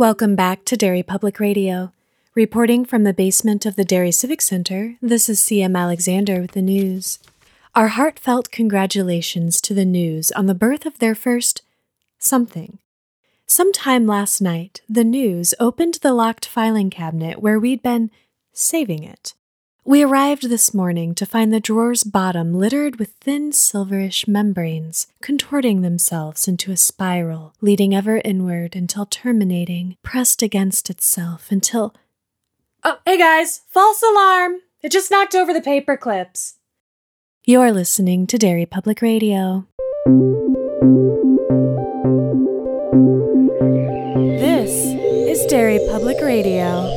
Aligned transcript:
Welcome 0.00 0.34
back 0.34 0.64
to 0.64 0.78
Derry 0.78 1.02
Public 1.02 1.38
Radio. 1.38 1.92
Reporting 2.34 2.86
from 2.86 3.04
the 3.04 3.12
basement 3.12 3.66
of 3.66 3.76
the 3.76 3.84
Derry 3.84 4.10
Civic 4.10 4.40
Center, 4.40 4.96
this 5.02 5.28
is 5.28 5.40
CM 5.40 5.78
Alexander 5.78 6.40
with 6.40 6.52
the 6.52 6.62
news. 6.62 7.18
Our 7.74 7.88
heartfelt 7.88 8.50
congratulations 8.50 9.60
to 9.60 9.74
the 9.74 9.84
news 9.84 10.32
on 10.32 10.46
the 10.46 10.54
birth 10.54 10.86
of 10.86 11.00
their 11.00 11.14
first 11.14 11.60
something. 12.18 12.78
Sometime 13.44 14.06
last 14.06 14.40
night, 14.40 14.80
the 14.88 15.04
news 15.04 15.52
opened 15.60 15.98
the 16.00 16.14
locked 16.14 16.46
filing 16.46 16.88
cabinet 16.88 17.42
where 17.42 17.60
we'd 17.60 17.82
been 17.82 18.10
saving 18.54 19.04
it. 19.04 19.34
We 19.82 20.02
arrived 20.02 20.50
this 20.50 20.74
morning 20.74 21.14
to 21.14 21.24
find 21.24 21.50
the 21.50 21.58
drawer's 21.58 22.04
bottom 22.04 22.52
littered 22.52 22.98
with 22.98 23.14
thin 23.22 23.50
silverish 23.50 24.28
membranes, 24.28 25.06
contorting 25.22 25.80
themselves 25.80 26.46
into 26.46 26.70
a 26.70 26.76
spiral, 26.76 27.54
leading 27.62 27.94
ever 27.94 28.20
inward 28.22 28.76
until 28.76 29.06
terminating, 29.06 29.96
pressed 30.02 30.42
against 30.42 30.90
itself 30.90 31.50
until. 31.50 31.94
Oh, 32.84 32.98
hey 33.06 33.16
guys, 33.16 33.62
false 33.70 34.02
alarm! 34.02 34.60
It 34.82 34.92
just 34.92 35.10
knocked 35.10 35.34
over 35.34 35.54
the 35.54 35.62
paper 35.62 35.96
clips. 35.96 36.56
You're 37.46 37.72
listening 37.72 38.26
to 38.26 38.36
Derry 38.36 38.66
Public 38.66 39.00
Radio. 39.00 39.66
This 44.38 44.70
is 45.40 45.46
Derry 45.46 45.78
Public 45.88 46.20
Radio. 46.20 46.89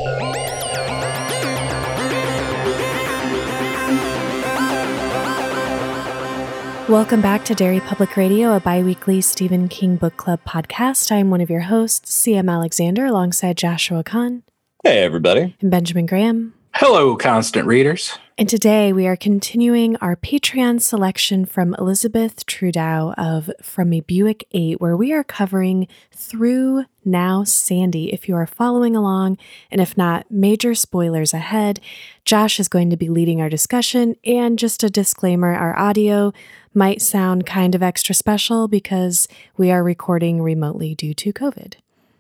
Welcome 6.93 7.21
back 7.21 7.43
to 7.45 7.55
Derry 7.55 7.79
Public 7.79 8.15
Radio, 8.15 8.55
a 8.55 8.59
bi 8.59 8.83
weekly 8.83 9.19
Stephen 9.19 9.67
King 9.67 9.95
Book 9.95 10.15
Club 10.15 10.39
podcast. 10.45 11.11
I'm 11.11 11.31
one 11.31 11.41
of 11.41 11.49
your 11.49 11.61
hosts, 11.61 12.11
CM 12.23 12.51
Alexander, 12.51 13.07
alongside 13.07 13.57
Joshua 13.57 14.03
Kahn. 14.03 14.43
Hey, 14.83 14.99
everybody. 14.99 15.55
And 15.59 15.71
Benjamin 15.71 16.05
Graham. 16.05 16.53
Hello, 16.75 17.15
constant 17.15 17.65
readers. 17.65 18.19
And 18.35 18.49
today 18.49 18.91
we 18.91 19.05
are 19.05 19.15
continuing 19.15 19.95
our 19.97 20.15
Patreon 20.15 20.81
selection 20.81 21.45
from 21.45 21.75
Elizabeth 21.77 22.47
Trudeau 22.47 23.13
of 23.15 23.51
From 23.61 23.93
a 23.93 23.99
Buick 23.99 24.47
8, 24.51 24.81
where 24.81 24.97
we 24.97 25.13
are 25.13 25.23
covering 25.23 25.87
through 26.11 26.85
Now 27.05 27.43
Sandy. 27.43 28.11
If 28.11 28.27
you 28.27 28.35
are 28.35 28.47
following 28.47 28.95
along, 28.95 29.37
and 29.69 29.79
if 29.79 29.95
not, 29.95 30.31
major 30.31 30.73
spoilers 30.73 31.31
ahead. 31.31 31.79
Josh 32.25 32.59
is 32.59 32.67
going 32.67 32.89
to 32.89 32.97
be 32.97 33.07
leading 33.07 33.39
our 33.39 33.49
discussion. 33.49 34.15
And 34.25 34.57
just 34.57 34.83
a 34.83 34.89
disclaimer 34.89 35.53
our 35.53 35.77
audio 35.77 36.33
might 36.73 37.03
sound 37.03 37.45
kind 37.45 37.75
of 37.75 37.83
extra 37.83 38.15
special 38.15 38.67
because 38.67 39.27
we 39.57 39.69
are 39.69 39.83
recording 39.83 40.41
remotely 40.41 40.95
due 40.95 41.13
to 41.13 41.33
COVID. 41.33 41.75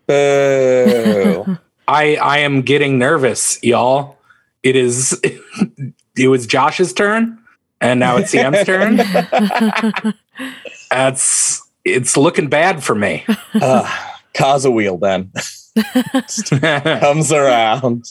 Boo. 0.05 1.57
I 1.87 2.15
I 2.17 2.37
am 2.37 2.61
getting 2.61 2.99
nervous, 2.99 3.57
y'all. 3.63 4.19
It 4.61 4.75
is 4.75 5.19
it 6.17 6.27
was 6.27 6.47
Josh's 6.47 6.93
turn, 6.93 7.39
and 7.81 7.99
now 7.99 8.17
it's 8.17 8.31
CM's 8.31 8.65
turn. 8.65 10.13
That's 10.89 11.61
it's 11.85 12.17
looking 12.17 12.47
bad 12.47 12.83
for 12.83 12.95
me. 12.95 13.25
uh, 13.55 14.07
cause 14.33 14.65
a 14.65 14.71
wheel 14.71 14.97
then 14.97 15.31
comes 17.01 17.31
around. 17.31 18.05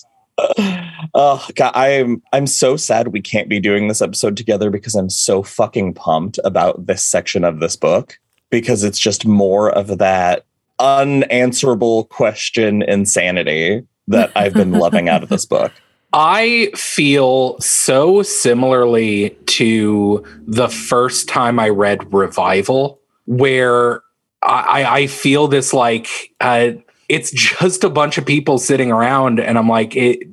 Oh 1.14 1.46
god, 1.54 1.72
I'm 1.74 2.22
I'm 2.32 2.46
so 2.46 2.76
sad 2.76 3.08
we 3.08 3.20
can't 3.20 3.48
be 3.48 3.60
doing 3.60 3.88
this 3.88 4.02
episode 4.02 4.36
together 4.36 4.70
because 4.70 4.94
I'm 4.94 5.10
so 5.10 5.42
fucking 5.42 5.94
pumped 5.94 6.38
about 6.44 6.86
this 6.86 7.04
section 7.04 7.44
of 7.44 7.60
this 7.60 7.76
book 7.76 8.18
because 8.50 8.82
it's 8.84 8.98
just 8.98 9.26
more 9.26 9.70
of 9.70 9.98
that 9.98 10.44
unanswerable 10.78 12.04
question 12.04 12.82
insanity 12.82 13.86
that 14.08 14.32
I've 14.34 14.54
been 14.54 14.72
loving 14.72 15.08
out 15.08 15.22
of 15.22 15.28
this 15.28 15.46
book. 15.46 15.72
I 16.12 16.70
feel 16.74 17.58
so 17.60 18.22
similarly 18.22 19.30
to 19.46 20.24
the 20.46 20.68
first 20.68 21.28
time 21.28 21.58
I 21.58 21.70
read 21.70 22.12
Revival, 22.12 23.00
where 23.26 24.02
I, 24.42 24.84
I 24.84 25.06
feel 25.06 25.48
this 25.48 25.72
like 25.72 26.34
uh, 26.40 26.72
it's 27.08 27.30
just 27.30 27.84
a 27.84 27.90
bunch 27.90 28.18
of 28.18 28.26
people 28.26 28.58
sitting 28.58 28.92
around, 28.92 29.40
and 29.40 29.56
I'm 29.56 29.68
like, 29.68 29.96
it, 29.96 30.28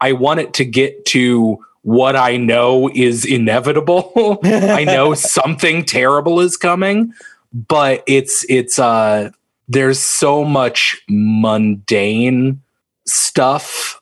I 0.00 0.12
want 0.12 0.40
it 0.40 0.54
to 0.54 0.64
get 0.64 1.04
to 1.06 1.64
what 1.82 2.16
I 2.16 2.36
know 2.36 2.90
is 2.94 3.24
inevitable. 3.24 4.40
I 4.44 4.84
know 4.84 5.14
something 5.14 5.84
terrible 5.84 6.40
is 6.40 6.56
coming, 6.56 7.12
but 7.52 8.02
it's 8.06 8.44
it's 8.48 8.78
uh 8.78 9.30
there's 9.68 10.00
so 10.00 10.44
much 10.44 11.00
mundane 11.08 12.60
stuff 13.06 13.99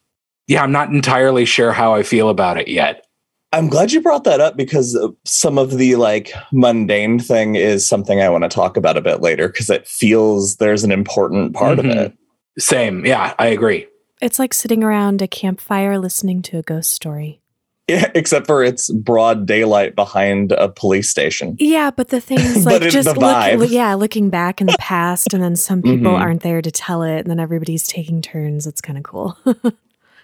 yeah, 0.48 0.62
I'm 0.62 0.72
not 0.72 0.88
entirely 0.88 1.44
sure 1.44 1.72
how 1.72 1.94
I 1.94 2.02
feel 2.02 2.30
about 2.30 2.58
it 2.58 2.68
yet. 2.68 3.04
I'm 3.52 3.68
glad 3.68 3.92
you 3.92 4.02
brought 4.02 4.24
that 4.24 4.40
up 4.40 4.56
because 4.56 4.98
some 5.24 5.56
of 5.56 5.78
the 5.78 5.96
like 5.96 6.32
mundane 6.52 7.18
thing 7.18 7.54
is 7.54 7.86
something 7.86 8.20
I 8.20 8.28
want 8.28 8.44
to 8.44 8.48
talk 8.48 8.76
about 8.76 8.96
a 8.96 9.02
bit 9.02 9.20
later 9.20 9.48
because 9.48 9.70
it 9.70 9.86
feels 9.86 10.56
there's 10.56 10.84
an 10.84 10.92
important 10.92 11.54
part 11.54 11.78
mm-hmm. 11.78 11.90
of 11.90 11.96
it. 11.96 12.18
Same. 12.58 13.06
Yeah, 13.06 13.34
I 13.38 13.46
agree. 13.46 13.86
It's 14.20 14.38
like 14.38 14.52
sitting 14.52 14.82
around 14.82 15.22
a 15.22 15.28
campfire 15.28 15.98
listening 15.98 16.42
to 16.42 16.58
a 16.58 16.62
ghost 16.62 16.92
story. 16.92 17.40
Yeah, 17.86 18.10
except 18.14 18.46
for 18.46 18.62
it's 18.62 18.90
broad 18.90 19.46
daylight 19.46 19.94
behind 19.94 20.52
a 20.52 20.68
police 20.68 21.08
station. 21.08 21.56
Yeah, 21.58 21.90
but 21.90 22.08
the 22.08 22.20
things 22.20 22.66
like 22.66 22.82
just 22.82 23.16
look, 23.16 23.70
yeah, 23.70 23.94
looking 23.94 24.28
back 24.28 24.60
in 24.60 24.66
the 24.66 24.76
past, 24.78 25.32
and 25.32 25.42
then 25.42 25.56
some 25.56 25.80
people 25.80 26.12
mm-hmm. 26.12 26.22
aren't 26.22 26.42
there 26.42 26.60
to 26.60 26.70
tell 26.70 27.02
it, 27.02 27.20
and 27.20 27.30
then 27.30 27.40
everybody's 27.40 27.86
taking 27.86 28.20
turns. 28.20 28.66
It's 28.66 28.82
kind 28.82 28.98
of 28.98 29.04
cool. 29.04 29.38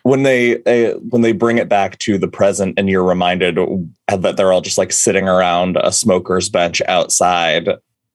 When 0.04 0.22
they 0.22 0.62
uh, 0.65 0.98
when 0.98 1.22
they 1.22 1.32
bring 1.32 1.59
it 1.59 1.69
back 1.69 1.98
to 1.98 2.16
the 2.16 2.28
present 2.28 2.78
and 2.78 2.88
you're 2.88 3.03
reminded 3.03 3.59
that 4.06 4.37
they're 4.37 4.53
all 4.53 4.60
just 4.60 4.78
like 4.78 4.92
sitting 4.92 5.28
around 5.28 5.76
a 5.82 5.91
smoker's 5.91 6.48
bench 6.48 6.81
outside 6.87 7.69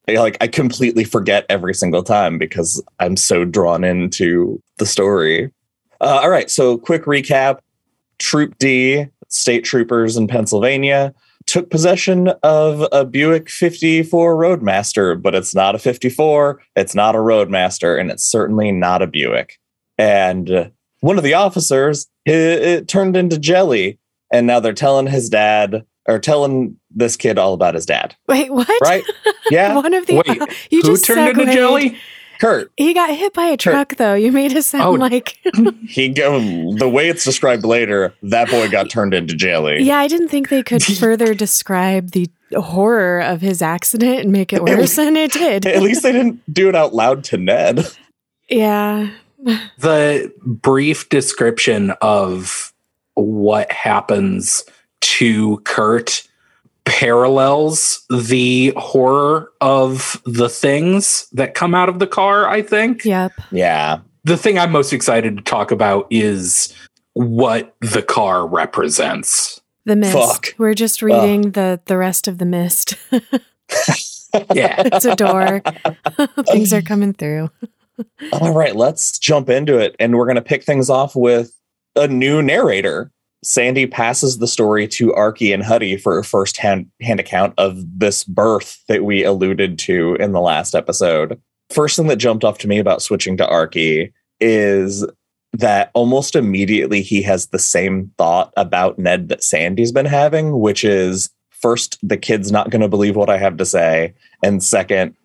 like 0.08 0.38
i 0.42 0.48
completely 0.48 1.04
forget 1.04 1.46
every 1.50 1.74
single 1.74 2.02
time 2.02 2.38
because 2.38 2.82
i'm 3.00 3.18
so 3.18 3.44
drawn 3.44 3.84
into 3.84 4.62
the 4.78 4.86
story. 4.86 5.52
Uh, 6.00 6.20
all 6.24 6.30
right 6.30 6.50
so 6.50 6.78
quick 6.78 7.04
recap. 7.04 7.60
Troop 8.20 8.58
d 8.60 9.08
state 9.28 9.64
troopers 9.64 10.16
in 10.16 10.28
pennsylvania 10.28 11.14
took 11.46 11.70
possession 11.72 12.28
of 12.44 12.86
a 12.92 13.06
buick 13.06 13.50
54 13.50 14.36
roadmaster 14.38 15.16
but 15.16 15.34
it's 15.34 15.56
not 15.56 15.74
a 15.74 15.80
54 15.80 16.62
it's 16.76 16.94
not 16.94 17.16
a 17.16 17.20
roadmaster 17.20 17.96
and 17.98 18.12
it's 18.12 18.24
certainly 18.24 18.72
not 18.72 19.02
a 19.02 19.08
buick. 19.08 19.60
And 19.98 20.72
one 21.02 21.18
of 21.18 21.24
the 21.24 21.34
officers 21.34 22.08
it, 22.26 22.34
it 22.34 22.88
turned 22.88 23.16
into 23.16 23.38
jelly 23.40 24.00
and 24.32 24.48
now 24.48 24.60
they're 24.60 24.74
telling 24.74 25.08
his 25.08 25.30
dad 25.30 25.86
or 26.08 26.20
telling 26.20 26.78
this 26.90 27.16
kid 27.16 27.38
all 27.38 27.54
about 27.54 27.76
his 27.76 27.86
dad 27.86 28.16
wait 28.28 28.52
what 28.52 28.70
right 28.82 29.04
yeah 29.50 29.76
one 29.76 29.94
of 29.94 30.06
the 30.08 30.16
wait, 30.16 30.28
you 30.72 30.82
who 30.82 30.88
just 30.88 31.06
turned 31.06 31.28
segued. 31.28 31.40
into 31.40 31.54
jelly 31.54 31.98
Curt. 32.40 32.72
He 32.78 32.94
got 32.94 33.14
hit 33.14 33.34
by 33.34 33.48
a 33.48 33.58
truck, 33.58 33.90
Curt. 33.90 33.98
though. 33.98 34.14
You 34.14 34.32
made 34.32 34.54
it 34.54 34.64
sound 34.64 34.84
oh. 34.84 34.92
like 34.92 35.38
he 35.88 36.08
go 36.08 36.40
the 36.74 36.88
way 36.88 37.10
it's 37.10 37.26
described 37.26 37.66
later. 37.66 38.14
That 38.24 38.50
boy 38.50 38.70
got 38.70 38.90
turned 38.90 39.14
into 39.14 39.36
jelly. 39.36 39.84
Yeah, 39.84 39.98
I 39.98 40.08
didn't 40.08 40.30
think 40.30 40.48
they 40.48 40.64
could 40.64 40.82
further 40.82 41.34
describe 41.34 42.12
the 42.12 42.30
horror 42.54 43.20
of 43.20 43.42
his 43.42 43.62
accident 43.62 44.22
and 44.22 44.32
make 44.32 44.54
it 44.54 44.64
worse 44.64 44.96
than 44.96 45.18
it 45.18 45.34
did. 45.34 45.66
At 45.66 45.82
least 45.82 46.02
they 46.02 46.14
didn't 46.14 46.42
do 46.52 46.70
it 46.70 46.76
out 46.76 46.96
loud 46.96 47.26
to 47.26 47.38
Ned. 47.38 47.86
Yeah, 48.48 49.10
the 49.78 50.34
brief 50.46 51.10
description 51.10 51.92
of 52.02 52.74
what 53.16 53.72
happens 53.72 54.64
to 55.02 55.58
Curt 55.60 56.28
parallels 56.86 58.06
the 58.10 58.74
horror 58.76 59.52
of 59.62 60.22
the 60.26 60.50
things 60.50 61.28
that 61.34 61.54
come 61.54 61.76
out 61.76 61.90
of 61.90 62.00
the 62.00 62.08
car, 62.08 62.48
I 62.48 62.62
think. 62.62 63.06
Yep. 63.06 63.34
Yeah. 63.52 64.00
The 64.24 64.38
thing 64.38 64.58
I'm 64.58 64.72
most 64.72 64.92
excited 64.92 65.38
to 65.38 65.44
talk 65.44 65.72
about 65.72 66.08
is 66.10 66.74
what 67.14 67.76
the 67.82 68.02
car 68.02 68.48
represents. 68.48 69.62
The 69.86 69.96
mist. 69.96 70.14
Fuck. 70.14 70.56
We're 70.58 70.74
just 70.74 71.02
reading 71.02 71.48
uh. 71.48 71.50
the 71.50 71.82
the 71.86 71.98
rest 71.98 72.28
of 72.28 72.38
the 72.38 72.46
mist. 72.46 72.96
yeah. 74.54 74.84
it's 74.86 75.06
a 75.06 75.16
door. 75.16 75.62
Things 76.52 76.74
are 76.74 76.82
coming 76.82 77.14
through. 77.14 77.50
All 78.34 78.54
right, 78.54 78.76
let's 78.76 79.18
jump 79.18 79.50
into 79.50 79.78
it. 79.78 79.96
And 80.00 80.16
we're 80.16 80.26
going 80.26 80.36
to 80.36 80.42
pick 80.42 80.64
things 80.64 80.90
off 80.90 81.16
with 81.16 81.52
a 81.96 82.08
new 82.08 82.42
narrator. 82.42 83.12
Sandy 83.44 83.88
passes 83.88 84.38
the 84.38 84.48
story 84.48 84.88
to 84.90 85.12
Arky 85.14 85.54
and 85.54 85.64
Huddie 85.64 85.98
for 85.98 86.18
a 86.18 86.24
first 86.24 86.58
hand, 86.58 86.88
hand 87.02 87.20
account 87.20 87.54
of 87.58 87.78
this 87.98 88.24
birth 88.24 88.84
that 88.88 89.04
we 89.04 89.24
alluded 89.24 89.80
to 89.80 90.16
in 90.16 90.34
the 90.34 90.42
last 90.42 90.76
episode. 90.76 91.40
First 91.70 91.96
thing 91.96 92.08
that 92.08 92.18
jumped 92.18 92.44
off 92.44 92.58
to 92.60 92.68
me 92.68 92.80
about 92.80 93.02
switching 93.02 93.38
to 93.38 93.46
Arky 93.46 94.12
is 94.40 95.06
that 95.54 95.90
almost 95.94 96.36
immediately 96.36 97.02
he 97.02 97.22
has 97.22 97.48
the 97.48 97.60
same 97.60 98.12
thought 98.18 98.52
about 98.58 99.00
Ned 99.00 99.30
that 99.30 99.44
Sandy's 99.44 99.92
been 99.92 100.06
having, 100.06 100.60
which 100.60 100.84
is 100.84 101.30
first, 101.50 101.98
the 102.04 102.18
kid's 102.18 102.52
not 102.52 102.70
going 102.70 102.82
to 102.82 102.88
believe 102.88 103.16
what 103.16 103.30
I 103.30 103.38
have 103.38 103.58
to 103.58 103.66
say. 103.66 104.14
And 104.44 104.64
second, 104.64 105.16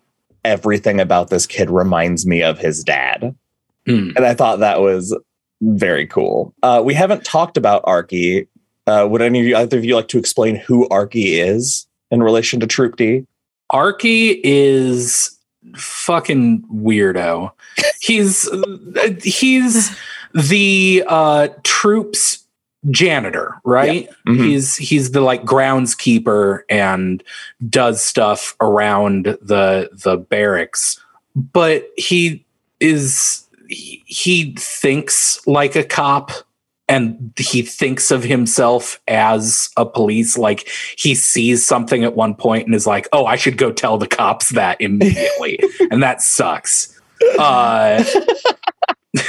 everything 0.45 1.01
about 1.01 1.29
this 1.29 1.45
kid 1.45 1.69
reminds 1.69 2.25
me 2.25 2.41
of 2.43 2.57
his 2.57 2.83
dad. 2.83 3.35
Mm. 3.87 4.15
And 4.15 4.25
I 4.25 4.33
thought 4.33 4.59
that 4.59 4.81
was 4.81 5.17
very 5.61 6.07
cool. 6.07 6.53
Uh, 6.63 6.81
we 6.83 6.93
haven't 6.93 7.25
talked 7.25 7.57
about 7.57 7.83
Arky. 7.83 8.47
Uh, 8.87 9.07
would 9.09 9.21
any 9.21 9.39
of 9.39 9.45
you, 9.45 9.55
either 9.55 9.77
of 9.77 9.83
you, 9.83 9.95
like 9.95 10.07
to 10.09 10.19
explain 10.19 10.55
who 10.55 10.87
Arky 10.89 11.39
is 11.43 11.87
in 12.11 12.21
relation 12.21 12.59
to 12.59 12.67
Troop 12.67 12.95
D? 12.95 13.25
Arky 13.71 14.39
is 14.43 15.37
fucking 15.75 16.63
weirdo. 16.71 17.51
He's 17.99 18.47
he's 19.23 19.97
the 20.35 21.03
uh 21.07 21.47
troops 21.63 22.44
janitor, 22.91 23.55
right? 23.63 24.09
Mhm. 24.27 24.45
He's 24.45 24.75
he's 24.75 25.11
the 25.11 25.21
like 25.21 25.43
groundskeeper 25.43 26.61
and 26.69 27.23
does 27.69 28.01
stuff 28.01 28.55
around 28.61 29.25
the 29.41 29.89
the 29.91 30.17
barracks. 30.17 30.99
But 31.35 31.89
he 31.97 32.45
is 32.79 33.45
he, 33.67 34.03
he 34.05 34.55
thinks 34.57 35.45
like 35.47 35.75
a 35.75 35.83
cop 35.83 36.31
and 36.87 37.33
he 37.37 37.61
thinks 37.63 38.11
of 38.11 38.23
himself 38.23 39.01
as 39.07 39.69
a 39.75 39.85
police 39.85 40.37
like 40.37 40.69
he 40.97 41.15
sees 41.15 41.65
something 41.65 42.03
at 42.03 42.15
one 42.15 42.35
point 42.35 42.65
and 42.67 42.75
is 42.75 42.85
like 42.85 43.07
oh 43.11 43.25
i 43.25 43.35
should 43.35 43.57
go 43.57 43.71
tell 43.71 43.97
the 43.97 44.07
cops 44.07 44.49
that 44.49 44.79
immediately 44.79 45.59
and 45.91 46.03
that 46.03 46.21
sucks 46.21 46.99
uh 47.39 48.03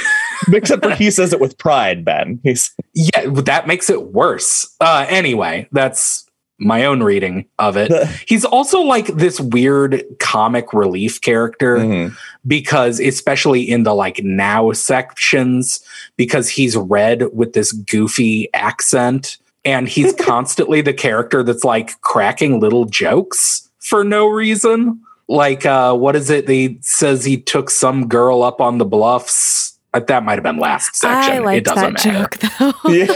Except 0.53 0.83
for 0.83 0.91
he 0.95 1.11
says 1.11 1.33
it 1.33 1.39
with 1.39 1.57
pride, 1.57 2.03
Ben. 2.05 2.39
He's 2.43 2.71
yeah 2.93 3.25
that 3.27 3.67
makes 3.67 3.89
it 3.89 4.07
worse. 4.13 4.73
Uh 4.79 5.05
anyway 5.09 5.67
that's 5.71 6.23
my 6.59 6.85
own 6.85 7.03
reading 7.03 7.45
of 7.59 7.77
it. 7.77 7.91
He's 8.27 8.43
also 8.43 8.79
like 8.81 9.05
this 9.07 9.39
weird 9.39 10.03
comic 10.19 10.73
relief 10.73 11.21
character 11.21 11.77
Mhm. 11.77 12.15
because 12.47 12.99
especially 12.99 13.61
in 13.61 13.83
the 13.83 13.93
like 13.93 14.23
now 14.23 14.71
sections 14.71 15.79
because 16.15 16.49
he's 16.49 16.75
read 16.75 17.25
with 17.33 17.53
this 17.53 17.71
goofy 17.71 18.51
accent 18.55 19.37
and 19.65 19.87
he's 19.87 20.13
constantly 20.19 20.81
the 20.81 20.93
character 20.93 21.43
that's 21.43 21.63
like 21.63 21.99
cracking 22.01 22.59
little 22.59 22.85
jokes 22.85 23.69
for 23.79 24.03
no 24.03 24.27
reason. 24.27 24.99
Like 25.27 25.63
uh 25.65 25.93
what 25.93 26.15
is 26.15 26.29
it? 26.31 26.49
He 26.49 26.79
says 26.81 27.23
he 27.23 27.37
took 27.37 27.69
some 27.69 28.07
girl 28.07 28.41
up 28.41 28.61
on 28.61 28.79
the 28.79 28.85
bluffs 28.85 29.76
that 29.93 30.23
might 30.23 30.35
have 30.35 30.43
been 30.43 30.59
last 30.59 30.95
section 30.95 31.47
I 31.47 31.55
it 31.55 31.63
doesn't 31.65 31.95
that 31.95 32.05
matter 32.05 32.29
joke 32.29 32.37
though. 32.59 32.73
Yeah. 32.93 33.07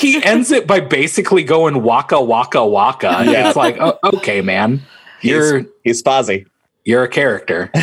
he 0.00 0.22
ends 0.24 0.50
it 0.50 0.66
by 0.66 0.80
basically 0.80 1.44
going 1.44 1.82
waka 1.82 2.18
waka 2.20 2.64
waka 2.64 3.22
Yeah. 3.26 3.48
it's 3.48 3.56
like 3.56 3.76
oh, 3.80 3.98
okay 4.04 4.40
man 4.40 4.80
you're 5.22 5.64
He's 5.84 6.02
Fozzie. 6.02 6.46
you're 6.84 7.02
a 7.04 7.08
character 7.08 7.70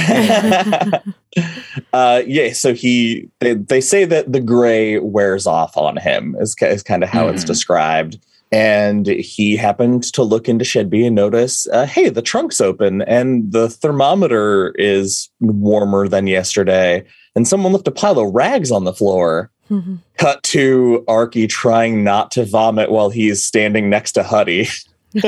uh, 1.94 2.21
yeah, 2.25 2.53
so 2.53 2.73
he 2.73 3.29
they, 3.39 3.53
they 3.56 3.81
say 3.81 4.06
that 4.06 4.31
the 4.31 4.39
gray 4.39 5.00
wears 5.00 5.45
off 5.47 5.75
on 5.77 5.97
him 5.97 6.35
is, 6.39 6.56
is 6.62 6.81
kind 6.83 7.03
of 7.03 7.09
how 7.09 7.27
it's 7.27 7.44
Mhm. 7.44 7.47
described. 7.47 8.19
And 8.51 9.07
he 9.07 9.56
happened 9.57 10.03
to 10.13 10.24
look 10.24 10.47
into 10.47 10.63
Shed 10.63 10.89
B 10.89 11.06
and 11.06 11.15
notice, 11.15 11.68
uh, 11.69 11.86
hey, 11.86 12.09
the 12.09 12.21
trunk's 12.21 12.62
open 12.62 13.01
and 13.01 13.51
the 13.51 13.69
thermometer 13.69 14.74
is 14.77 15.30
warmer 15.42 16.07
than 16.07 16.27
yesterday. 16.27 17.03
And 17.36 17.47
someone 17.47 17.74
left 17.74 17.88
a 17.88 17.92
pile 17.92 18.19
of 18.19 18.33
rags 18.33 18.71
on 18.71 18.83
the 18.86 18.94
floor. 18.94 19.51
Mhm. 19.69 19.97
Cut 20.18 20.44
to 20.44 21.03
Arky 21.07 21.50
trying 21.50 22.03
not 22.03 22.31
to 22.31 22.45
vomit 22.45 22.92
while 22.92 23.09
he's 23.09 23.44
standing 23.44 23.89
next 23.89 24.12
to 24.13 24.24
Huddie. 24.24 24.68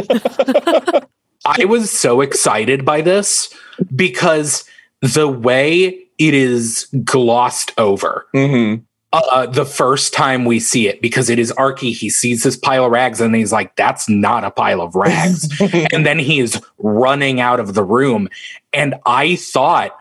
I 1.45 1.65
was 1.65 1.89
so 1.91 2.21
excited 2.21 2.85
by 2.85 3.01
this 3.01 3.53
because 3.95 4.63
the 5.01 5.27
way 5.27 5.99
it 6.17 6.33
is 6.33 6.87
glossed 7.03 7.71
over 7.77 8.25
Mm-hmm. 8.35 8.83
Uh, 9.13 9.45
the 9.45 9.65
first 9.65 10.13
time 10.13 10.45
we 10.45 10.59
see 10.59 10.87
it 10.87 11.01
because 11.01 11.29
it 11.29 11.39
is 11.39 11.51
Arky. 11.53 11.93
He 11.93 12.09
sees 12.09 12.43
this 12.43 12.57
pile 12.57 12.85
of 12.85 12.91
rags 12.91 13.21
and 13.21 13.33
he's 13.35 13.53
like, 13.53 13.75
that's 13.75 14.09
not 14.09 14.43
a 14.43 14.51
pile 14.51 14.81
of 14.81 14.95
rags. 14.95 15.49
and 15.93 16.05
then 16.05 16.19
he 16.19 16.39
is 16.39 16.61
running 16.77 17.39
out 17.39 17.59
of 17.59 17.73
the 17.73 17.83
room. 17.83 18.29
And 18.73 18.95
I 19.05 19.37
thought 19.37 19.97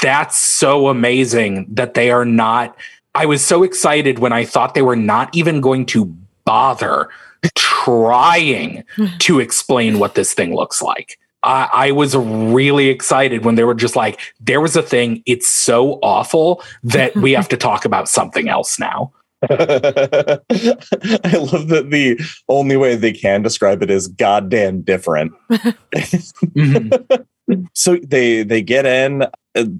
that's 0.00 0.36
so 0.36 0.88
amazing 0.88 1.66
that 1.70 1.94
they 1.94 2.10
are 2.10 2.24
not. 2.24 2.76
I 3.14 3.26
was 3.26 3.44
so 3.44 3.62
excited 3.62 4.18
when 4.18 4.32
I 4.32 4.44
thought 4.44 4.74
they 4.74 4.82
were 4.82 4.96
not 4.96 5.34
even 5.36 5.60
going 5.60 5.86
to 5.86 6.06
bother 6.44 7.10
trying 7.54 8.84
to 9.18 9.40
explain 9.40 9.98
what 9.98 10.14
this 10.14 10.32
thing 10.32 10.54
looks 10.54 10.80
like. 10.80 11.18
I, 11.46 11.68
I 11.72 11.90
was 11.92 12.16
really 12.16 12.88
excited 12.88 13.44
when 13.44 13.54
they 13.54 13.64
were 13.64 13.74
just 13.74 13.96
like, 13.96 14.20
there 14.40 14.60
was 14.60 14.76
a 14.76 14.82
thing, 14.82 15.22
it's 15.26 15.48
so 15.48 15.94
awful 16.02 16.62
that 16.82 17.14
we 17.14 17.32
have 17.32 17.48
to 17.48 17.56
talk 17.56 17.84
about 17.84 18.08
something 18.08 18.48
else 18.48 18.78
now. 18.78 19.12
I 19.48 20.40
love 21.36 21.68
that 21.68 21.88
the 21.90 22.18
only 22.48 22.76
way 22.76 22.96
they 22.96 23.12
can 23.12 23.42
describe 23.42 23.82
it 23.82 23.90
is 23.90 24.08
goddamn 24.08 24.82
different. 24.82 25.32
Mhm. 25.94 27.26
So 27.74 27.96
they 27.98 28.42
they 28.42 28.60
get 28.60 28.86
in, 28.86 29.22
uh, 29.22 29.28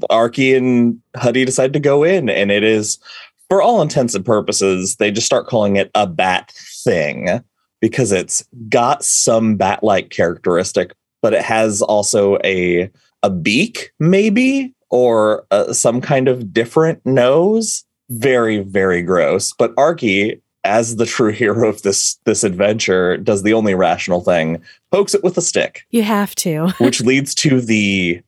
Arky 0.08 0.56
and 0.56 1.00
Huddie 1.16 1.44
decide 1.44 1.72
to 1.72 1.80
go 1.80 2.04
in, 2.04 2.30
and 2.30 2.52
it 2.52 2.62
is, 2.62 3.00
for 3.48 3.60
all 3.60 3.82
intents 3.82 4.14
and 4.14 4.24
purposes, 4.24 4.94
they 5.00 5.10
just 5.10 5.26
start 5.26 5.48
calling 5.48 5.74
it 5.74 5.90
a 5.96 6.06
bat 6.06 6.52
thing 6.84 7.42
because 7.80 8.12
it's 8.12 8.44
got 8.68 9.02
some 9.02 9.56
bat-like 9.56 10.10
characteristic, 10.10 10.92
but 11.22 11.32
it 11.32 11.42
has 11.42 11.82
also 11.82 12.38
a 12.44 12.90
a 13.22 13.30
beak, 13.30 13.92
maybe, 13.98 14.74
or 14.90 15.46
uh, 15.50 15.72
some 15.72 16.00
kind 16.00 16.28
of 16.28 16.52
different 16.52 17.04
nose. 17.04 17.84
Very 18.08 18.58
very 18.60 19.02
gross. 19.02 19.52
But 19.58 19.74
Arky, 19.74 20.40
as 20.64 20.96
the 20.96 21.06
true 21.06 21.32
hero 21.32 21.68
of 21.68 21.82
this 21.82 22.18
this 22.24 22.44
adventure, 22.44 23.16
does 23.16 23.42
the 23.42 23.52
only 23.54 23.74
rational 23.74 24.20
thing: 24.20 24.62
pokes 24.92 25.14
it 25.14 25.24
with 25.24 25.36
a 25.38 25.42
stick 25.42 25.86
You 25.90 26.02
have 26.02 26.34
to. 26.36 26.68
which 26.78 27.00
leads 27.00 27.34
to 27.36 27.60
the 27.60 28.22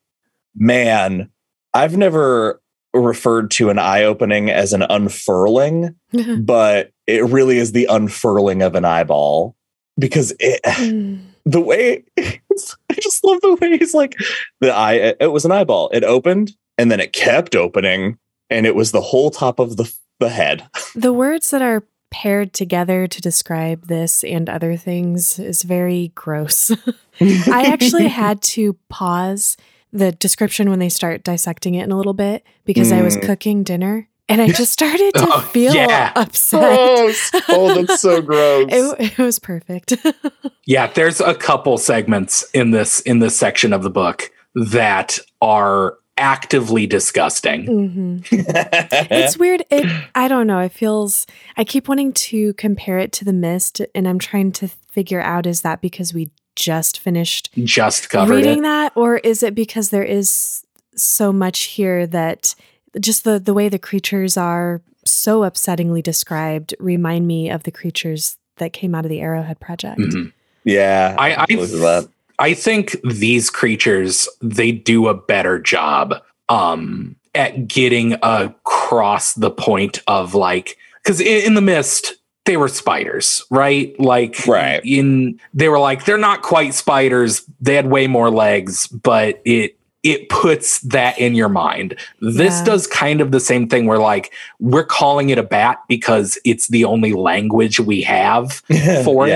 man. 0.56 1.30
I've 1.74 1.96
never 1.96 2.60
referred 2.94 3.50
to 3.52 3.68
an 3.70 3.78
eye 3.78 4.02
opening 4.02 4.50
as 4.50 4.72
an 4.72 4.82
unfurling, 4.82 5.94
but 6.40 6.90
it 7.06 7.24
really 7.24 7.58
is 7.58 7.72
the 7.72 7.86
unfurling 7.86 8.62
of 8.62 8.74
an 8.74 8.84
eyeball 8.84 9.54
because 9.98 10.32
it, 10.40 10.60
Mm. 10.64 11.20
The 11.50 11.60
way 11.60 12.04
I 12.18 12.94
just 12.94 13.24
love 13.24 13.40
the 13.40 13.54
way 13.60 13.78
he's 13.78 13.94
like 13.94 14.16
the 14.60 14.70
eye. 14.72 15.14
It 15.20 15.32
was 15.32 15.44
an 15.44 15.52
eyeball. 15.52 15.88
It 15.92 16.04
opened 16.04 16.52
and 16.76 16.90
then 16.90 17.00
it 17.00 17.12
kept 17.12 17.56
opening, 17.56 18.18
and 18.50 18.66
it 18.66 18.74
was 18.74 18.92
the 18.92 19.00
whole 19.00 19.30
top 19.30 19.58
of 19.58 19.76
the 19.76 19.92
the 20.20 20.28
head. 20.28 20.68
the 20.94 21.12
words 21.12 21.50
that 21.50 21.62
are 21.62 21.84
paired 22.10 22.52
together 22.52 23.06
to 23.06 23.20
describe 23.20 23.86
this 23.86 24.24
and 24.24 24.48
other 24.48 24.76
things 24.76 25.38
is 25.38 25.62
very 25.62 26.10
gross. 26.14 26.70
I 27.20 27.64
actually 27.66 28.08
had 28.08 28.40
to 28.54 28.74
pause 28.88 29.56
the 29.92 30.12
description 30.12 30.70
when 30.70 30.78
they 30.78 30.88
start 30.88 31.22
dissecting 31.24 31.74
it 31.74 31.84
in 31.84 31.92
a 31.92 31.96
little 31.96 32.14
bit 32.14 32.44
because 32.64 32.92
I 32.92 33.02
was 33.02 33.16
Mm. 33.16 33.22
cooking 33.26 33.62
dinner 33.62 34.07
and 34.28 34.40
I 34.42 34.48
just 34.48 34.72
started 34.72 35.14
to 35.14 35.26
Oh, 35.30 35.40
feel 35.40 35.74
yeah. 35.74 36.12
upset. 36.16 36.60
gross. 36.60 37.30
Oh, 37.48 37.74
that's 37.82 38.00
so 38.00 38.20
gross. 38.30 38.66
It, 38.70 39.12
it 39.12 39.18
was 39.18 39.38
perfect. 39.38 39.94
Yeah, 40.66 40.86
there's 40.88 41.22
a 41.22 41.34
couple 41.34 41.78
segments 41.78 42.42
in 42.52 42.72
this 42.72 43.00
in 43.00 43.20
this 43.20 43.38
section 43.38 43.72
of 43.72 43.82
the 43.82 43.88
book 43.90 44.30
that 44.54 45.18
are 45.40 45.96
actively 46.18 46.86
disgusting. 46.86 47.64
hmm 47.66 48.18
It's 48.30 49.38
weird. 49.38 49.64
It 49.70 49.86
I 50.14 50.28
don't 50.28 50.46
know. 50.46 50.58
It 50.58 50.72
feels 50.72 51.26
I 51.56 51.64
keep 51.64 51.88
wanting 51.88 52.12
to 52.12 52.52
compare 52.54 52.98
it 52.98 53.12
to 53.12 53.24
the 53.24 53.32
mist 53.32 53.80
and 53.94 54.06
I'm 54.06 54.18
trying 54.18 54.52
to 54.52 54.68
figure 54.68 55.22
out 55.22 55.46
is 55.46 55.62
that 55.62 55.80
because 55.80 56.12
we 56.12 56.30
just 56.54 56.98
finished 57.00 57.50
Just 57.64 58.10
covered 58.10 58.34
reading 58.34 58.58
it. 58.58 58.62
that 58.62 58.92
or 58.94 59.18
is 59.18 59.42
it 59.42 59.54
because 59.54 59.88
there 59.90 60.02
is 60.04 60.64
so 60.96 61.32
much 61.32 61.60
here 61.62 62.06
that 62.08 62.54
just 63.00 63.24
the 63.24 63.38
the 63.38 63.54
way 63.54 63.68
the 63.68 63.78
creatures 63.78 64.36
are 64.36 64.80
so 65.04 65.40
upsettingly 65.40 66.02
described 66.02 66.74
remind 66.78 67.26
me 67.26 67.48
of 67.50 67.62
the 67.64 67.70
creatures 67.70 68.36
that 68.58 68.72
came 68.72 68.94
out 68.94 69.04
of 69.04 69.08
the 69.08 69.20
Arrowhead 69.20 69.58
project. 69.60 70.00
Mhm. 70.00 70.32
yeah, 70.64 71.14
I- 71.18 71.36
I- 71.42 71.46
believe. 71.46 72.08
I 72.40 72.54
think 72.54 72.96
these 73.04 73.50
creatures 73.50 74.28
they 74.42 74.70
do 74.72 75.08
a 75.08 75.14
better 75.14 75.58
job 75.58 76.14
um 76.48 77.16
at 77.34 77.68
getting 77.68 78.14
across 78.22 79.34
the 79.34 79.50
point 79.50 80.00
of 80.06 80.34
like 80.34 80.76
because 81.02 81.20
in, 81.20 81.44
in 81.46 81.54
the 81.54 81.60
mist 81.60 82.14
they 82.44 82.56
were 82.56 82.68
spiders 82.68 83.44
right 83.50 83.98
like 84.00 84.46
Right. 84.46 84.80
in 84.84 85.38
they 85.52 85.68
were 85.68 85.78
like 85.78 86.04
they're 86.04 86.16
not 86.18 86.42
quite 86.42 86.74
spiders 86.74 87.42
they 87.60 87.74
had 87.74 87.86
way 87.86 88.06
more 88.06 88.30
legs 88.30 88.86
but 88.86 89.40
it 89.44 89.77
it 90.10 90.28
puts 90.28 90.80
that 90.80 91.18
in 91.18 91.34
your 91.34 91.48
mind 91.48 91.94
this 92.20 92.58
Yeah. 92.58 92.64
does 92.64 92.86
kind 92.86 93.20
of 93.20 93.30
the 93.32 93.40
same 93.40 93.68
thing 93.68 93.86
where 93.86 93.98
like 93.98 94.32
we're 94.58 94.84
calling 94.84 95.30
it 95.30 95.38
a 95.38 95.42
bat 95.42 95.78
because 95.88 96.38
it's 96.44 96.68
the 96.68 96.84
only 96.84 97.12
language 97.12 97.78
we 97.80 98.02
have 98.02 98.52
for 99.04 99.26
it 99.28 99.32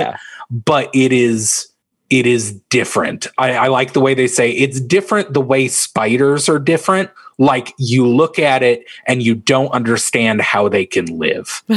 but 0.50 0.90
it 0.94 1.12
is 1.12 1.68
it 2.10 2.26
is 2.26 2.52
different. 2.68 3.26
I, 3.38 3.52
I 3.54 3.66
like 3.68 3.94
the 3.94 4.00
way 4.00 4.12
they 4.12 4.28
say 4.28 4.50
it's 4.50 4.78
different 4.78 5.32
the 5.32 5.40
way 5.40 5.66
spiders 5.68 6.46
are 6.46 6.58
different. 6.58 7.08
like 7.38 7.72
you 7.78 8.06
look 8.06 8.38
at 8.38 8.62
it 8.62 8.84
and 9.06 9.22
you 9.22 9.34
don't 9.34 9.70
understand 9.72 10.42
how 10.42 10.68
they 10.68 10.84
can 10.84 11.06
live. 11.18 11.62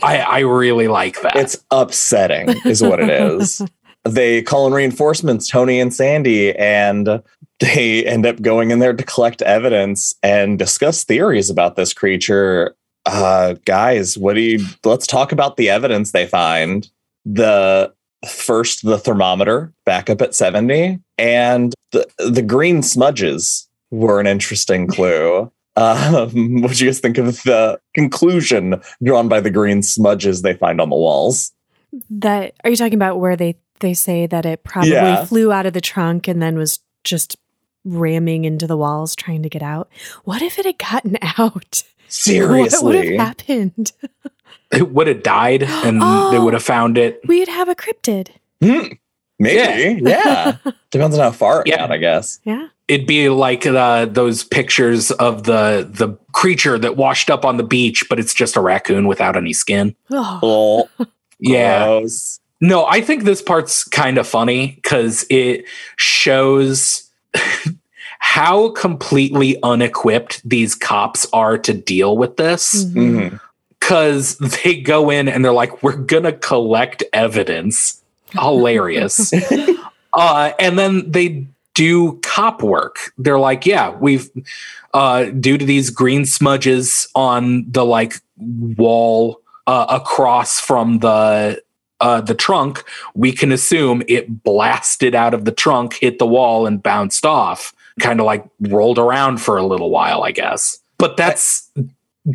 I, 0.00 0.18
I 0.20 0.38
really 0.40 0.88
like 0.88 1.22
that. 1.22 1.36
it's 1.36 1.56
upsetting, 1.70 2.50
is 2.66 2.82
what 2.82 3.00
it 3.00 3.08
is. 3.10 3.62
they 4.14 4.42
call 4.42 4.66
in 4.66 4.72
reinforcements, 4.72 5.48
Tony 5.48 5.80
and 5.80 5.94
Sandy, 5.94 6.54
and 6.56 7.22
they 7.60 8.04
end 8.04 8.26
up 8.26 8.40
going 8.40 8.70
in 8.70 8.78
there 8.78 8.92
to 8.92 9.04
collect 9.04 9.42
evidence 9.42 10.14
and 10.22 10.58
discuss 10.58 11.04
theories 11.04 11.50
about 11.50 11.76
this 11.76 11.92
creature. 11.92 12.76
Uh, 13.06 13.54
guys, 13.64 14.16
what 14.18 14.34
do 14.34 14.40
you? 14.40 14.64
Let's 14.84 15.06
talk 15.06 15.32
about 15.32 15.56
the 15.56 15.70
evidence 15.70 16.12
they 16.12 16.26
find. 16.26 16.88
The 17.24 17.92
first, 18.28 18.84
the 18.84 18.98
thermometer 18.98 19.72
back 19.84 20.10
up 20.10 20.20
at 20.20 20.34
seventy, 20.34 20.98
and 21.16 21.74
the 21.92 22.08
the 22.18 22.42
green 22.42 22.82
smudges 22.82 23.68
were 23.90 24.20
an 24.20 24.26
interesting 24.26 24.86
clue. 24.86 25.50
Um, 25.78 26.62
what 26.62 26.72
do 26.72 26.84
you 26.84 26.90
guys 26.90 26.98
think 26.98 27.18
of 27.18 27.40
the 27.44 27.78
conclusion 27.94 28.82
drawn 29.00 29.28
by 29.28 29.38
the 29.38 29.48
green 29.48 29.84
smudges 29.84 30.42
they 30.42 30.54
find 30.54 30.80
on 30.80 30.90
the 30.90 30.96
walls? 30.96 31.52
that 32.10 32.54
are 32.64 32.70
you 32.70 32.76
talking 32.76 32.94
about 32.94 33.18
where 33.18 33.36
they 33.36 33.56
they 33.80 33.94
say 33.94 34.26
that 34.26 34.44
it 34.46 34.64
probably 34.64 34.92
Yeah. 34.92 35.24
flew 35.24 35.52
out 35.52 35.66
of 35.66 35.72
the 35.72 35.80
trunk 35.80 36.28
and 36.28 36.40
then 36.42 36.56
was 36.58 36.80
just 37.04 37.36
ramming 37.84 38.44
into 38.44 38.66
the 38.66 38.76
walls 38.76 39.14
trying 39.16 39.42
to 39.42 39.48
get 39.48 39.62
out? 39.62 39.88
What 40.24 40.42
if 40.42 40.58
it 40.58 40.66
had 40.66 40.78
gotten 40.78 41.16
out? 41.38 41.82
Seriously. 42.08 42.78
What 42.84 42.94
would 42.96 43.04
have 43.04 43.18
happened? 43.38 43.92
it 44.72 44.90
would 44.92 45.06
have 45.06 45.22
died 45.22 45.62
and 45.62 46.00
they 46.02 46.06
Oh. 46.06 46.44
would 46.44 46.54
have 46.54 46.62
found 46.62 46.98
it. 46.98 47.20
We'd 47.26 47.48
have 47.48 47.68
a 47.68 47.74
cryptid. 47.74 48.28
Hmm. 48.62 48.94
Maybe. 49.38 50.02
Yeah. 50.08 50.56
Depends 50.90 51.16
on 51.16 51.22
how 51.22 51.30
far 51.30 51.60
it 51.60 51.68
Yeah. 51.68 51.76
got, 51.78 51.92
I 51.92 51.98
guess. 51.98 52.40
Yeah. 52.44 52.68
It'd 52.88 53.06
be 53.06 53.28
like 53.28 53.66
uh, 53.66 54.06
those 54.06 54.42
pictures 54.42 55.10
of 55.12 55.44
the 55.44 55.86
the 55.88 56.16
creature 56.32 56.78
that 56.78 56.96
washed 56.96 57.28
up 57.30 57.44
on 57.44 57.56
the 57.58 57.62
beach, 57.62 58.04
but 58.08 58.18
it's 58.18 58.32
just 58.34 58.56
a 58.56 58.60
raccoon 58.60 59.06
without 59.06 59.36
any 59.36 59.52
skin. 59.52 59.94
Oh, 60.10 60.88
Oh, 60.98 61.06
Yeah. 61.38 61.84
gross. 61.86 62.40
No, 62.60 62.86
I 62.86 63.00
think 63.00 63.24
this 63.24 63.40
part's 63.42 63.84
kind 63.84 64.18
of 64.18 64.26
funny 64.26 64.72
because 64.82 65.24
it 65.30 65.64
shows 65.96 67.08
how 68.18 68.70
completely 68.70 69.60
unequipped 69.62 70.46
these 70.48 70.74
cops 70.74 71.26
are 71.32 71.56
to 71.58 71.72
deal 71.72 72.16
with 72.16 72.36
this. 72.36 72.84
Mhm. 72.84 72.94
Mhm. 73.30 73.40
Because 73.80 74.36
they 74.38 74.80
go 74.80 75.08
in 75.08 75.28
and 75.28 75.44
they're 75.44 75.52
like, 75.52 75.82
we're 75.82 75.96
going 75.96 76.24
to 76.24 76.32
collect 76.32 77.04
evidence. 77.12 78.02
Hilarious. 78.32 79.32
uh, 80.14 80.52
and 80.58 80.78
then 80.78 81.10
they 81.10 81.46
do 81.74 82.18
cop 82.22 82.62
work. 82.62 83.12
They're 83.18 83.38
like, 83.38 83.64
yeah, 83.64 83.90
we've, 83.90 84.28
uh, 84.92 85.26
due 85.26 85.56
to 85.56 85.64
these 85.64 85.90
green 85.90 86.24
smudges 86.24 87.08
on 87.14 87.64
the 87.70 87.84
like 87.84 88.14
wall 88.36 89.40
uh, 89.68 89.86
across 89.88 90.58
from 90.58 90.98
the 90.98 91.62
uh, 92.00 92.20
the 92.20 92.34
trunk, 92.34 92.84
we 93.14 93.32
can 93.32 93.52
assume 93.52 94.02
it 94.08 94.42
blasted 94.42 95.14
out 95.14 95.34
of 95.34 95.44
the 95.44 95.52
trunk, 95.52 95.94
hit 95.94 96.18
the 96.18 96.26
wall, 96.26 96.66
and 96.66 96.82
bounced 96.82 97.26
off. 97.26 97.74
Kind 98.00 98.20
of 98.20 98.26
like 98.26 98.44
rolled 98.60 98.98
around 98.98 99.40
for 99.40 99.56
a 99.56 99.66
little 99.66 99.90
while, 99.90 100.22
I 100.22 100.30
guess. 100.30 100.78
But 100.98 101.16
that's 101.16 101.68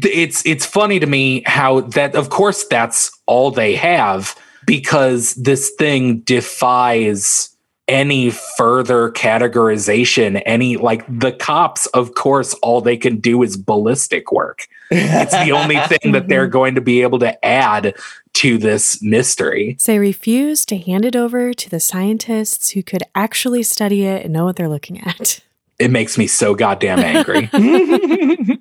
it's 0.02 0.46
it's 0.46 0.66
funny 0.66 1.00
to 1.00 1.06
me 1.06 1.44
how 1.46 1.82
that 1.82 2.16
of 2.16 2.30
course 2.30 2.66
that's 2.66 3.12
all 3.26 3.52
they 3.52 3.76
have 3.76 4.36
because 4.66 5.36
this 5.36 5.70
thing 5.78 6.20
defies 6.20 7.50
any 7.88 8.32
further 8.58 9.12
categorization 9.12 10.42
any 10.46 10.78
like 10.78 11.06
the 11.08 11.34
cops 11.34 11.86
of 11.88 12.16
course 12.16 12.54
all 12.56 12.82
they 12.82 12.98
can 12.98 13.18
do 13.18 13.44
is 13.44 13.58
ballistic 13.58 14.32
work 14.32 14.68
it's 14.94 15.34
the 15.34 15.52
only 15.52 15.78
thing 15.88 16.12
that 16.14 16.28
they're 16.28 16.46
mm-hmm. 16.46 16.52
going 16.54 16.76
to 16.76 16.82
be 16.82 17.02
able 17.02 17.20
to 17.20 17.46
add 17.46 17.96
to 18.34 18.58
this 18.58 19.02
mystery 19.02 19.76
So 19.80 19.92
they 19.94 20.00
refuse 20.00 20.66
to 20.68 20.78
hand 20.78 21.06
it 21.06 21.16
over 21.16 21.54
to 21.54 21.70
the 21.70 21.80
scientists 21.80 22.72
who 22.72 22.84
could 22.84 23.04
actually 23.16 23.64
study 23.64 24.06
it 24.06 24.24
and 24.24 24.34
know 24.34 24.46
what 24.46 24.56
they're 24.56 24.70
looking 24.70 25.00
at. 25.02 25.40
it 25.80 25.92
makes 25.92 26.18
me 26.18 26.28
so 26.28 26.56
goddamn 26.56 27.00
angry 27.00 27.50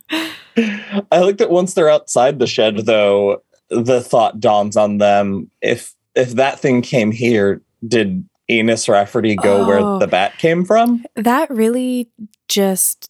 I 0.57 1.21
like 1.21 1.39
that 1.39 1.51
once 1.51 1.75
they're 1.75 1.89
outside 1.89 2.39
the 2.39 2.47
shed, 2.47 2.79
though, 2.85 3.43
the 3.71 4.01
thought 4.03 4.41
dawns 4.41 4.77
on 4.77 4.99
them: 4.99 5.51
if 5.62 5.95
if 6.15 6.33
that 6.33 6.61
thing 6.61 6.83
came 6.83 7.11
here, 7.11 7.62
did 7.87 8.29
Ennis 8.49 8.89
Rafferty 8.89 9.35
go 9.35 9.62
Oh. 9.62 9.67
where 9.67 9.99
the 9.99 10.07
bat 10.07 10.37
came 10.39 10.65
from? 10.65 11.05
That 11.17 11.49
really 11.51 12.09
just 12.49 13.09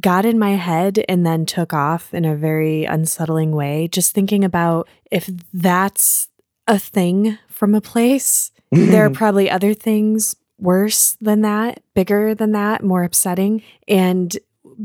got 0.00 0.24
in 0.24 0.38
my 0.38 0.52
head 0.52 1.04
and 1.08 1.26
then 1.26 1.46
took 1.46 1.72
off 1.72 2.12
in 2.14 2.24
a 2.24 2.36
very 2.36 2.84
unsettling 2.84 3.52
way. 3.52 3.88
Just 3.88 4.12
thinking 4.12 4.44
about 4.44 4.88
if 5.10 5.28
that's 5.52 6.28
a 6.66 6.78
thing 6.78 7.38
from 7.48 7.74
a 7.74 7.80
place, 7.80 8.52
there 8.70 9.04
are 9.04 9.10
probably 9.22 9.50
other 9.50 9.74
things 9.74 10.36
worse 10.58 11.16
than 11.20 11.42
that, 11.42 11.82
bigger 11.94 12.34
than 12.34 12.52
that, 12.52 12.82
more 12.82 13.02
upsetting. 13.02 13.62
And 13.88 14.36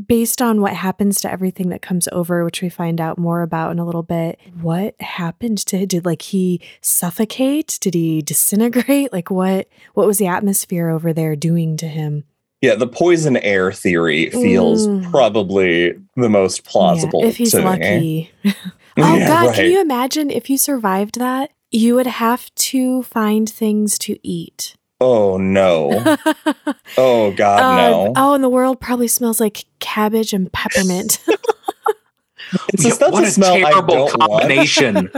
based 0.06 0.42
on 0.42 0.60
what 0.60 0.74
happens 0.74 1.20
to 1.20 1.30
everything 1.30 1.70
that 1.70 1.82
comes 1.82 2.08
over, 2.12 2.44
which 2.44 2.62
we 2.62 2.68
find 2.68 3.00
out 3.00 3.18
more 3.18 3.42
about 3.42 3.70
in 3.70 3.78
a 3.78 3.86
little 3.86 4.02
bit, 4.02 4.38
what 4.60 5.00
happened 5.00 5.58
to 5.58 5.86
did 5.86 6.04
like 6.04 6.22
he 6.22 6.60
suffocate? 6.80 7.78
Did 7.80 7.94
he 7.94 8.22
disintegrate? 8.22 9.12
Like 9.18 9.30
what 9.30 9.68
what 9.94 10.06
was 10.06 10.18
the 10.18 10.26
atmosphere 10.26 10.88
over 10.88 11.12
there 11.12 11.34
doing 11.34 11.76
to 11.78 11.88
him? 11.88 12.24
Yeah, 12.60 12.74
the 12.74 12.86
poison 12.88 13.36
air 13.38 13.72
theory 13.72 14.30
feels 14.30 14.86
Mm. 14.88 15.10
probably 15.10 15.94
the 16.16 16.28
most 16.28 16.64
plausible. 16.64 17.20
Yeah, 17.22 17.28
if 17.28 17.36
he's 17.36 17.50
to 17.52 17.58
me. 17.58 17.64
lucky. 17.64 18.30
oh 18.98 19.16
Yeah, 19.16 19.28
God, 19.28 19.46
right. 19.48 19.54
can 19.56 19.70
you 19.70 19.80
imagine 19.80 20.30
if 20.30 20.48
you 20.50 20.58
survived 20.58 21.18
that? 21.18 21.50
You 21.70 21.94
would 21.96 22.06
have 22.06 22.52
to 22.54 23.02
find 23.02 23.48
things 23.48 23.98
to 24.00 24.18
eat. 24.26 24.74
Oh 25.00 25.36
no! 25.38 26.16
Oh 26.96 27.30
God, 27.32 27.60
Uh, 27.62 27.76
no! 27.76 28.12
Oh, 28.16 28.34
and 28.34 28.42
the 28.42 28.48
world 28.48 28.80
probably 28.80 29.06
smells 29.06 29.38
like 29.38 29.64
cabbage 29.78 30.32
and 30.32 30.50
peppermint. 30.52 31.20
It's 32.72 32.82
Yeah, 32.82 32.88
just 32.88 33.00
that's 33.00 33.12
what 33.12 33.24
a 33.24 33.26
a 33.26 33.30
smell 33.30 33.54
I 33.54 33.70
terrible 33.70 33.94
don't 34.08 34.18
want. 34.18 34.42
combination 34.42 35.10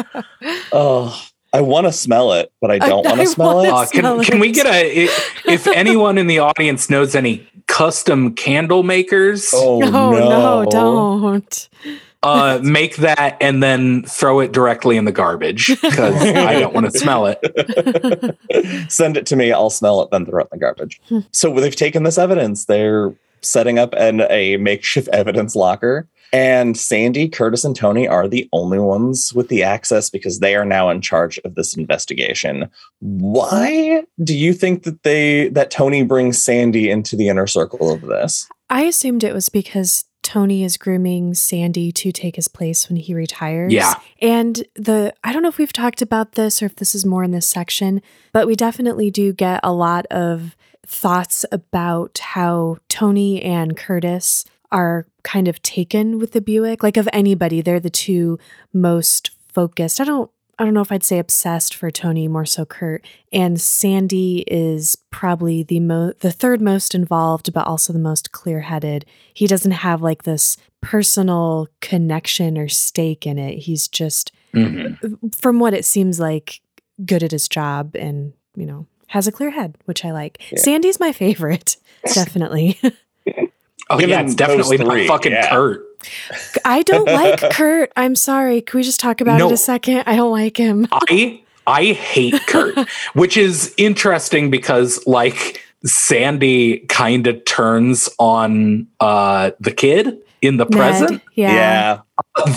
Oh, 0.73 1.17
I 1.53 1.61
want 1.63 1.87
to 1.87 1.93
smell 1.93 2.33
it, 2.35 2.53
but 2.61 2.71
I 2.71 2.79
don't 2.79 3.05
want 3.05 3.21
to 3.21 3.27
smell 3.35 3.57
wanna 3.57 3.69
it. 3.69 3.73
Uh, 3.73 3.87
smell 3.87 4.17
can, 4.17 4.25
can 4.25 4.41
we 4.41 4.53
get 4.53 4.67
a 4.67 5.05
if, 5.05 5.47
if 5.47 5.67
anyone 5.75 6.19
in 6.19 6.27
the 6.27 6.39
audience 6.39 6.89
knows 6.91 7.15
any 7.15 7.47
custom 7.67 8.35
candle 8.35 8.83
makers 8.83 9.51
Oh 9.55 9.79
no, 9.81 10.11
no! 10.13 10.63
no, 10.63 10.71
don't. 10.71 11.69
uh, 12.23 12.59
make 12.63 12.97
that 12.97 13.37
and 13.41 13.63
then 13.63 14.03
throw 14.05 14.41
it 14.41 14.53
directly 14.53 14.97
in 14.97 15.05
the 15.05 15.13
garbage 15.13 15.69
because 15.81 16.15
I 16.23 16.61
don't 16.61 16.75
want 16.75 16.91
to 16.93 16.99
smell 16.99 17.27
it. 17.27 18.91
Send 18.91 19.17
it 19.17 19.27
to 19.27 19.37
me. 19.37 19.53
I'll 19.53 19.71
smell 19.71 20.03
it, 20.03 20.11
then 20.11 20.27
throw 20.27 20.41
it 20.41 20.49
in 20.53 20.59
the 20.59 20.61
garbage. 20.61 21.01
Hmm. 21.09 21.21
so 21.33 21.53
they've 21.55 21.75
taken 21.75 22.03
this 22.03 22.19
evidence. 22.19 22.67
They're 22.67 23.15
setting 23.41 23.79
up 23.79 23.95
an, 23.97 24.23
a 24.29 24.57
makeshift 24.59 25.09
evidence 25.09 25.57
locker. 25.57 26.07
And 26.33 26.77
Sandy, 26.77 27.29
Curtis, 27.29 27.65
and 27.65 27.75
Tony 27.75 28.07
are 28.07 28.29
the 28.29 28.49
only 28.53 28.79
ones 28.79 29.35
with 29.35 29.49
the 29.49 29.63
access 29.63 30.11
because 30.11 30.39
they 30.39 30.55
are 30.55 30.65
now 30.65 30.89
in 30.91 31.01
charge 31.01 31.39
of 31.45 31.55
this 31.57 31.77
investigation. 31.77 32.71
Why 33.01 34.05
do 34.23 34.37
you 34.37 34.53
think 34.53 34.85
that 34.85 35.03
they 35.03 35.49
that 35.49 35.71
Tony 35.71 36.03
brings 36.03 36.43
Sandy 36.43 36.91
into 36.91 37.17
the 37.17 37.29
inner 37.29 37.47
circle 37.47 37.93
of 37.93 38.03
this? 38.03 38.49
I 38.69 38.83
assumed 38.83 39.25
it 39.25 39.35
was 39.35 39.49
because 39.49 40.05
Tony 40.23 40.63
is 40.63 40.77
grooming 40.77 41.35
Sandy 41.35 41.91
to 41.93 42.13
take 42.13 42.37
his 42.37 42.47
place 42.47 42.89
when 42.89 42.97
he 42.97 43.15
retires. 43.15 43.73
Yeah. 43.73 43.95
And 44.21 44.63
the 44.77 45.13
I 45.25 45.33
don't 45.33 45.43
know 45.43 45.49
if 45.49 45.59
we've 45.59 45.73
talked 45.73 46.03
about 46.03 46.33
this 46.33 46.63
or 46.63 46.67
if 46.67 46.77
this 46.77 46.95
is 46.95 47.05
more 47.05 47.25
in 47.25 47.33
this 47.33 47.49
section, 47.49 48.03
but 48.33 48.47
we 48.47 48.55
definitely 48.55 49.11
do 49.11 49.33
get 49.33 49.61
a 49.63 49.73
lot 49.73 50.07
of 50.07 50.57
thoughts 50.87 51.45
about 51.51 52.19
how 52.19 52.77
Tony 52.89 53.43
and 53.43 53.77
Curtis 53.77 54.45
are 54.73 55.07
kind 55.23 55.49
of 55.49 55.63
taken 55.63 56.19
with 56.19 56.33
the 56.33 56.41
Buick. 56.41 56.83
Like 56.83 56.97
of 56.97 57.09
anybody, 57.13 57.61
they're 57.61 57.81
the 57.81 57.91
two 57.91 58.39
most 58.73 59.31
focused. 59.53 60.01
I 60.01 60.05
don't 60.05 60.31
I 60.59 60.65
don't 60.65 60.75
know 60.75 60.83
if 60.83 60.93
I'd 60.93 61.03
say 61.03 61.19
obsessed 61.19 61.75
for 61.75 61.91
Tony, 61.91 62.29
more 62.29 62.45
so 62.45 62.67
Curt. 62.67 63.03
And 63.33 63.59
Sandy 63.59 64.45
is 64.47 64.95
probably 65.11 65.63
the 65.63 65.81
mo 65.81 66.13
the 66.21 66.31
third 66.33 66.61
most 66.61 66.95
involved, 66.95 67.53
but 67.55 67.67
also 67.67 67.93
the 67.95 67.99
most 67.99 68.33
clear-headed. 68.33 69.07
He 69.33 69.47
doesn't 69.47 69.71
have 69.73 70.03
like 70.03 70.25
this 70.25 70.59
personal 70.83 71.69
connection 71.81 72.59
or 72.59 72.69
stake 72.69 73.27
in 73.27 73.39
it. 73.39 73.59
He's 73.61 73.89
just 73.89 74.33
Mhm. 74.55 75.35
from 75.35 75.61
what 75.61 75.73
it 75.75 75.85
seems 75.87 76.21
like 76.21 76.61
good 77.07 77.23
at 77.23 77.31
his 77.33 77.49
job 77.49 77.95
and, 77.97 78.33
you 78.55 78.67
know, 78.67 78.87
has 79.07 79.27
a 79.27 79.33
clear 79.33 79.51
head, 79.51 79.79
which 79.87 80.05
I 80.05 80.11
like. 80.11 80.39
Yeah. 80.53 80.59
Sandy's 80.59 81.01
my 81.01 81.13
favorite, 81.13 81.77
definitely. 82.15 82.79
Oh 83.91 83.99
yeah, 83.99 84.07
Given 84.07 84.27
it's 84.27 84.35
definitely 84.37 84.77
those 84.77 84.87
not 84.87 84.93
three, 84.93 85.07
fucking 85.09 85.33
yeah. 85.33 85.51
Curt. 85.51 85.85
I 86.65 86.83
don't 86.83 87.05
like 87.07 87.41
Curt. 87.51 87.93
I'm 87.97 88.15
sorry. 88.15 88.61
Can 88.63 88.79
we 88.79 88.83
just 88.85 89.01
talk 89.01 89.21
about 89.21 89.39
No. 89.39 89.49
it 89.49 89.53
a 89.53 89.57
second? 89.57 90.05
I 90.07 90.17
don't 90.17 90.31
like 90.31 90.57
him. 90.57 90.87
I 90.93 91.43
I 91.67 91.87
hate 91.87 92.47
Curt, 92.47 92.77
which 93.15 93.37
is 93.37 93.75
interesting 93.77 94.51
because 94.51 95.05
like 95.07 95.63
Sandy 95.85 96.79
kind 96.89 97.27
of 97.27 97.45
turns 97.45 98.09
on 98.19 98.87
uh, 99.01 99.51
the 99.61 99.73
kid 99.73 100.19
in 100.43 100.57
the 100.57 100.65
Ned, 100.67 100.73
present, 100.73 101.23
Yeah. 101.35 101.53
yeah. 101.55 102.01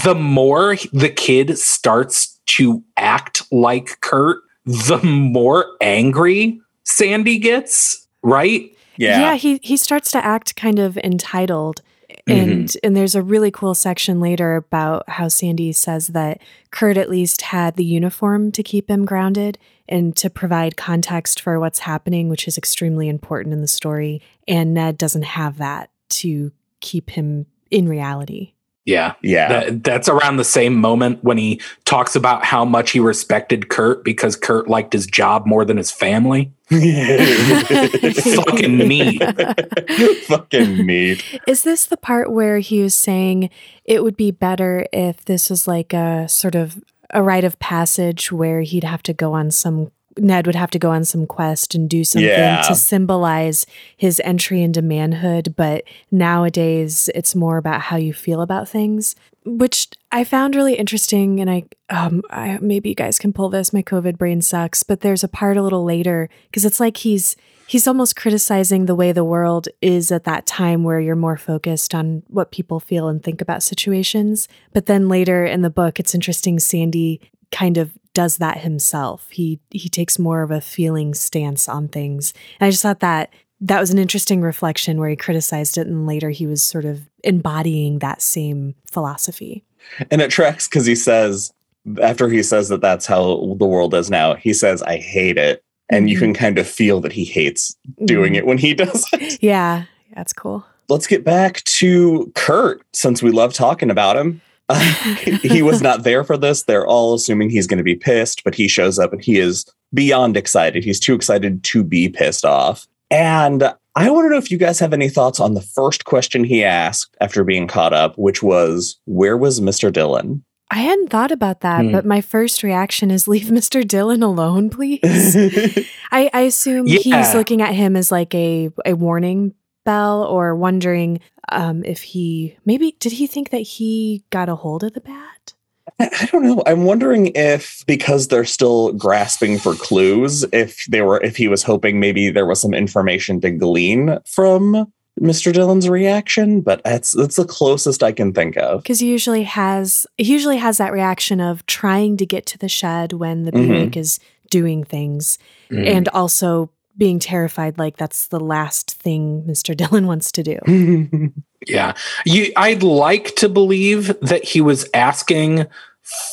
the 0.04 0.16
more 0.16 0.76
the 0.94 1.10
kid 1.10 1.58
starts 1.58 2.40
to 2.46 2.84
act 2.98 3.44
like 3.52 4.00
Curt, 4.02 4.42
the 4.66 5.00
more 5.04 5.66
angry 5.82 6.62
Sandy 6.86 7.40
gets, 7.40 8.08
right? 8.22 8.73
Yeah. 8.98 9.20
Yeah, 9.20 9.36
he 9.36 9.60
he 9.64 9.78
starts 9.78 10.12
to 10.12 10.24
act 10.24 10.56
kind 10.56 10.80
of 10.80 10.98
entitled. 10.98 11.82
Mm-hmm. 12.28 12.52
And 12.52 12.78
and 12.84 12.96
there's 12.96 13.16
a 13.16 13.22
really 13.22 13.52
cool 13.52 13.74
section 13.76 14.20
later 14.20 14.56
about 14.56 15.08
how 15.10 15.28
Sandy 15.28 15.72
says 15.72 16.08
that 16.10 16.42
Curt 16.72 16.98
at 16.98 17.10
least 17.10 17.42
had 17.42 17.76
the 17.76 17.84
uniform 17.84 18.52
to 18.52 18.64
keep 18.64 18.90
him 18.90 19.06
grounded 19.06 19.58
and 19.90 20.16
to 20.18 20.30
provide 20.30 20.78
context 20.78 21.42
for 21.42 21.60
what's 21.60 21.80
happening, 21.80 22.30
which 22.30 22.48
is 22.48 22.58
extremely 22.58 23.10
important 23.10 23.54
in 23.54 23.62
the 23.62 23.68
story. 23.68 24.22
And 24.48 24.74
Ned 24.74 24.98
doesn't 24.98 25.24
have 25.24 25.58
that 25.58 25.90
to 26.10 26.52
keep 26.80 27.10
him 27.10 27.48
in 27.72 27.90
reality. 27.90 28.53
Yeah. 28.86 29.14
Yeah. 29.22 29.48
That, 29.48 29.84
that's 29.84 30.10
around 30.10 30.38
the 30.38 30.44
same 30.44 30.76
moment 30.76 31.24
when 31.24 31.38
he 31.38 31.62
talks 31.86 32.16
about 32.16 32.44
how 32.44 32.66
much 32.66 32.92
he 32.92 33.00
respected 33.00 33.70
Curt 33.70 34.04
because 34.04 34.36
Curt 34.36 34.68
liked 34.68 34.94
his 34.94 35.08
job 35.08 35.46
more 35.46 35.64
than 35.64 35.78
his 35.78 35.90
family. 35.90 36.52
Fucking 36.70 38.78
me. 38.78 39.20
Fucking 40.28 40.86
me. 40.86 41.20
Is 41.48 41.64
this 41.64 41.86
the 41.86 41.98
part 41.98 42.32
where 42.32 42.60
he 42.60 42.82
was 42.82 42.96
saying 42.96 43.50
it 43.86 44.04
would 44.04 44.18
be 44.18 44.32
better 44.32 44.86
if 44.92 45.24
this 45.26 45.50
was 45.50 45.68
like 45.68 45.94
a 45.94 46.28
sort 46.28 46.56
of 46.56 46.82
a 47.12 47.22
rite 47.22 47.44
of 47.44 47.60
passage 47.60 48.32
where 48.32 48.62
he'd 48.62 48.84
have 48.84 49.04
to 49.04 49.14
go 49.14 49.34
on 49.34 49.52
some 49.52 49.92
Ned 50.18 50.46
would 50.46 50.56
have 50.56 50.70
to 50.72 50.80
go 50.80 50.92
on 50.92 51.06
some 51.06 51.26
quest 51.26 51.74
and 51.76 51.90
do 51.90 52.04
something 52.04 52.28
Yeah. 52.30 52.62
to 52.64 52.76
symbolize 52.76 53.66
his 53.98 54.22
entry 54.24 54.62
into 54.62 54.82
manhood, 54.82 55.54
but 55.58 55.84
nowadays 56.12 57.10
it's 57.16 57.36
more 57.36 57.58
about 57.58 57.82
how 57.82 57.98
you 57.98 58.14
feel 58.14 58.42
about 58.42 58.68
things, 58.70 59.16
which 59.46 59.90
I 60.12 60.24
found 60.24 60.56
really 60.56 60.76
interesting. 60.76 61.40
And 61.40 61.50
I, 61.50 61.64
um, 61.90 62.22
I 62.30 62.58
maybe 62.62 62.90
you 62.90 62.96
guys 62.96 63.20
can 63.20 63.34
pull 63.34 63.50
this. 63.50 63.74
My 63.74 63.84
COVID 63.84 64.18
brain 64.18 64.42
sucks, 64.42 64.84
but 64.84 65.02
there's 65.02 65.24
a 65.24 65.28
part 65.28 65.58
a 65.58 65.62
little 65.64 65.84
later 65.84 66.30
because 66.46 66.66
it's 66.66 66.80
like 66.80 66.98
he's 66.98 67.36
he's 67.66 67.88
almost 67.88 68.16
criticizing 68.16 68.86
the 68.86 68.96
way 68.96 69.12
the 69.12 69.24
world 69.24 69.68
is 69.82 70.12
at 70.12 70.26
that 70.26 70.46
time 70.46 70.84
where 70.84 71.00
you're 71.00 71.16
more 71.16 71.38
focused 71.38 71.96
on 71.96 72.22
what 72.28 72.52
people 72.52 72.80
feel 72.80 73.08
and 73.08 73.24
think 73.24 73.42
about 73.42 73.64
situations. 73.64 74.48
But 74.74 74.86
then 74.86 75.08
later 75.08 75.46
in 75.46 75.62
the 75.62 75.70
book, 75.70 76.00
it's 76.00 76.14
interesting 76.14 76.60
Sandy 76.60 77.20
kind 77.52 77.78
of 77.78 77.92
does 78.14 78.38
that 78.38 78.60
himself. 78.60 79.28
He 79.32 79.60
he 79.72 79.90
takes 79.90 80.20
more 80.20 80.44
of 80.44 80.52
a 80.52 80.62
feeling 80.62 81.14
stance 81.14 81.68
on 81.68 81.88
things. 81.88 82.34
And 82.60 82.68
I 82.68 82.72
just 82.72 82.84
thought 82.84 83.00
that 83.02 83.32
that 83.62 83.80
was 83.80 83.92
an 83.92 83.98
interesting 84.00 84.42
reflection 84.42 85.00
where 85.00 85.10
he 85.10 85.16
criticized 85.16 85.78
it 85.78 85.88
and 85.88 86.06
later 86.06 86.30
he 86.30 86.46
was 86.46 86.62
sort 86.62 86.86
of 86.86 87.02
embodying 87.24 88.00
that 88.00 88.22
same 88.22 88.76
philosophy. 88.92 89.64
And 90.12 90.22
it 90.22 90.32
tracks 90.32 90.68
because 90.68 90.86
he 90.86 90.96
says, 90.96 91.54
after 92.02 92.28
he 92.30 92.44
says 92.44 92.70
that 92.70 92.82
that's 92.82 93.06
how 93.06 93.56
the 93.58 93.66
world 93.66 93.94
is 93.94 94.10
now, 94.10 94.36
he 94.36 94.54
says, 94.54 94.82
I 94.84 94.98
hate 94.98 95.38
it. 95.38 95.64
And 95.90 96.10
you 96.10 96.18
Mhm. 96.18 96.22
can 96.22 96.34
kind 96.34 96.60
of 96.60 96.68
feel 96.68 97.00
that 97.02 97.12
he 97.14 97.24
hates 97.26 97.76
doing 98.06 98.34
Mhm. 98.34 98.38
it 98.38 98.46
when 98.46 98.58
he 98.58 98.74
does 98.86 99.06
it. 99.14 99.42
Yeah, 99.42 99.84
that's 100.16 100.34
cool. 100.34 100.66
Let's 100.90 101.08
get 101.08 101.24
back 101.24 101.64
to 101.66 102.32
Curt 102.36 102.82
since 102.94 103.24
we 103.24 103.32
love 103.32 103.54
talking 103.54 103.90
about 103.90 104.18
him. 104.18 104.42
Uh, 104.70 104.80
he 105.42 105.62
was 105.62 105.82
not 105.82 106.04
there 106.04 106.24
for 106.24 106.38
this. 106.38 106.64
They're 106.64 106.88
all 106.88 107.14
assuming 107.14 107.50
he's 107.50 107.68
going 107.68 107.78
to 107.80 107.84
be 107.84 107.96
pissed, 107.96 108.44
but 108.44 108.56
he 108.56 108.68
shows 108.68 108.98
up 109.00 109.12
and 109.14 109.24
he 109.24 109.38
is 109.40 109.66
beyond 109.94 110.38
excited. 110.38 110.84
He's 110.84 111.00
too 111.00 111.14
excited 111.16 111.64
to 111.66 111.84
be 111.84 112.10
pissed 112.10 112.46
off. 112.46 112.88
And 113.12 113.64
I 113.96 114.10
want 114.10 114.26
to 114.26 114.30
know 114.30 114.38
if 114.38 114.50
you 114.50 114.58
guys 114.58 114.80
have 114.80 114.94
any 114.94 115.10
thoughts 115.10 115.40
on 115.40 115.54
the 115.54 115.62
first 115.62 116.06
question 116.06 116.44
he 116.44 116.64
asked 116.64 117.16
after 117.22 117.44
being 117.44 117.68
caught 117.68 117.94
up, 117.94 118.18
which 118.18 118.42
was, 118.42 118.98
Where 119.06 119.38
was 119.38 119.60
Mr. 119.60 119.92
Dillon? 119.94 120.44
I 120.72 120.78
hadn't 120.78 121.10
thought 121.10 121.32
about 121.32 121.60
that, 121.62 121.86
Hmm. 121.86 121.92
but 121.92 122.04
my 122.06 122.20
first 122.22 122.64
reaction 122.64 123.12
is 123.12 123.28
leave 123.28 123.44
Mr. 123.48 123.88
Dillon 123.88 124.24
alone, 124.24 124.72
please. 124.72 125.02
I, 126.12 126.32
I 126.34 126.42
assume 126.42 126.88
Yeah. 126.88 127.00
he's 127.22 127.36
looking 127.36 127.62
at 127.62 127.76
him 127.76 127.96
as 127.96 128.12
like 128.12 128.34
a, 128.34 128.72
a 128.84 128.94
warning 128.96 129.54
bell 129.86 130.24
or 130.24 130.56
wondering 130.56 131.20
um, 131.54 131.84
if 131.84 132.02
he 132.02 132.58
maybe 132.66 132.96
did 133.00 133.14
he 133.14 133.28
think 133.28 133.50
that 133.52 133.60
he 133.62 134.24
got 134.30 134.50
a 134.50 134.56
hold 134.56 134.84
of 134.84 134.94
the 134.94 135.02
bat? 135.02 135.54
I 136.00 136.10
I 136.22 136.26
don't 136.32 136.44
know. 136.44 136.64
I'm 136.66 136.86
wondering 136.86 137.32
if 137.36 137.84
because 137.88 138.28
they're 138.28 138.46
still 138.46 138.94
grasping 138.94 139.58
for 139.60 139.76
clues, 139.76 140.44
if 140.54 140.86
they 140.88 141.02
were 141.02 141.22
if 141.24 141.38
he 141.38 141.48
was 141.48 141.64
hoping 141.64 142.00
maybe 142.00 142.30
there 142.30 142.46
was 142.46 142.62
some 142.62 142.74
information 142.74 143.42
to 143.42 143.52
glean 143.52 144.18
from 144.26 144.92
Mr. 145.20 145.54
Dillon's 145.54 145.88
reaction, 145.90 146.62
but 146.62 146.84
that's 146.84 147.12
that's 147.12 147.36
the 147.36 147.46
closest 147.46 148.02
I 148.02 148.12
can 148.12 148.34
think 148.34 148.58
of. 148.58 148.82
Because 148.82 149.00
he 149.00 149.08
usually 149.12 149.44
has 149.44 150.08
he 150.18 150.32
usually 150.32 150.58
has 150.58 150.78
that 150.78 150.92
reaction 150.94 151.40
of 151.40 151.66
trying 151.68 152.18
to 152.18 152.26
get 152.26 152.46
to 152.48 152.58
the 152.58 152.70
shed 152.70 153.14
when 153.14 153.44
the. 153.44 153.52
Buick 153.52 153.96
is 153.98 154.20
doing 154.50 154.84
things, 154.84 155.38
Mm. 155.72 155.88
and 155.88 156.08
also 156.10 156.70
being 156.98 157.20
terrified 157.20 157.78
like 157.78 157.98
that's 157.98 158.28
the 158.28 158.40
last 158.40 158.92
thing 158.92 159.44
Mr. 159.48 159.76
Dillon 159.78 160.08
wants 160.08 160.32
to 160.34 160.44
do. 160.44 161.32
Yeah. 161.66 161.94
You 162.26 162.52
I'd 162.58 162.84
like 162.84 163.36
to 163.38 163.48
believe 163.48 164.20
that 164.20 164.44
he 164.44 164.60
was 164.60 164.90
asking 164.94 165.66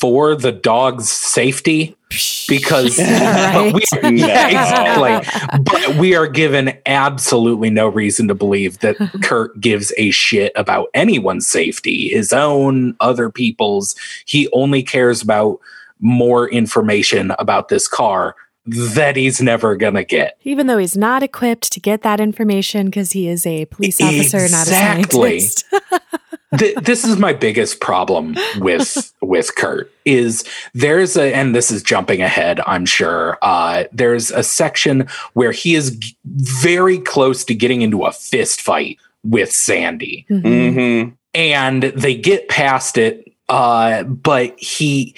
for 0.00 0.34
the 0.34 0.50
dog's 0.50 1.08
safety 1.08 1.96
because 2.48 2.98
Right. 2.98 3.72
we 3.72 3.82
yeah, 4.18 4.48
exactly. 4.48 5.60
But 5.62 5.96
we 5.98 6.16
are 6.16 6.26
given 6.26 6.76
absolutely 6.86 7.70
no 7.70 7.86
reason 7.86 8.26
to 8.26 8.34
believe 8.34 8.80
that 8.80 8.96
Curt 9.22 9.60
gives 9.60 9.92
a 9.96 10.10
shit 10.10 10.50
about 10.56 10.88
anyone's 10.94 11.46
safety, 11.46 12.08
his 12.08 12.32
own, 12.32 12.96
other 12.98 13.30
people's. 13.30 13.94
He 14.24 14.48
only 14.52 14.82
cares 14.82 15.22
about 15.22 15.60
more 16.00 16.50
information 16.50 17.30
about 17.38 17.68
this 17.68 17.86
car 17.86 18.34
that 18.66 19.16
he's 19.16 19.40
never 19.40 19.76
gonna 19.76 20.04
get. 20.04 20.36
Even 20.42 20.66
though 20.66 20.78
he's 20.78 20.96
not 20.96 21.22
equipped 21.22 21.72
to 21.72 21.80
get 21.80 22.02
that 22.02 22.20
information 22.20 22.86
because 22.86 23.12
he 23.12 23.28
is 23.28 23.46
a 23.46 23.64
police 23.66 24.00
officer, 24.00 24.38
Exactly. 24.38 24.50
not 24.50 24.66
a 24.66 25.40
scientist. 25.40 25.64
Th- 26.58 26.74
this 26.78 27.04
is 27.04 27.16
my 27.16 27.32
biggest 27.32 27.80
problem 27.80 28.36
with 28.58 29.12
with 29.22 29.54
Curt 29.54 29.90
is 30.04 30.44
there's 30.74 31.16
a 31.16 31.32
and 31.32 31.54
this 31.54 31.70
is 31.70 31.80
jumping 31.80 32.22
ahead 32.22 32.58
I'm 32.66 32.84
sure 32.86 33.38
uh 33.40 33.84
there's 33.92 34.32
a 34.32 34.42
section 34.42 35.06
where 35.34 35.52
he 35.52 35.76
is 35.76 35.92
g- 35.96 36.16
very 36.24 36.98
close 36.98 37.44
to 37.44 37.54
getting 37.54 37.82
into 37.82 38.02
a 38.02 38.10
fist 38.10 38.60
fight 38.62 38.98
with 39.22 39.52
Sandy 39.52 40.26
Mhm. 40.28 41.04
hmm 41.04 41.10
and 41.34 41.84
they 41.84 42.16
get 42.16 42.48
past 42.48 42.98
it 42.98 43.32
uh 43.48 44.02
but 44.02 44.58
he 44.58 45.14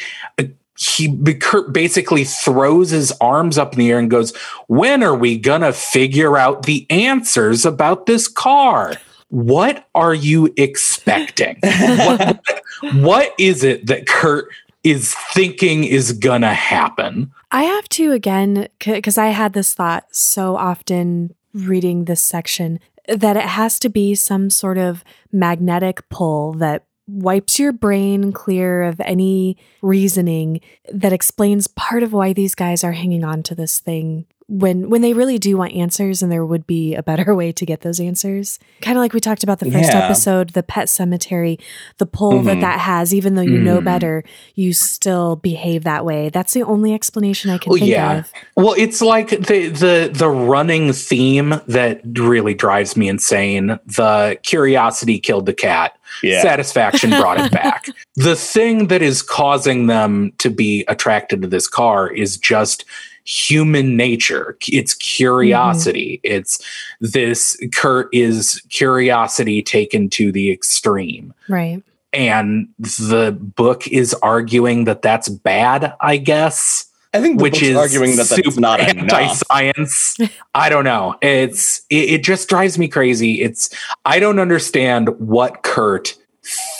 he 0.84 1.08
basically 1.08 2.24
throws 2.24 2.90
his 2.90 3.12
arms 3.20 3.58
up 3.58 3.72
in 3.72 3.78
the 3.78 3.90
air 3.90 3.98
and 3.98 4.10
goes 4.10 4.34
when 4.66 5.02
are 5.02 5.14
we 5.14 5.38
gonna 5.38 5.72
figure 5.72 6.36
out 6.36 6.64
the 6.64 6.86
answers 6.90 7.64
about 7.64 8.06
this 8.06 8.28
car? 8.28 8.94
What 9.28 9.88
are 9.94 10.14
you 10.14 10.52
expecting? 10.56 11.56
What, 11.62 12.44
what 12.94 13.34
is 13.38 13.64
it 13.64 13.86
that 13.86 14.06
curt 14.06 14.48
is 14.84 15.14
thinking 15.32 15.84
is 15.84 16.12
gonna 16.12 16.54
happen? 16.54 17.32
I 17.50 17.64
have 17.64 17.88
to 17.90 18.12
again 18.12 18.68
because 18.78 19.18
I 19.18 19.26
had 19.28 19.52
this 19.52 19.74
thought 19.74 20.14
so 20.14 20.56
often 20.56 21.34
reading 21.54 22.04
this 22.04 22.22
section 22.22 22.80
that 23.08 23.36
it 23.36 23.44
has 23.44 23.78
to 23.80 23.88
be 23.88 24.14
some 24.14 24.50
sort 24.50 24.78
of 24.78 25.04
magnetic 25.32 26.08
pull 26.08 26.52
that 26.54 26.84
wipes 27.06 27.58
your 27.58 27.72
brain 27.72 28.32
clear 28.32 28.82
of 28.84 29.00
any 29.00 29.56
reasoning 29.82 30.60
that 30.92 31.12
explains 31.12 31.66
part 31.66 32.02
of 32.02 32.12
why 32.12 32.32
these 32.32 32.54
guys 32.54 32.84
are 32.84 32.92
hanging 32.92 33.24
on 33.24 33.42
to 33.42 33.54
this 33.54 33.80
thing 33.80 34.24
when 34.48 34.90
when 34.90 35.00
they 35.02 35.12
really 35.14 35.38
do 35.38 35.56
want 35.56 35.72
answers 35.72 36.20
and 36.22 36.30
there 36.30 36.44
would 36.44 36.66
be 36.66 36.94
a 36.94 37.02
better 37.02 37.34
way 37.40 37.52
to 37.52 37.64
get 37.64 37.80
those 37.82 38.00
answers 38.00 38.58
kind 38.82 38.98
of 38.98 39.00
like 39.02 39.12
we 39.12 39.20
talked 39.20 39.42
about 39.42 39.60
the 39.60 39.70
first 39.70 39.92
Yeah. 39.92 40.04
episode 40.04 40.50
the 40.50 40.62
Pet 40.62 40.88
Sematary 40.88 41.60
the 41.98 42.06
pull 42.06 42.42
that 42.42 42.58
Mhm. 42.58 42.60
that 42.60 42.80
has 42.80 43.14
even 43.14 43.34
though 43.34 43.42
you 43.42 43.58
know 43.58 43.80
Mm. 43.80 43.84
better 43.84 44.24
you 44.54 44.72
still 44.72 45.36
behave 45.36 45.84
that 45.84 46.04
way 46.04 46.28
that's 46.28 46.52
the 46.54 46.62
only 46.64 46.92
explanation 46.92 47.50
i 47.50 47.56
can 47.58 47.70
Well, 47.70 47.78
think 47.78 47.90
yeah. 47.90 48.18
of 48.18 48.32
Well, 48.56 48.74
it's 48.76 49.00
like 49.00 49.30
the 49.30 49.68
the 49.68 50.10
the 50.12 50.28
running 50.28 50.92
theme 50.92 51.54
that 51.68 52.00
really 52.04 52.52
drives 52.54 52.96
me 52.96 53.08
insane. 53.08 53.78
The 53.86 54.38
curiosity 54.42 55.18
killed 55.18 55.46
the 55.46 55.54
cat. 55.54 55.96
Yeah. 56.22 56.42
Satisfaction 56.42 57.10
brought 57.10 57.40
it 57.40 57.52
back. 57.52 57.86
The 58.16 58.36
thing 58.36 58.88
that 58.88 59.00
is 59.00 59.22
causing 59.22 59.86
them 59.86 60.32
to 60.38 60.50
be 60.50 60.84
attracted 60.86 61.40
to 61.42 61.48
this 61.48 61.66
car 61.66 62.12
is 62.12 62.36
just 62.36 62.84
human 63.24 63.96
nature. 63.96 64.56
It's 64.68 64.94
curiosity. 64.94 66.20
Mm-hmm. 66.24 66.34
It's 66.34 66.64
this 67.00 67.58
Curt 67.74 68.08
is 68.12 68.62
curiosity 68.68 69.62
taken 69.62 70.10
to 70.10 70.30
the 70.32 70.50
extreme. 70.50 71.32
right 71.48 71.82
And 72.12 72.68
the 72.78 73.36
book 73.38 73.86
is 73.88 74.14
arguing 74.22 74.84
that 74.84 75.02
that's 75.02 75.28
bad, 75.28 75.94
I 76.00 76.18
guess. 76.18 76.86
I 77.14 77.20
think 77.20 77.38
the 77.38 77.42
which 77.42 77.54
book's 77.54 77.62
is 77.62 77.76
arguing 77.76 78.16
that 78.16 78.28
that's 78.28 78.46
super 78.46 78.60
not 78.60 78.80
enough. 78.80 79.12
anti-science. 79.12 80.18
I 80.54 80.68
don't 80.68 80.84
know. 80.84 81.16
It's 81.20 81.82
it, 81.90 82.10
it 82.10 82.24
just 82.24 82.48
drives 82.48 82.78
me 82.78 82.88
crazy. 82.88 83.42
It's 83.42 83.68
I 84.04 84.18
don't 84.18 84.38
understand 84.38 85.08
what 85.20 85.62
Curt 85.62 86.16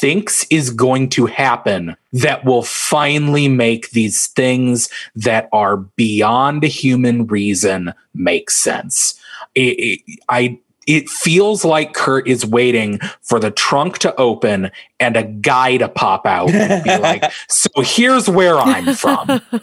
thinks 0.01 0.45
is 0.51 0.71
going 0.71 1.09
to 1.11 1.27
happen 1.27 1.97
that 2.13 2.45
will 2.45 2.63
finally 2.63 3.49
make 3.49 3.91
these 3.91 4.27
things 4.29 4.89
that 5.15 5.49
are 5.53 5.77
beyond 5.77 6.65
human 6.65 7.27
reason 7.27 7.95
make 8.15 8.51
sense. 8.51 9.15
It, 9.55 9.79
it, 9.79 10.21
I 10.29 10.59
it 10.87 11.09
feels 11.09 11.65
like 11.65 11.95
Curt 11.95 12.27
is 12.27 12.45
waiting 12.45 12.99
for 13.21 13.39
the 13.39 13.51
trunk 13.51 13.99
to 13.99 14.15
open 14.17 14.71
and 14.99 15.17
a 15.17 15.23
guy 15.23 15.77
to 15.77 15.89
pop 15.89 16.27
out 16.27 16.51
and 16.51 16.83
be 16.83 16.97
like, 16.99 17.31
"So 17.49 17.69
here's 17.83 18.29
where 18.29 18.59
I'm 18.59 18.95
from." 18.95 19.41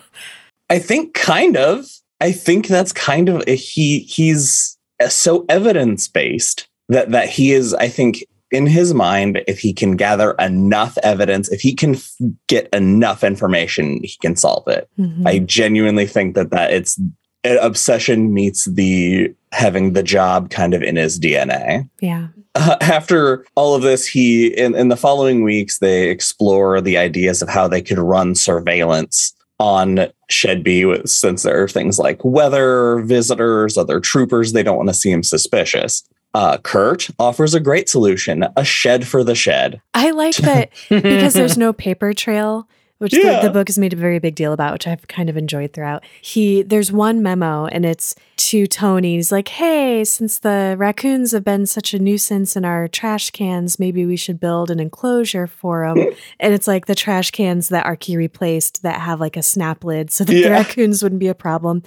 I 0.69 0.79
think 0.79 1.13
kind 1.13 1.57
of. 1.57 1.85
I 2.21 2.31
think 2.31 2.67
that's 2.67 2.91
kind 2.91 3.29
of 3.29 3.43
he 3.47 3.99
he's 3.99 4.77
so 5.07 5.45
evidence 5.47 6.07
based 6.07 6.67
that 6.89 7.11
that 7.11 7.29
he 7.29 7.53
is 7.53 7.73
I 7.73 7.87
think 7.87 8.25
in 8.51 8.65
his 8.67 8.93
mind 8.93 9.41
if 9.47 9.59
he 9.59 9.71
can 9.73 9.95
gather 9.95 10.31
enough 10.33 10.97
evidence 11.03 11.47
if 11.49 11.61
he 11.61 11.73
can 11.73 11.95
f- 11.95 12.11
get 12.47 12.67
enough 12.73 13.23
information 13.23 13.99
he 14.03 14.15
can 14.21 14.35
solve 14.35 14.67
it. 14.67 14.89
Mhm. 14.99 15.25
I 15.25 15.39
genuinely 15.39 16.05
think 16.07 16.35
that 16.35 16.49
that 16.51 16.73
it's 16.73 16.99
uh, 17.45 17.55
obsession 17.61 18.33
meets 18.33 18.65
the 18.65 19.33
having 19.53 19.93
the 19.93 20.03
job 20.03 20.49
kind 20.49 20.73
of 20.73 20.83
in 20.83 20.97
his 20.97 21.19
DNA. 21.19 21.89
yeah. 22.01 22.27
Uh, 22.55 22.75
after 22.81 23.45
all 23.55 23.75
of 23.75 23.83
this, 23.83 24.05
he 24.05 24.47
in, 24.47 24.75
in 24.75 24.89
the 24.89 24.97
following 24.97 25.43
weeks 25.43 25.77
they 25.79 26.09
explore 26.09 26.81
the 26.81 26.97
ideas 26.97 27.41
of 27.41 27.47
how 27.47 27.67
they 27.67 27.81
could 27.81 27.99
run 27.99 28.35
surveillance 28.35 29.33
on 29.59 30.07
Shed 30.29 30.63
B, 30.63 30.85
with- 30.85 31.09
since 31.09 31.43
there 31.43 31.63
are 31.63 31.67
things 31.67 31.99
like 31.99 32.23
weather, 32.23 32.99
visitors, 32.99 33.77
other 33.77 33.99
troopers. 33.99 34.53
They 34.53 34.63
don't 34.63 34.77
want 34.77 34.89
to 34.89 34.93
seem 34.93 35.23
suspicious. 35.23 36.03
Uh, 36.33 36.57
Curt 36.57 37.09
offers 37.17 37.55
a 37.55 37.59
great 37.59 37.89
solution: 37.89 38.45
a 38.55 38.63
shed 38.63 39.07
for 39.07 39.23
the 39.23 39.33
shed. 39.35 39.81
I 39.95 40.11
like 40.11 40.35
that 40.37 40.69
because 40.89 41.33
there's 41.33 41.57
no 41.57 41.73
paper 41.73 42.13
trail 42.13 42.67
which 42.99 43.11
the, 43.13 43.19
Yeah. 43.21 43.41
the 43.41 43.49
book 43.49 43.67
has 43.67 43.77
made 43.77 43.91
a 43.93 43.97
very 43.97 44.19
big 44.19 44.35
deal 44.35 44.53
about 44.53 44.73
which 44.73 44.87
i've 44.87 45.07
kind 45.07 45.29
of 45.29 45.35
enjoyed 45.37 45.73
throughout. 45.73 46.03
He 46.21 46.61
there's 46.61 46.91
one 46.91 47.21
memo 47.23 47.65
and 47.65 47.85
it's 47.85 48.13
to 48.37 48.67
tony. 48.67 49.15
He's 49.15 49.31
like 49.31 49.47
hey 49.49 50.03
since 50.03 50.39
the 50.39 50.75
raccoons 50.77 51.31
have 51.31 51.43
been 51.43 51.65
such 51.65 51.93
a 51.93 51.99
nuisance 51.99 52.55
in 52.55 52.63
our 52.65 52.87
trash 52.87 53.31
cans 53.31 53.79
maybe 53.79 54.05
we 54.05 54.15
should 54.15 54.39
build 54.39 54.69
an 54.71 54.79
enclosure 54.79 55.47
for 55.47 55.87
them 55.87 55.97
and 56.39 56.53
it's 56.53 56.67
like 56.67 56.85
the 56.85 56.95
trash 56.95 57.31
cans 57.31 57.69
that 57.69 57.85
archie 57.85 58.15
replaced 58.17 58.83
that 58.83 58.99
have 59.01 59.19
like 59.19 59.35
a 59.37 59.43
snap 59.43 59.83
lid 59.83 60.11
so 60.11 60.23
that 60.23 60.33
the 60.33 60.49
raccoons 60.49 61.01
wouldn't 61.01 61.19
be 61.19 61.27
a 61.27 61.35
problem. 61.35 61.81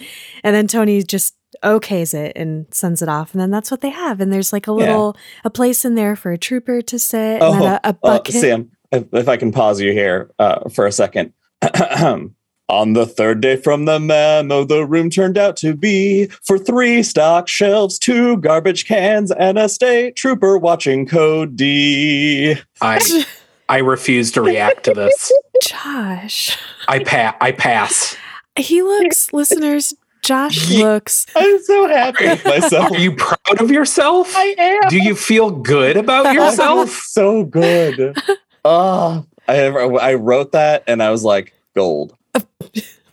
And 0.44 0.54
then 0.54 0.66
tony 0.66 1.02
just 1.02 1.36
okays 1.62 2.14
it 2.14 2.32
and 2.34 2.66
sends 2.72 3.02
it 3.02 3.08
off 3.10 3.32
and 3.34 3.40
then 3.40 3.50
that's 3.50 3.70
what 3.70 3.82
they 3.82 3.90
have. 3.90 4.20
And 4.20 4.32
there's 4.32 4.52
like 4.52 4.66
a 4.66 4.70
Yeah. 4.72 4.76
little 4.78 5.16
a 5.44 5.50
place 5.50 5.84
in 5.84 5.94
there 5.94 6.16
for 6.16 6.32
a 6.32 6.38
trooper 6.38 6.80
to 6.82 6.98
sit 6.98 7.40
and 7.40 7.42
Oh, 7.42 7.52
then 7.52 7.62
a, 7.62 7.80
a 7.84 7.88
Uh, 7.88 7.92
bucket. 7.92 8.34
Sam, 8.34 8.70
if, 8.92 9.12
if 9.12 9.28
I 9.28 9.36
can 9.36 9.50
pause 9.52 9.80
you 9.80 9.92
here 9.92 10.30
uh, 10.38 10.68
for 10.68 10.86
a 10.86 10.92
second. 10.92 11.32
On 12.68 12.94
the 12.94 13.04
third 13.04 13.42
day 13.42 13.56
from 13.56 13.84
the 13.84 14.00
memo, 14.00 14.64
the 14.64 14.86
room 14.86 15.10
turned 15.10 15.36
out 15.36 15.56
to 15.58 15.74
be 15.74 16.26
for 16.42 16.58
three 16.58 17.02
stock 17.02 17.46
shelves, 17.46 17.98
two 17.98 18.38
garbage 18.38 18.86
cans, 18.86 19.30
and 19.30 19.58
a 19.58 19.68
state 19.68 20.16
trooper 20.16 20.56
watching 20.56 21.06
Code 21.06 21.54
D. 21.54 22.54
I 22.80 23.24
I 23.68 23.78
refuse 23.78 24.30
to 24.32 24.42
react 24.42 24.84
to 24.84 24.94
this. 24.94 25.30
Josh. 25.62 26.56
I 26.88 27.04
pa- 27.04 27.36
I 27.42 27.52
pass. 27.52 28.16
He 28.56 28.80
looks, 28.80 29.32
listeners, 29.34 29.92
Josh 30.22 30.68
Ye- 30.70 30.82
looks. 30.82 31.26
I'm 31.36 31.62
so 31.64 31.88
happy 31.88 32.24
with 32.26 32.44
myself. 32.44 32.92
Are 32.92 32.98
you 32.98 33.14
proud 33.14 33.60
of 33.60 33.70
yourself? 33.70 34.32
I 34.34 34.54
am. 34.58 34.88
Do 34.88 34.96
you 34.98 35.14
feel 35.14 35.50
good 35.50 35.96
about 35.98 36.24
I 36.26 36.34
feel 36.34 36.44
yourself? 36.46 36.88
so 36.90 37.44
good. 37.44 38.16
Oh, 38.64 39.26
I 39.48 39.66
I 39.66 40.14
wrote 40.14 40.52
that 40.52 40.84
and 40.86 41.02
I 41.02 41.10
was 41.10 41.24
like, 41.24 41.52
gold. 41.74 42.16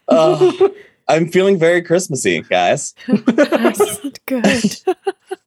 Oh, 0.07 0.71
I'm 1.07 1.27
feeling 1.29 1.57
very 1.57 1.81
Christmassy, 1.81 2.41
guys. 2.41 2.93
Good. 4.27 4.75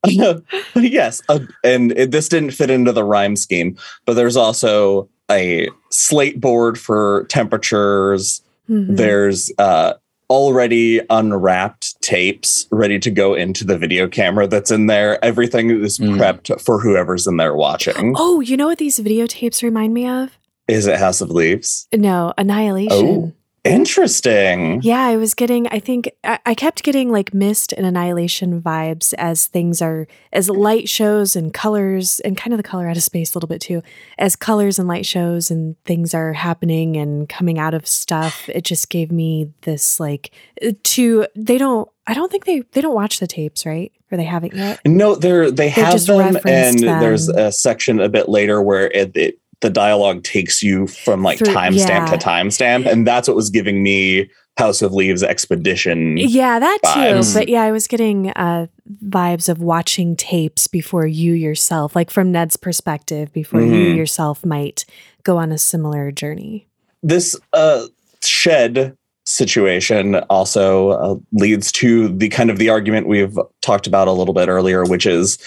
yes, 0.74 1.22
uh, 1.28 1.38
and 1.62 1.92
it, 1.92 2.10
this 2.10 2.28
didn't 2.28 2.50
fit 2.50 2.70
into 2.70 2.92
the 2.92 3.04
rhyme 3.04 3.36
scheme, 3.36 3.76
but 4.04 4.14
there's 4.14 4.36
also 4.36 5.08
a 5.30 5.68
slate 5.90 6.40
board 6.40 6.78
for 6.78 7.26
temperatures. 7.28 8.42
Mhm. 8.68 8.96
There's 8.96 9.52
uh, 9.58 9.94
already 10.32 10.98
unwrapped 11.10 12.00
tapes 12.00 12.66
ready 12.72 12.98
to 12.98 13.10
go 13.10 13.34
into 13.34 13.64
the 13.66 13.76
video 13.76 14.08
camera 14.08 14.46
that's 14.46 14.70
in 14.70 14.86
there. 14.86 15.22
Everything 15.22 15.70
is 15.70 15.98
Mm. 15.98 16.16
prepped 16.16 16.58
for 16.62 16.80
whoever's 16.80 17.26
in 17.26 17.36
there 17.36 17.54
watching. 17.54 18.14
Oh, 18.16 18.40
you 18.40 18.56
know 18.56 18.66
what 18.66 18.78
these 18.78 18.98
videotapes 18.98 19.62
remind 19.62 19.92
me 19.92 20.08
of? 20.08 20.30
Is 20.68 20.86
it 20.86 20.98
House 20.98 21.20
of 21.20 21.30
Leaves? 21.30 21.86
No, 21.94 22.32
Annihilation. 22.38 23.06
Oh. 23.06 23.32
Interesting. 23.64 24.80
Yeah, 24.82 25.02
I 25.02 25.16
was 25.16 25.34
getting, 25.34 25.68
I 25.68 25.78
think, 25.78 26.10
I, 26.24 26.40
I 26.44 26.54
kept 26.54 26.82
getting 26.82 27.10
like 27.10 27.32
Mist 27.32 27.72
and 27.72 27.86
Annihilation 27.86 28.60
vibes 28.60 29.14
as 29.18 29.46
things 29.46 29.80
are, 29.80 30.08
as 30.32 30.50
light 30.50 30.88
shows 30.88 31.36
and 31.36 31.54
colors, 31.54 32.18
and 32.20 32.36
kind 32.36 32.52
of 32.52 32.58
the 32.58 32.64
color 32.64 32.88
out 32.88 32.96
of 32.96 33.04
space 33.04 33.32
a 33.32 33.38
little 33.38 33.48
bit 33.48 33.60
too, 33.60 33.80
as 34.18 34.34
colors 34.34 34.80
and 34.80 34.88
light 34.88 35.06
shows 35.06 35.48
and 35.48 35.76
things 35.84 36.12
are 36.12 36.32
happening 36.32 36.96
and 36.96 37.28
coming 37.28 37.60
out 37.60 37.72
of 37.72 37.86
stuff. 37.86 38.48
It 38.48 38.64
just 38.64 38.88
gave 38.88 39.12
me 39.12 39.52
this 39.60 40.00
like, 40.00 40.32
uh, 40.60 40.72
to, 40.82 41.26
they 41.36 41.56
don't, 41.56 41.88
I 42.08 42.14
don't 42.14 42.32
think 42.32 42.46
they, 42.46 42.60
they 42.72 42.80
don't 42.80 42.94
watch 42.94 43.20
the 43.20 43.28
tapes, 43.28 43.64
right? 43.64 43.92
Or 44.10 44.16
they 44.16 44.24
haven't 44.24 44.54
yet. 44.54 44.80
No, 44.84 45.14
they're 45.14 45.50
they 45.50 45.70
have 45.70 45.92
just 45.92 46.08
them, 46.08 46.36
and 46.44 46.78
them. 46.80 47.00
there's 47.00 47.28
a 47.30 47.50
section 47.50 47.98
a 47.98 48.10
bit 48.10 48.28
later 48.28 48.60
where 48.60 48.90
it, 48.90 49.16
it 49.16 49.38
the 49.62 49.70
dialogue 49.70 50.22
takes 50.24 50.62
you 50.62 50.86
from 50.86 51.22
like 51.22 51.38
timestamp 51.38 51.88
yeah. 51.88 52.06
to 52.06 52.18
timestamp, 52.18 52.86
and 52.86 53.06
that's 53.06 53.26
what 53.26 53.36
was 53.36 53.48
giving 53.48 53.82
me 53.82 54.28
House 54.58 54.82
of 54.82 54.92
Leaves 54.92 55.22
expedition. 55.22 56.18
Yeah, 56.18 56.58
that 56.58 56.78
too. 56.94 57.22
But 57.32 57.48
yeah, 57.48 57.62
I 57.62 57.72
was 57.72 57.86
getting 57.86 58.30
uh, 58.30 58.66
vibes 59.04 59.48
of 59.48 59.62
watching 59.62 60.14
tapes 60.14 60.66
before 60.66 61.06
you 61.06 61.32
yourself, 61.32 61.96
like 61.96 62.10
from 62.10 62.32
Ned's 62.32 62.56
perspective, 62.56 63.32
before 63.32 63.62
you 63.62 63.94
Mhm. 63.94 63.96
yourself 63.96 64.44
might 64.44 64.84
go 65.22 65.38
on 65.38 65.52
a 65.52 65.58
similar 65.58 66.10
journey. 66.10 66.66
This 67.02 67.34
uh, 67.54 67.86
shed 68.22 68.94
situation 69.24 70.16
also 70.28 70.90
uh, 70.90 71.16
leads 71.32 71.72
to 71.72 72.08
the 72.08 72.28
kind 72.28 72.50
of 72.50 72.58
the 72.58 72.68
argument 72.68 73.06
we've 73.08 73.38
talked 73.62 73.86
about 73.86 74.08
a 74.08 74.12
little 74.12 74.34
bit 74.34 74.48
earlier, 74.48 74.84
which 74.84 75.06
is 75.06 75.38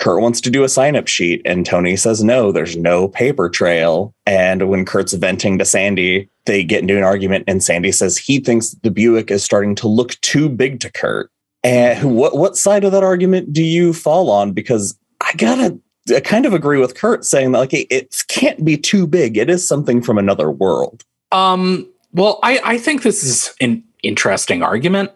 Curt 0.00 0.20
wants 0.20 0.40
to 0.40 0.50
do 0.50 0.64
a 0.64 0.68
sign 0.68 0.96
up 0.96 1.06
sheet, 1.06 1.42
and 1.44 1.64
Tony 1.64 1.94
says 1.94 2.24
no, 2.24 2.50
there's 2.50 2.76
no 2.76 3.06
paper 3.08 3.48
trail. 3.48 4.14
And 4.26 4.68
when 4.68 4.84
Curt's 4.84 5.12
venting 5.12 5.58
to 5.58 5.64
Sandy, 5.64 6.28
they 6.46 6.64
get 6.64 6.80
into 6.80 6.96
an 6.96 7.04
argument, 7.04 7.44
and 7.46 7.62
Sandy 7.62 7.92
says 7.92 8.18
he 8.18 8.40
thinks 8.40 8.70
the 8.82 8.90
Buick 8.90 9.30
is 9.30 9.44
starting 9.44 9.74
to 9.76 9.88
look 9.88 10.20
too 10.22 10.48
big 10.48 10.80
to 10.80 10.90
Curt. 10.90 11.30
And 11.62 12.16
what 12.16 12.36
what 12.36 12.56
side 12.56 12.84
of 12.84 12.92
that 12.92 13.04
argument 13.04 13.52
do 13.52 13.62
you 13.62 13.92
fall 13.92 14.30
on? 14.30 14.52
Because 14.52 14.98
I 15.20 15.34
gotta 15.36 15.78
I 16.14 16.20
kind 16.20 16.46
of 16.46 16.54
agree 16.54 16.78
with 16.78 16.94
Curt 16.94 17.24
saying 17.24 17.52
that 17.52 17.58
like 17.58 17.74
it, 17.74 17.86
it 17.90 18.24
can't 18.28 18.64
be 18.64 18.76
too 18.76 19.06
big. 19.06 19.36
It 19.36 19.50
is 19.50 19.66
something 19.66 20.02
from 20.02 20.18
another 20.18 20.50
world. 20.50 21.04
Um, 21.30 21.86
well, 22.12 22.40
I, 22.42 22.60
I 22.64 22.78
think 22.78 23.02
this 23.02 23.22
is 23.22 23.54
an 23.60 23.84
interesting 24.02 24.62
argument. 24.62 25.12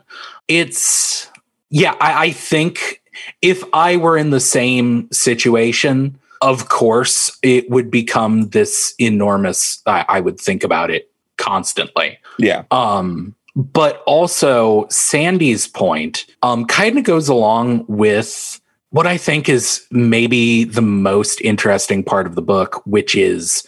It's, 0.47 1.29
yeah, 1.71 1.97
I, 2.01 2.27
I 2.27 2.31
think 2.31 3.01
if 3.43 3.63
I 3.73 3.97
were 3.97 4.17
in 4.17 4.31
the 4.31 4.41
same 4.41 5.11
situation, 5.11 6.19
of 6.41 6.69
course, 6.69 7.37
it 7.43 7.71
would 7.71 7.91
become 7.91 8.49
this 8.51 8.95
enormous, 8.99 9.83
I, 9.87 10.05
I 10.09 10.21
would 10.21 10.39
think 10.39 10.63
about 10.63 10.91
it 10.91 11.11
constantly. 11.37 12.19
Yeah. 12.39 12.65
Um, 12.71 13.35
but 13.57 14.03
also 14.07 14.87
Sandy's 14.91 15.67
point 15.67 16.27
um, 16.43 16.65
kind 16.67 16.99
of 16.99 17.05
goes 17.05 17.29
along 17.29 17.85
with 17.89 18.61
what 18.91 19.07
I 19.07 19.17
think 19.17 19.49
is 19.49 19.85
maybe 19.91 20.65
the 20.65 20.83
most 20.83 21.41
interesting 21.41 22.05
part 22.05 22.27
of 22.27 22.35
the 22.35 22.43
book, 22.43 22.83
which 22.87 23.15
is 23.15 23.67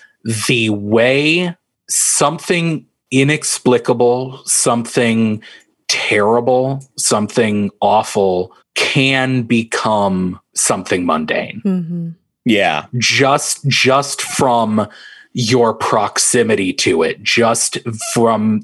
the 0.48 0.70
way 0.70 1.56
something 1.88 2.86
inexplicable, 3.10 4.40
something 4.44 5.42
terrible, 5.88 6.84
something 6.96 7.70
awful 7.80 8.52
can 8.76 9.42
become 9.42 10.38
something 10.54 11.04
mundane 11.04 11.60
hmm 11.62 12.10
Yeah. 12.44 12.86
just 12.98 13.66
just 13.66 14.22
from 14.22 14.86
your 15.32 15.74
proximity 15.74 16.72
to 16.72 17.02
it 17.02 17.22
just 17.22 17.78
from 18.14 18.62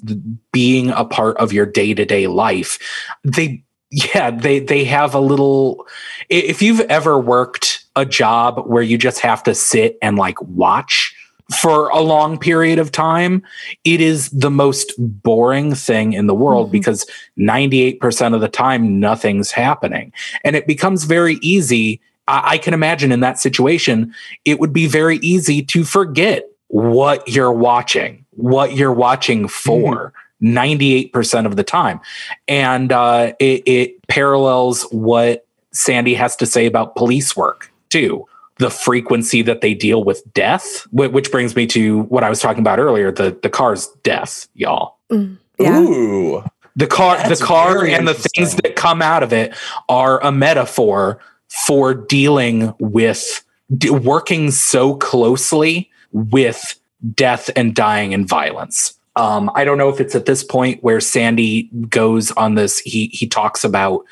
being 0.53 0.90
a 0.90 1.05
part 1.05 1.37
of 1.37 1.53
your 1.53 1.66
day-to-day 1.66 2.29
life 2.29 2.79
they 3.25 3.62
yeah 3.90 4.31
they 4.31 4.59
they 4.59 4.85
have 4.85 5.14
a 5.14 5.20
little 5.20 5.87
if 6.31 6.62
you've 6.62 6.81
ever 6.83 7.18
worked 7.18 7.85
a 7.94 8.07
job 8.07 8.64
where 8.66 8.83
you 8.83 8.96
just 8.96 9.20
have 9.20 9.42
to 9.42 9.55
sit 9.55 9.98
and 10.01 10.16
like 10.16 10.40
watch 10.40 11.14
for 11.55 11.88
a 11.91 12.01
long 12.01 12.38
period 12.38 12.79
of 12.79 12.93
time, 12.93 13.43
it 13.85 14.01
is 14.01 14.31
the 14.31 14.51
most 14.51 14.93
boring 14.99 15.75
thing 15.75 16.12
in 16.12 16.27
the 16.27 16.35
world 16.35 16.67
mm-hmm. 16.67 16.73
because 16.73 17.07
98% 17.38 18.35
of 18.35 18.41
the 18.41 18.49
time, 18.49 19.01
nothing's 19.01 19.51
happening. 19.51 20.12
And 20.45 20.57
it 20.57 20.67
becomes 20.67 21.05
very 21.05 21.35
easy. 21.43 22.01
I, 22.29 22.53
I 22.53 22.59
can 22.59 22.75
imagine 22.75 23.12
in 23.12 23.21
that 23.21 23.38
situation, 23.38 24.15
it 24.45 24.61
would 24.61 24.73
be 24.73 24.87
very 24.87 25.19
easy 25.19 25.62
to 25.62 25.85
forget 25.85 26.49
what 26.69 27.27
you're 27.29 27.53
watching, 27.53 28.25
what 28.31 28.75
you're 28.75 28.93
watching 28.93 29.49
for. 29.49 30.07
Mm-hmm. 30.07 30.17
98% 30.43 31.47
of 31.47 31.55
the 31.55 31.62
time. 31.62 32.01
And 32.49 32.91
uh, 32.91 33.33
it, 33.38 33.62
it 33.65 34.09
parallels 34.09 34.83
what 34.91 35.47
Sandy 35.71 36.15
has 36.15 36.35
to 36.35 36.47
say 36.47 36.67
about 36.67 36.97
police 36.97 37.37
work, 37.37 37.71
too 37.91 38.27
the 38.59 38.71
frequency 38.71 39.43
that 39.43 39.61
they 39.61 39.75
deal 39.75 40.05
with 40.05 40.23
death, 40.35 40.87
which 40.93 41.31
brings 41.31 41.57
me 41.57 41.67
to 41.69 42.03
what 42.03 42.23
I 42.23 42.31
was 42.31 42.41
talking 42.41 42.61
about 42.61 42.79
earlier 42.79 43.11
the 43.11 43.37
the 43.43 43.51
car's 43.51 43.88
death, 44.03 44.49
y'all. 44.55 44.99
Mm, 45.11 45.38
yeah. 45.59 45.81
Ooh. 45.81 46.45
The 46.75 46.87
car, 46.87 47.19
That's 47.19 47.41
the 47.41 47.45
car, 47.45 47.85
and 47.85 48.09
the 48.09 48.15
things 48.15 48.57
that 48.57 48.77
come 48.77 49.03
out 49.03 49.23
of 49.23 49.33
it 49.33 49.55
are 49.91 50.23
a 50.25 50.33
metaphor 50.33 51.19
for 51.67 51.93
dealing 51.93 52.73
with 52.79 53.45
d- 53.77 53.91
working 53.91 54.51
so 54.51 54.95
closely 54.95 55.91
with 56.12 56.79
death 57.15 57.51
and 57.57 57.75
dying 57.75 58.15
and 58.15 58.27
violence. 58.27 58.95
Um, 59.17 59.51
I 59.55 59.65
don't 59.65 59.77
know 59.77 59.91
if 59.91 60.01
it's 60.01 60.15
at 60.15 60.25
this 60.25 60.43
point 60.43 60.83
where 60.83 61.01
Sandy 61.01 61.65
goes 61.91 62.31
on 62.33 62.55
this. 62.55 62.79
He 62.79 63.09
he 63.09 63.27
talks 63.27 63.65
about 63.65 64.05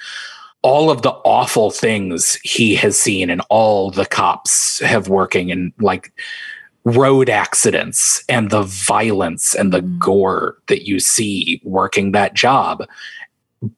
all 0.63 0.91
of 0.91 1.03
the 1.03 1.11
awful 1.11 1.71
things 1.71 2.35
he 2.43 2.75
has 2.75 2.99
seen 2.99 3.31
and 3.31 3.43
all 3.49 3.91
the 3.91 4.07
cops 4.07 4.81
have 4.81 5.09
working 5.09 5.51
and 5.51 5.73
like 5.81 6.13
road 6.85 7.29
accidents 7.29 8.25
and 8.29 8.51
the 8.51 8.63
violence 8.63 9.55
and 9.55 9.73
the 9.73 9.81
mm. 9.81 9.99
gore 9.99 10.57
that 10.69 10.87
you 10.87 10.99
see 10.99 11.61
working 11.65 12.13
that 12.13 12.35
job 12.35 12.87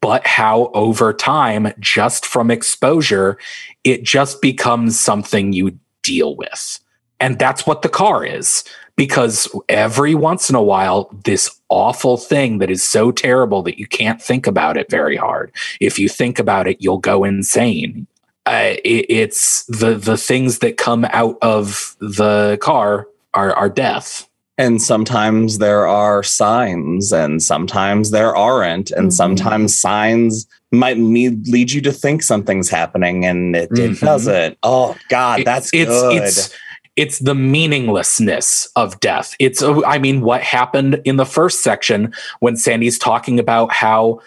but 0.00 0.24
how 0.24 0.70
over 0.74 1.12
time 1.12 1.72
just 1.80 2.24
from 2.24 2.50
exposure 2.50 3.36
it 3.82 4.04
just 4.04 4.40
becomes 4.40 4.98
something 4.98 5.52
you 5.52 5.76
deal 6.02 6.36
with 6.36 6.78
and 7.18 7.38
that's 7.38 7.66
what 7.66 7.82
the 7.82 7.88
car 7.88 8.24
is 8.24 8.64
because 8.96 9.48
every 9.68 10.14
once 10.14 10.50
in 10.50 10.56
a 10.56 10.62
while, 10.62 11.10
this 11.24 11.48
awful 11.72 12.18
thing 12.18 12.58
that 12.58 12.70
is 12.70 12.82
so 12.84 13.10
terrible 13.10 13.62
that 13.62 13.78
you 13.78 13.86
can't 13.86 14.20
think 14.20 14.46
about 14.46 14.76
it 14.76 14.90
very 14.90 15.16
hard. 15.16 15.50
If 15.80 15.98
you 15.98 16.08
think 16.08 16.38
about 16.38 16.68
it, 16.68 16.76
you'll 16.80 16.98
go 16.98 17.24
insane. 17.24 18.06
Uh, 18.44 18.74
it, 18.84 19.06
it's 19.08 19.64
the 19.66 19.94
the 19.94 20.16
things 20.16 20.58
that 20.58 20.76
come 20.76 21.06
out 21.06 21.38
of 21.40 21.96
the 22.00 22.58
car 22.60 23.08
are 23.32 23.54
are 23.54 23.70
death. 23.70 24.28
And 24.58 24.82
sometimes 24.82 25.58
there 25.58 25.88
are 25.88 26.22
signs, 26.22 27.10
and 27.10 27.42
sometimes 27.42 28.10
there 28.10 28.36
aren't, 28.36 28.90
and 28.90 29.06
mm-hmm. 29.06 29.10
sometimes 29.10 29.80
signs 29.80 30.46
might 30.70 30.98
lead, 30.98 31.48
lead 31.48 31.72
you 31.72 31.80
to 31.80 31.92
think 31.92 32.22
something's 32.22 32.68
happening, 32.68 33.24
and 33.24 33.56
it, 33.56 33.70
mm-hmm. 33.70 33.94
it 33.94 34.00
doesn't. 34.00 34.58
Oh 34.62 34.94
God, 35.08 35.42
that's 35.46 35.72
it, 35.72 35.86
good. 35.86 36.22
It's, 36.22 36.38
it's 36.38 36.58
it's 36.96 37.18
the 37.20 37.34
meaninglessness 37.34 38.68
of 38.76 39.00
death. 39.00 39.34
It's, 39.38 39.62
uh, 39.62 39.80
I 39.86 39.98
mean, 39.98 40.20
what 40.20 40.42
happened 40.42 41.00
in 41.04 41.16
the 41.16 41.26
first 41.26 41.62
section 41.62 42.12
when 42.40 42.56
Sandy's 42.56 42.98
talking 42.98 43.38
about 43.38 43.72
how 43.72 44.20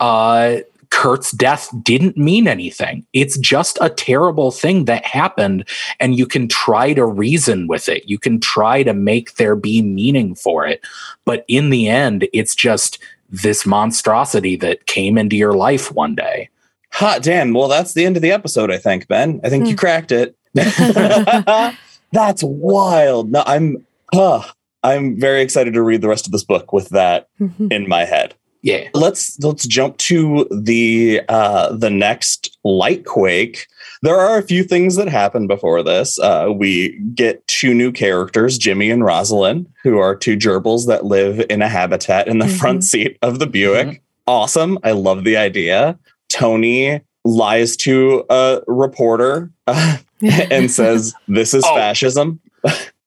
uh, 0.00 0.58
Curt's 0.90 1.30
death 1.30 1.70
didn't 1.82 2.16
mean 2.16 2.46
anything. 2.46 3.06
It's 3.12 3.38
just 3.38 3.78
a 3.80 3.88
terrible 3.88 4.50
thing 4.50 4.84
that 4.84 5.04
happened, 5.04 5.66
and 5.98 6.18
you 6.18 6.26
can 6.26 6.48
try 6.48 6.92
to 6.92 7.06
reason 7.06 7.68
with 7.68 7.88
it. 7.88 8.08
You 8.08 8.18
can 8.18 8.40
try 8.40 8.82
to 8.82 8.92
make 8.92 9.34
there 9.34 9.56
be 9.56 9.82
meaning 9.82 10.34
for 10.34 10.66
it. 10.66 10.84
But 11.24 11.44
in 11.48 11.70
the 11.70 11.88
end, 11.88 12.28
it's 12.32 12.54
just 12.54 12.98
this 13.30 13.64
monstrosity 13.64 14.56
that 14.56 14.86
came 14.86 15.16
into 15.16 15.36
your 15.36 15.54
life 15.54 15.92
one 15.92 16.16
day. 16.16 16.48
Hot 16.92 17.22
damn. 17.22 17.54
Well, 17.54 17.68
that's 17.68 17.94
the 17.94 18.04
end 18.04 18.16
of 18.16 18.22
the 18.22 18.32
episode, 18.32 18.70
I 18.70 18.78
think, 18.78 19.06
Ben. 19.06 19.40
I 19.44 19.48
think 19.48 19.66
you 19.66 19.72
hmm. 19.72 19.78
cracked 19.78 20.12
it. 20.12 20.36
That's 22.12 22.42
wild. 22.42 23.30
No, 23.30 23.42
I'm 23.46 23.84
uh, 24.12 24.42
I'm 24.82 25.18
very 25.18 25.42
excited 25.42 25.74
to 25.74 25.82
read 25.82 26.00
the 26.00 26.08
rest 26.08 26.26
of 26.26 26.32
this 26.32 26.44
book 26.44 26.72
with 26.72 26.88
that 26.90 27.28
mm-hmm. 27.40 27.68
in 27.70 27.88
my 27.88 28.04
head. 28.04 28.34
Yeah. 28.62 28.88
Let's 28.92 29.38
let's 29.40 29.66
jump 29.66 29.96
to 29.98 30.46
the 30.50 31.22
uh 31.28 31.74
the 31.74 31.90
next 31.90 32.58
light 32.62 33.06
quake. 33.06 33.66
There 34.02 34.18
are 34.18 34.38
a 34.38 34.42
few 34.42 34.64
things 34.64 34.96
that 34.96 35.08
happen 35.08 35.46
before 35.46 35.82
this. 35.82 36.18
Uh, 36.18 36.48
we 36.54 36.98
get 37.14 37.46
two 37.46 37.74
new 37.74 37.92
characters, 37.92 38.58
Jimmy 38.58 38.90
and 38.90 39.04
Rosalind, 39.04 39.66
who 39.82 39.98
are 39.98 40.16
two 40.16 40.36
gerbils 40.36 40.86
that 40.86 41.04
live 41.04 41.44
in 41.50 41.62
a 41.62 41.68
habitat 41.68 42.28
in 42.28 42.38
the 42.38 42.46
mm-hmm. 42.46 42.56
front 42.56 42.84
seat 42.84 43.18
of 43.22 43.38
the 43.38 43.46
Buick. 43.46 43.86
Mm-hmm. 43.86 44.02
Awesome. 44.26 44.78
I 44.84 44.92
love 44.92 45.24
the 45.24 45.36
idea. 45.36 45.98
Tony 46.28 47.00
lies 47.24 47.76
to 47.76 48.24
a 48.30 48.62
reporter 48.66 49.50
uh, 49.66 49.98
and 50.50 50.70
says, 50.70 51.14
This 51.28 51.54
is 51.54 51.64
oh, 51.66 51.74
fascism. 51.74 52.40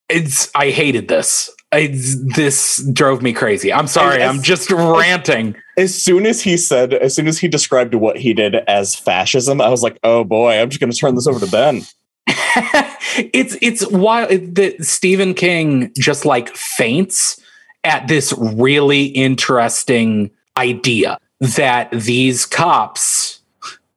it's 0.10 0.49
I 0.56 0.69
hated 0.69 1.08
this. 1.08 1.49
It's, 1.71 2.15
this 2.36 2.88
drove 2.93 3.23
me 3.23 3.34
crazy. 3.34 3.73
I'm 3.73 3.88
sorry. 3.88 4.21
As, 4.21 4.30
I'm 4.30 4.43
just 4.43 4.69
ranting. 4.71 5.56
As 5.78 5.99
soon 5.99 6.26
as 6.26 6.41
he 6.41 6.56
said, 6.56 6.93
as 6.93 7.15
soon 7.15 7.28
as 7.28 7.39
he 7.39 7.47
described 7.47 7.95
what 7.95 8.17
he 8.17 8.34
did 8.34 8.56
as 8.67 8.95
fascism, 8.95 9.60
I 9.60 9.69
was 9.69 9.82
like, 9.82 9.97
"Oh 10.04 10.23
boy, 10.23 10.60
I'm 10.60 10.69
just 10.69 10.80
going 10.80 10.91
to 10.91 10.97
turn 10.97 11.15
this 11.15 11.26
over 11.26 11.43
to 11.43 11.52
Ben." 11.52 11.82
it's 12.28 13.58
it's 13.62 13.86
wild 13.88 14.56
that 14.56 14.84
Stephen 14.84 15.34
King 15.34 15.91
just 15.97 16.26
like 16.26 16.56
feints 16.56 17.41
at 17.84 18.08
this 18.08 18.34
really 18.38 19.06
interesting 19.06 20.30
idea 20.58 21.17
that 21.39 21.89
these 21.91 22.45
cops 22.45 23.41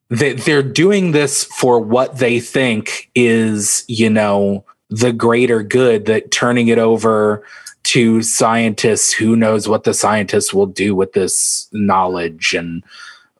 they, 0.08 0.34
they're 0.34 0.62
doing 0.62 1.12
this 1.12 1.44
for 1.44 1.80
what 1.80 2.18
they 2.18 2.40
think 2.40 3.10
is, 3.14 3.84
you 3.88 4.10
know, 4.10 4.64
the 4.88 5.12
greater 5.12 5.62
good, 5.62 6.06
that 6.06 6.30
turning 6.30 6.68
it 6.68 6.78
over 6.78 7.44
to 7.82 8.22
scientists, 8.22 9.12
who 9.12 9.36
knows 9.36 9.68
what 9.68 9.84
the 9.84 9.94
scientists 9.94 10.52
will 10.52 10.66
do 10.66 10.94
with 10.94 11.12
this 11.12 11.68
knowledge 11.72 12.54
and 12.54 12.82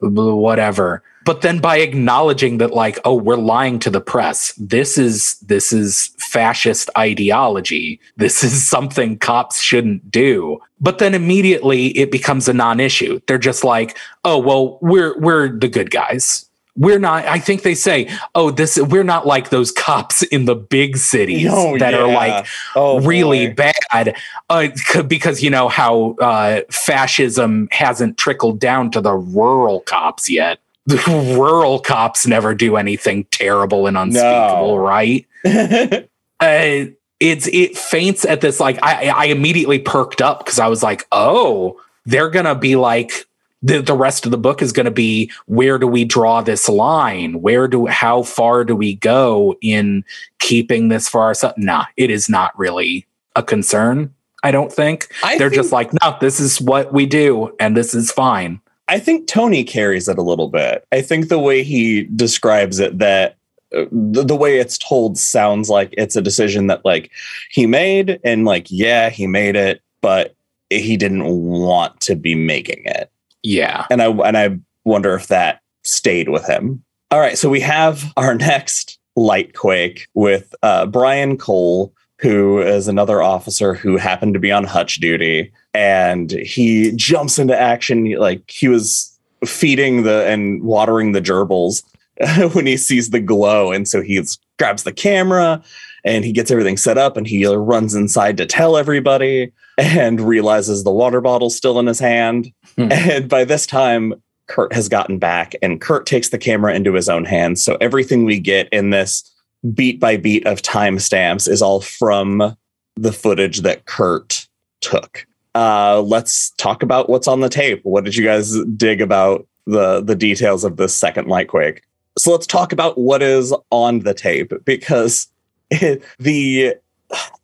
whatever. 0.01 1.03
But 1.25 1.41
then 1.41 1.59
by 1.59 1.79
acknowledging 1.79 2.59
that, 2.59 2.73
like, 2.73 3.01
oh, 3.05 3.17
we're 3.17 3.35
lying 3.35 3.81
to 3.81 3.91
the 3.91 4.01
press, 4.01 4.53
this 4.53 4.97
is 4.97 5.35
this 5.41 5.73
is 5.73 6.15
fascist 6.19 6.89
ideology. 6.97 7.99
This 8.17 8.45
is 8.45 8.69
something 8.69 9.19
cops 9.19 9.61
shouldn't 9.61 10.09
do. 10.09 10.59
But 10.81 10.99
then 10.99 11.15
immediately 11.15 11.89
it 11.99 12.13
becomes 12.13 12.47
a 12.47 12.53
non-issue. 12.53 13.21
They're 13.27 13.39
just 13.39 13.65
like, 13.65 13.99
oh, 14.25 14.39
well, 14.39 14.79
we're 14.81 15.19
we're 15.19 15.49
the 15.49 15.69
good 15.69 15.91
guys 15.91 16.46
we're 16.77 16.99
not 16.99 17.25
i 17.27 17.39
think 17.39 17.63
they 17.63 17.75
say 17.75 18.09
oh 18.35 18.51
this 18.51 18.79
we're 18.79 19.05
not 19.05 19.27
like 19.27 19.51
those 19.51 19.73
cops 19.73 20.23
in 20.25 20.45
the 20.45 20.55
big 20.55 20.97
cities 20.97 21.49
oh, 21.51 21.79
that 21.79 21.93
yeah. 21.93 22.01
are 22.01 22.13
like 22.13 22.47
oh, 22.75 23.01
really 23.01 23.49
boy. 23.49 23.73
bad 23.91 24.17
uh, 24.51 24.69
because 25.07 25.43
you 25.43 25.51
know 25.51 25.69
how 25.69 26.15
uh, 26.21 26.61
fascism 26.71 27.69
hasn't 27.71 28.17
trickled 28.19 28.59
down 28.59 28.91
to 28.91 29.01
the 29.01 29.13
rural 29.13 29.81
cops 29.81 30.29
yet 30.29 30.59
the 30.87 30.97
rural 31.39 31.79
cops 31.79 32.27
never 32.27 32.55
do 32.55 32.77
anything 32.77 33.25
terrible 33.31 33.87
and 33.87 33.97
unspeakable 33.97 34.77
no. 34.77 34.77
right 34.77 35.27
uh, 35.47 36.85
it's 37.19 37.49
it 37.49 37.77
feints 37.77 38.25
at 38.25 38.41
this 38.41 38.61
like 38.61 38.79
i 38.83 39.09
i 39.09 39.25
immediately 39.27 39.79
perked 39.79 40.21
up 40.21 40.45
because 40.45 40.59
i 40.59 40.67
was 40.67 40.83
like 40.83 41.07
oh 41.13 41.81
they're 42.05 42.31
gonna 42.31 42.55
be 42.55 42.77
like 42.77 43.27
the, 43.67 43.81
the 43.81 43.97
rest 43.97 44.25
of 44.25 44.31
the 44.31 44.39
book 44.39 44.63
is 44.63 44.73
going 44.73 44.85
to 44.85 44.91
be 44.91 45.31
where 45.47 45.79
do 45.79 45.87
we 45.87 46.05
draw 46.05 46.41
this 46.41 46.69
line? 46.69 47.41
Where 47.43 47.67
do 47.67 47.87
how 47.87 48.23
far 48.23 48.65
do 48.65 48.77
we 48.77 48.95
go 48.97 49.57
in 49.61 50.05
keeping 50.39 50.89
this 50.89 51.09
for 51.09 51.23
ourselves? 51.23 51.57
Nah 51.59 51.87
it 51.97 52.11
is 52.11 52.29
not 52.29 52.57
really 52.59 53.07
a 53.35 53.43
concern 53.43 54.13
i 54.43 54.51
don't 54.51 54.73
think. 54.73 55.09
I 55.23 55.37
they're 55.39 55.51
think, 55.51 55.61
just 55.61 55.73
like 55.73 55.93
no 56.01 56.17
this 56.21 56.41
is 56.41 56.61
what 56.61 56.93
we 56.93 57.07
do 57.07 57.55
and 57.59 57.77
this 57.77 57.95
is 57.95 58.13
fine. 58.13 58.61
I 58.89 59.01
think 59.01 59.27
tony 59.27 59.65
carries 59.65 60.09
it 60.09 60.19
a 60.19 60.23
little 60.23 60.49
bit. 60.49 60.87
I 60.93 61.03
think 61.03 61.29
the 61.29 61.39
way 61.39 61.65
he 61.65 62.05
describes 62.05 62.79
it 62.79 62.99
that 62.99 63.37
uh, 63.75 63.87
the, 63.91 64.23
the 64.23 64.37
way 64.37 64.59
it's 64.59 64.79
told 64.79 65.19
sounds 65.19 65.69
like 65.69 65.93
it's 65.99 66.15
a 66.15 66.23
decision 66.23 66.69
that 66.69 66.85
like 66.85 67.11
he 67.51 67.67
made 67.67 68.21
and 68.23 68.45
like 68.45 68.69
yeah 68.71 69.11
he 69.11 69.27
made 69.27 69.57
it 69.57 69.83
but 70.01 70.37
he 70.71 70.97
didn't 70.97 71.25
want 71.25 71.99
to 72.01 72.15
be 72.15 72.35
making 72.37 72.83
it 72.85 73.11
yeah. 73.43 73.87
And 73.91 74.03
I 74.03 74.09
and 74.09 74.37
I 74.37 74.59
wonder 74.85 75.15
if 75.15 75.29
that 75.29 75.61
stayed 75.85 76.29
with 76.29 76.47
him. 76.47 76.83
All 77.11 77.21
right, 77.21 77.39
so 77.39 77.49
we 77.49 77.61
have 77.61 78.13
our 78.17 78.35
next 78.37 78.99
light 79.15 79.55
quake 79.55 80.09
with 80.15 80.55
uh, 80.63 80.87
Brian 80.87 81.39
Cole, 81.39 81.93
who 82.19 82.61
is 82.61 82.89
another 82.89 83.23
officer 83.23 83.75
who 83.75 83.97
happened 83.97 84.35
to 84.35 84.41
be 84.41 84.53
on 84.53 84.65
hutch 84.65 84.97
duty, 84.97 85.53
and 85.75 86.31
he 86.33 86.93
jumps 86.93 87.39
into 87.39 87.59
action 87.59 88.11
like 88.13 88.51
he 88.51 88.69
was 88.69 89.17
feeding 89.45 90.03
the 90.03 90.27
and 90.27 90.63
watering 90.63 91.13
the 91.13 91.21
gerbils 91.21 91.83
when 92.55 92.67
he 92.67 92.77
sees 92.77 93.11
the 93.11 93.21
glow, 93.21 93.73
and 93.73 93.87
so 93.87 94.03
he 94.03 94.23
grabs 94.59 94.83
the 94.83 94.93
camera 94.93 95.63
and 96.07 96.25
he 96.25 96.33
gets 96.33 96.51
everything 96.51 96.77
set 96.77 96.97
up 96.97 97.17
and 97.17 97.27
he 97.27 97.45
runs 97.45 97.95
inside 97.95 98.37
to 98.37 98.47
tell 98.47 98.77
everybody 98.77 99.53
and 99.77 100.21
realizes 100.21 100.85
the 100.85 100.93
water 100.93 101.21
bottle's 101.21 101.57
still 101.57 101.79
in 101.79 101.87
his 101.87 101.99
hand. 101.99 102.51
Hmm. 102.77 102.93
And 102.93 103.29
by 103.29 103.45
this 103.45 103.67
time, 103.67 104.15
Curt 104.47 104.73
has 104.73 104.89
gotten 104.89 105.19
back 105.19 105.55
and 105.61 105.81
Curt 105.81 106.07
takes 106.07 106.29
the 106.29 106.39
camera 106.39 106.73
into 106.75 106.95
his 106.95 107.09
own 107.09 107.25
hands. 107.25 107.65
So 107.65 107.77
everything 107.81 108.25
we 108.25 108.39
get 108.39 108.69
in 108.69 108.91
this 108.91 109.29
beat 109.75 109.99
by 109.99 110.17
beat 110.17 110.47
of 110.47 110.63
timestamps 110.63 111.49
is 111.49 111.61
all 111.61 111.81
from 111.81 112.57
the 112.95 113.13
footage 113.13 113.63
that 113.63 113.87
Curt 113.87 114.47
took. 114.81 115.27
Uh, 115.57 116.03
let's 116.03 116.51
talk 116.51 116.83
about 116.83 117.11
what's 117.11 117.27
on 117.27 117.41
the 117.41 117.49
tape. 117.49 117.81
What 117.83 118.05
did 118.05 118.15
you 118.15 118.25
guys 118.25 118.57
dig 118.77 119.01
about 119.01 119.47
the 119.67 120.03
the 120.03 120.15
details 120.15 120.63
of 120.63 120.77
this 120.77 120.95
second 120.95 121.27
light 121.27 121.49
quake? 121.49 121.83
So 122.19 122.31
let's 122.31 122.47
talk 122.47 122.73
about 122.73 122.97
what 122.97 123.23
is 123.23 123.53
on 123.71 124.01
the 124.01 124.15
tape 124.15 124.53
because 124.65 125.29
the 126.19 126.77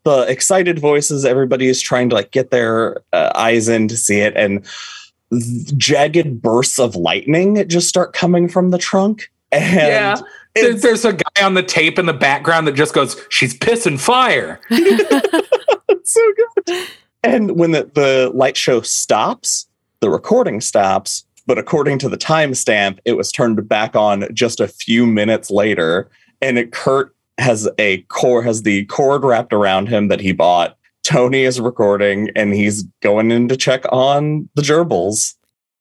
the 0.04 0.20
excited 0.28 0.78
voices, 0.78 1.24
everybody 1.24 1.68
is 1.68 1.80
trying 1.80 2.08
to 2.08 2.14
like 2.16 2.30
get 2.32 2.50
their 2.50 3.00
uh, 3.12 3.30
eyes 3.34 3.68
in 3.68 3.88
to 3.88 3.96
see 3.96 4.18
it, 4.20 4.34
and 4.36 4.64
jagged 5.78 6.42
bursts 6.42 6.78
of 6.78 6.94
lightning 6.96 7.66
just 7.68 7.88
start 7.88 8.12
coming 8.12 8.48
from 8.48 8.70
the 8.70 8.78
trunk. 8.78 9.30
And 9.50 9.74
Yeah. 9.76 10.20
There- 10.54 10.74
There's 10.74 11.04
a 11.06 11.14
guy 11.14 11.42
on 11.42 11.54
the 11.54 11.62
tape 11.62 11.98
in 11.98 12.04
the 12.06 12.12
background 12.12 12.66
that 12.66 12.72
just 12.74 12.92
goes, 12.94 13.16
"She's 13.30 13.54
pissing 13.58 13.98
fire." 13.98 14.60
So 16.04 16.20
good. 16.66 16.88
And 17.22 17.52
when 17.56 17.70
the, 17.70 17.88
the 17.94 18.32
light 18.34 18.56
show 18.56 18.80
stops, 18.80 19.66
the 20.00 20.10
recording 20.10 20.60
stops. 20.60 21.24
But 21.46 21.58
according 21.58 21.98
to 22.00 22.08
the 22.08 22.16
timestamp, 22.16 22.98
it 23.04 23.12
was 23.12 23.30
turned 23.30 23.68
back 23.68 23.94
on 23.96 24.26
just 24.34 24.58
a 24.60 24.66
few 24.68 25.06
minutes 25.06 25.50
later. 25.50 26.10
And 26.40 26.58
it, 26.58 26.72
Curt 26.72 27.14
has 27.42 27.68
a 27.78 27.98
core 28.02 28.42
has 28.42 28.62
the 28.62 28.86
cord 28.86 29.24
wrapped 29.24 29.52
around 29.52 29.88
him 29.88 30.08
that 30.08 30.20
he 30.20 30.32
bought. 30.32 30.76
Tony 31.04 31.42
is 31.42 31.60
recording 31.60 32.30
and 32.36 32.54
he's 32.54 32.84
going 33.02 33.30
in 33.30 33.48
to 33.48 33.56
check 33.56 33.84
on 33.90 34.48
the 34.54 34.62
gerbils. 34.62 35.34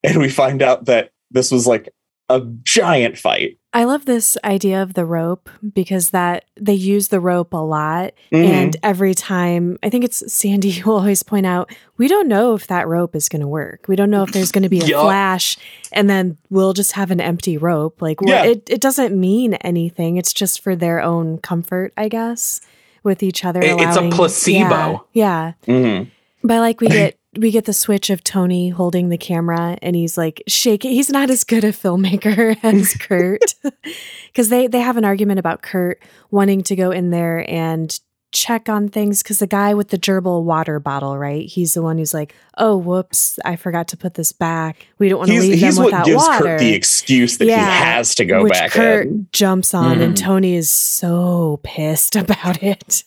And 0.03 0.19
we 0.19 0.29
find 0.29 0.63
out 0.63 0.85
that 0.85 1.11
this 1.29 1.51
was 1.51 1.67
like 1.67 1.93
a 2.27 2.41
giant 2.63 3.17
fight. 3.17 3.59
I 3.73 3.85
love 3.85 4.03
this 4.05 4.37
idea 4.43 4.83
of 4.83 4.95
the 4.95 5.05
rope 5.05 5.49
because 5.73 6.09
that 6.09 6.43
they 6.59 6.73
use 6.73 7.07
the 7.07 7.21
rope 7.21 7.53
a 7.53 7.57
lot. 7.57 8.11
Mhm. 8.33 8.45
And 8.45 8.77
every 8.83 9.13
time, 9.13 9.77
I 9.81 9.89
think 9.89 10.03
it's 10.03 10.33
Sandy 10.33 10.71
who 10.71 10.89
will 10.91 10.97
always 10.97 11.23
point 11.23 11.45
out, 11.45 11.71
we 11.97 12.09
don't 12.09 12.27
know 12.27 12.53
if 12.53 12.67
that 12.67 12.87
rope 12.89 13.15
is 13.15 13.29
going 13.29 13.39
to 13.41 13.47
work. 13.47 13.85
We 13.87 13.95
don't 13.95 14.09
know 14.09 14.23
if 14.23 14.33
there's 14.33 14.51
going 14.51 14.63
to 14.63 14.69
be 14.69 14.81
a 14.81 14.85
Yup. 14.87 15.03
flash 15.03 15.57
and 15.93 16.09
then 16.09 16.37
we'll 16.49 16.73
just 16.73 16.91
have 16.93 17.11
an 17.11 17.21
empty 17.21 17.57
rope. 17.57 18.01
Like, 18.01 18.19
Yeah. 18.21 18.43
it, 18.43 18.69
it 18.69 18.81
doesn't 18.81 19.17
mean 19.17 19.53
anything. 19.55 20.17
It's 20.17 20.33
just 20.33 20.59
for 20.61 20.75
their 20.75 21.01
own 21.01 21.37
comfort, 21.37 21.93
I 21.95 22.09
guess, 22.09 22.59
with 23.03 23.23
each 23.23 23.45
other. 23.45 23.61
It- 23.61 23.79
it's 23.79 23.95
a 23.95 24.09
placebo. 24.09 25.05
Yeah. 25.13 25.53
yeah. 25.65 25.73
Mhm. 25.73 26.11
But 26.43 26.59
like 26.59 26.81
we 26.81 26.87
get 26.89 27.17
we 27.37 27.49
get 27.51 27.65
the 27.65 27.73
switch 27.73 28.09
of 28.09 28.23
Tony 28.23 28.69
holding 28.69 29.09
the 29.09 29.17
camera 29.17 29.77
and 29.81 29.95
he's 29.95 30.17
like 30.17 30.43
shaking. 30.47 30.91
He's 30.91 31.09
not 31.09 31.29
as 31.29 31.43
good 31.43 31.63
a 31.63 31.71
filmmaker 31.71 32.57
as 32.63 32.93
Curt 32.99 33.55
because 34.27 34.49
they 34.49 34.67
they 34.67 34.79
have 34.81 34.97
an 34.97 35.05
argument 35.05 35.39
about 35.39 35.61
Curt 35.61 36.01
wanting 36.29 36.61
to 36.63 36.75
go 36.75 36.91
in 36.91 37.09
there 37.11 37.49
and 37.49 37.97
check 38.33 38.69
on 38.69 38.87
things 38.87 39.21
because 39.21 39.39
the 39.39 39.47
guy 39.47 39.73
with 39.73 39.89
the 39.89 39.97
gerbil 39.97 40.43
water 40.43 40.79
bottle, 40.79 41.17
right? 41.17 41.45
He's 41.45 41.73
the 41.73 41.81
one 41.81 41.97
who's 41.97 42.13
like, 42.13 42.33
"Oh, 42.57 42.77
whoops, 42.77 43.37
I 43.43 43.55
forgot 43.57 43.89
to 43.89 43.97
put 43.97 44.13
this 44.13 44.31
back. 44.31 44.87
We 44.99 45.09
don't 45.09 45.19
want 45.19 45.31
to 45.31 45.39
leave 45.39 45.59
he's 45.59 45.75
them 45.75 45.85
without 45.85 46.05
gives 46.05 46.15
water." 46.23 46.43
Curt 46.45 46.59
the 46.59 46.73
excuse 46.73 47.37
that 47.39 47.45
Yeah, 47.45 47.57
he 47.65 47.83
has 47.83 48.15
to 48.15 48.25
go 48.25 48.43
which 48.43 48.53
back 48.53 48.71
Curt 48.71 49.07
in. 49.07 49.27
jumps 49.33 49.73
on, 49.73 49.99
and 50.01 50.15
Mhm. 50.15 50.19
Tony 50.21 50.55
is 50.55 50.69
so 50.69 51.59
pissed 51.63 52.15
about 52.15 52.63
it. 52.63 53.03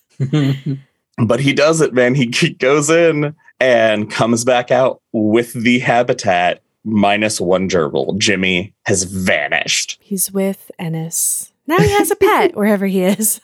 but 1.27 1.41
he 1.41 1.53
does 1.55 1.81
it, 1.81 1.95
man. 1.95 2.15
He, 2.15 2.31
he 2.35 2.51
goes 2.51 2.91
in 2.91 3.35
and 3.61 4.11
comes 4.11 4.45
back 4.45 4.71
out 4.71 5.01
with 5.13 5.53
the 5.53 5.79
habitat 5.81 6.63
minus 6.85 7.41
one 7.41 7.69
gerbil. 7.69 8.19
Jimmy 8.19 8.75
has 8.87 9.05
vanished. 9.05 9.99
He's 10.03 10.33
with 10.33 10.71
Ennis. 10.79 11.53
Now 11.67 11.79
he 11.79 11.91
has 11.91 12.11
a 12.11 12.17
pet 12.17 12.55
wherever 12.57 12.87
he 12.87 13.03
is. 13.03 13.41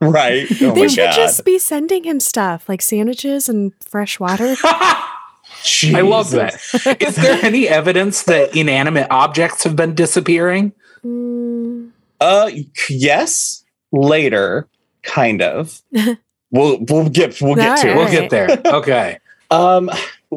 Right? 0.00 0.46
Oh 0.62 0.72
they 0.74 0.82
my 0.82 0.86
should 0.86 0.96
god! 1.06 1.16
just 1.16 1.44
be 1.44 1.58
sending 1.58 2.04
him 2.04 2.20
stuff 2.20 2.68
like 2.68 2.82
sandwiches 2.82 3.48
and 3.48 3.72
fresh 3.88 4.20
water. 4.20 4.54
I 4.64 6.00
love 6.02 6.30
that. 6.32 6.54
Is 7.00 7.16
there 7.16 7.38
any 7.42 7.66
evidence 7.68 8.24
that 8.24 8.54
inanimate 8.54 9.06
objects 9.10 9.64
have 9.64 9.74
been 9.76 9.94
disappearing? 9.94 10.72
Mm, 11.04 11.90
Uh, 12.20 12.50
yes. 12.90 13.64
Later, 13.92 14.68
kind 15.02 15.40
of. 15.40 15.80
we'll 16.50 16.78
we'll 16.88 17.08
get 17.08 17.40
we'll 17.40 17.54
get 17.54 17.78
to 17.82 17.88
it. 17.88 17.94
We'll 17.94 18.04
Alright. 18.06 18.30
get 18.30 18.30
there. 18.30 18.60
Okay. 18.74 19.18
Um, 19.54 19.90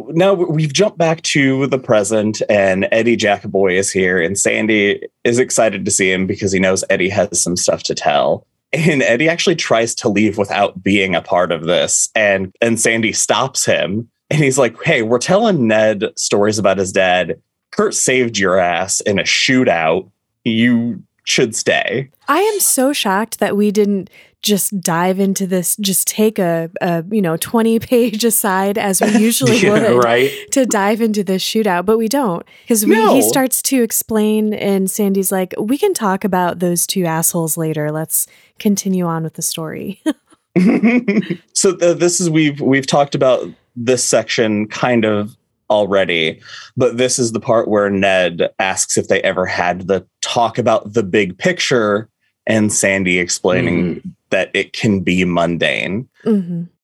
now 0.10 0.34
we've 0.34 0.74
jumped 0.74 0.98
back 0.98 1.22
to 1.24 1.68
the 1.68 1.80
present, 1.80 2.42
and 2.50 2.88
Eddie 2.92 3.18
Jacubois 3.18 3.78
is 3.78 3.92
here, 3.92 4.22
and 4.22 4.38
Sandy 4.38 5.02
is 5.24 5.40
excited 5.40 5.86
to 5.86 5.92
see 5.92 6.12
him 6.12 6.28
because 6.28 6.52
he 6.52 6.60
knows 6.60 6.84
Eddie 6.90 7.10
has 7.10 7.42
some 7.42 7.56
stuff 7.56 7.84
to 7.84 7.96
tell. 7.96 8.46
And 8.74 9.02
Eddie 9.02 9.30
actually 9.30 9.56
tries 9.56 9.96
to 9.96 10.10
leave 10.10 10.38
without 10.38 10.84
being 10.84 11.16
a 11.16 11.22
part 11.22 11.52
of 11.52 11.64
this, 11.64 12.10
and 12.16 12.54
and 12.62 12.80
Sandy 12.80 13.14
stops 13.14 13.66
him, 13.66 14.10
and 14.30 14.44
he's 14.44 14.58
like, 14.58 14.82
"Hey, 14.84 15.02
we're 15.02 15.20
telling 15.20 15.68
Ned 15.68 16.04
stories 16.16 16.60
about 16.60 16.78
his 16.78 16.92
dad. 16.92 17.42
Curt 17.72 17.96
saved 17.96 18.38
your 18.38 18.60
ass 18.60 19.00
in 19.02 19.20
a 19.20 19.24
shootout. 19.24 20.10
You 20.44 21.02
should 21.24 21.56
stay." 21.56 22.10
I 22.28 22.40
am 22.40 22.60
so 22.60 22.92
shocked 22.92 23.40
that 23.40 23.56
we 23.56 23.72
didn't 23.72 24.10
just 24.44 24.80
dive 24.82 25.20
into 25.20 25.46
this, 25.48 25.76
just 25.78 26.08
take 26.08 26.40
a, 26.40 26.70
a 26.82 27.04
you 27.12 27.22
know, 27.22 27.38
20 27.38 27.80
page 27.82 28.24
aside 28.24 28.78
as 28.78 29.02
we 29.02 29.10
usually 29.18 29.58
Yeah, 29.62 29.72
would 29.92 30.04
right. 30.04 30.32
to 30.52 30.66
dive 30.66 31.02
into 31.02 31.24
this 31.24 31.44
shootout, 31.44 31.86
but 31.86 31.98
we 31.98 32.08
don't. 32.08 32.46
Because 32.64 32.86
No. 32.86 33.14
he 33.16 33.22
starts 33.22 33.62
to 33.64 33.82
explain, 33.84 34.54
and 34.54 34.90
Sandy's 34.90 35.32
like, 35.32 35.54
we 35.60 35.78
can 35.78 35.94
talk 35.94 36.24
about 36.24 36.60
those 36.60 36.88
two 36.88 37.06
assholes 37.06 37.58
later. 37.58 37.92
Let's 37.92 38.28
continue 38.60 39.06
on 39.06 39.24
with 39.24 39.34
the 39.34 39.42
story. 39.42 40.02
so 41.54 41.76
th- 41.76 41.98
this 41.98 42.20
is 42.20 42.30
we've 42.30 42.60
we've 42.62 42.88
talked 42.88 43.14
about 43.16 43.48
this 43.76 44.04
section 44.04 44.68
kind 44.68 45.06
of 45.06 45.36
already 45.70 46.42
but 46.78 46.98
this 46.98 47.20
is 47.20 47.32
the 47.32 47.40
part 47.40 47.68
where 47.68 47.90
ned 47.90 48.50
asks 48.58 48.98
if 48.98 49.08
they 49.08 49.22
ever 49.22 49.46
had 49.46 49.88
the 49.88 50.08
talk 50.22 50.58
about 50.58 50.94
the 50.94 51.04
big 51.04 51.38
picture 51.38 52.10
and 52.48 52.72
sandy 52.74 53.20
explaining 53.20 53.96
mm-hmm. 53.98 54.10
That 54.30 54.50
it 54.54 54.74
can 54.74 55.00
be 55.02 55.26
mundane 55.26 56.08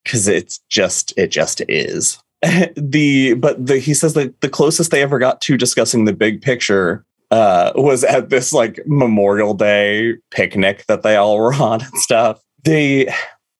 because 0.03 0.27
it's 0.27 0.59
just 0.69 1.13
it 1.17 1.27
just 1.27 1.61
is. 1.67 2.19
The 2.75 3.35
but 3.35 3.65
the 3.65 3.79
he 3.79 3.93
says 3.93 4.15
that 4.15 4.41
the 4.41 4.49
closest 4.49 4.91
they 4.91 5.01
ever 5.01 5.17
got 5.17 5.39
to 5.41 5.57
discussing 5.57 6.03
the 6.03 6.11
big 6.11 6.41
picture 6.41 7.05
uh 7.31 7.71
was 7.75 8.03
at 8.03 8.29
this 8.29 8.51
like 8.51 8.81
memorial 8.85 9.53
day 9.53 10.15
picnic 10.29 10.85
that 10.87 11.03
they 11.03 11.15
all 11.15 11.37
were 11.39 11.53
on 11.53 11.81
and 11.81 11.97
stuff. 11.99 12.41
They 12.63 13.13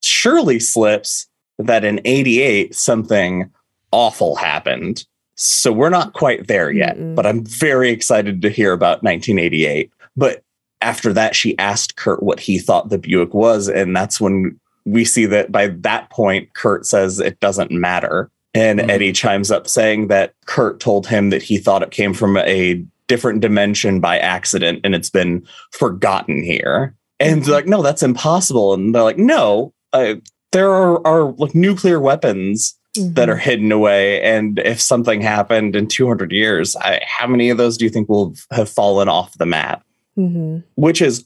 surely 0.04 0.60
slips 0.60 1.28
that 1.60 1.86
in 1.86 2.02
88 2.04 2.76
something 2.76 3.50
awful 3.92 4.36
happened. 4.36 5.06
So 5.36 5.72
we're 5.72 5.90
not 5.90 6.12
quite 6.14 6.48
there 6.48 6.70
yet 6.70 6.98
Mm-mm. 6.98 7.16
but 7.16 7.26
i'm 7.26 7.44
very 7.46 7.90
excited 7.90 8.42
to 8.42 8.50
hear 8.50 8.72
about 8.74 9.02
1988 9.02 9.92
but 10.16 10.44
after 10.84 11.14
that 11.14 11.36
she 11.36 11.58
asked 11.58 11.96
curt 11.96 12.22
what 12.22 12.40
he 12.40 12.60
thought 12.60 12.90
the 12.90 12.98
buick 12.98 13.34
was 13.34 13.68
and 13.68 13.96
that's 13.96 14.22
when 14.22 14.60
we 14.86 15.06
see 15.06 15.26
that 15.28 15.52
by 15.52 15.68
that 15.68 16.10
point, 16.10 16.54
Curt 16.54 16.86
says 16.86 17.20
it 17.20 17.40
doesn't 17.40 17.72
matter. 17.72 18.30
And 18.54 18.80
Mhm. 18.80 18.90
Eddie 18.90 19.14
chimes 19.14 19.50
up 19.50 19.68
saying 19.68 20.08
that 20.08 20.34
Curt 20.46 20.80
told 20.80 21.08
him 21.08 21.30
that 21.32 21.42
he 21.42 21.58
thought 21.58 21.84
it 21.84 21.92
came 21.92 22.14
from 22.14 22.38
a 22.38 22.84
different 23.08 23.42
dimension 23.42 24.00
by 24.00 24.18
accident 24.20 24.80
and 24.84 24.94
it's 24.94 25.10
been 25.10 25.44
forgotten 25.72 26.44
here. 26.44 26.96
And 27.20 27.44
they're 27.44 27.56
like, 27.56 27.68
no, 27.68 27.82
that's 27.82 28.04
impossible. 28.04 28.74
And 28.74 28.94
they're 28.94 29.04
like, 29.04 29.18
no, 29.18 29.74
uh, 29.94 30.16
there 30.52 30.72
are, 30.72 31.06
are 31.08 31.32
like 31.34 31.56
nuclear 31.56 32.00
weapons 32.00 32.78
that 32.96 33.30
are 33.30 33.38
hidden 33.38 33.72
away. 33.72 34.22
And 34.22 34.60
if 34.60 34.80
something 34.80 35.22
happened 35.22 35.76
in 35.76 35.88
200 35.88 36.32
years, 36.32 36.76
I, 36.76 37.02
how 37.08 37.26
many 37.26 37.50
of 37.50 37.58
those 37.58 37.78
do 37.78 37.86
you 37.86 37.90
think 37.90 38.08
will 38.08 38.36
have 38.52 38.70
fallen 38.70 39.10
off 39.10 39.38
the 39.38 39.46
map? 39.48 39.84
Hmm 40.16 40.60
which 40.76 41.02
is 41.02 41.26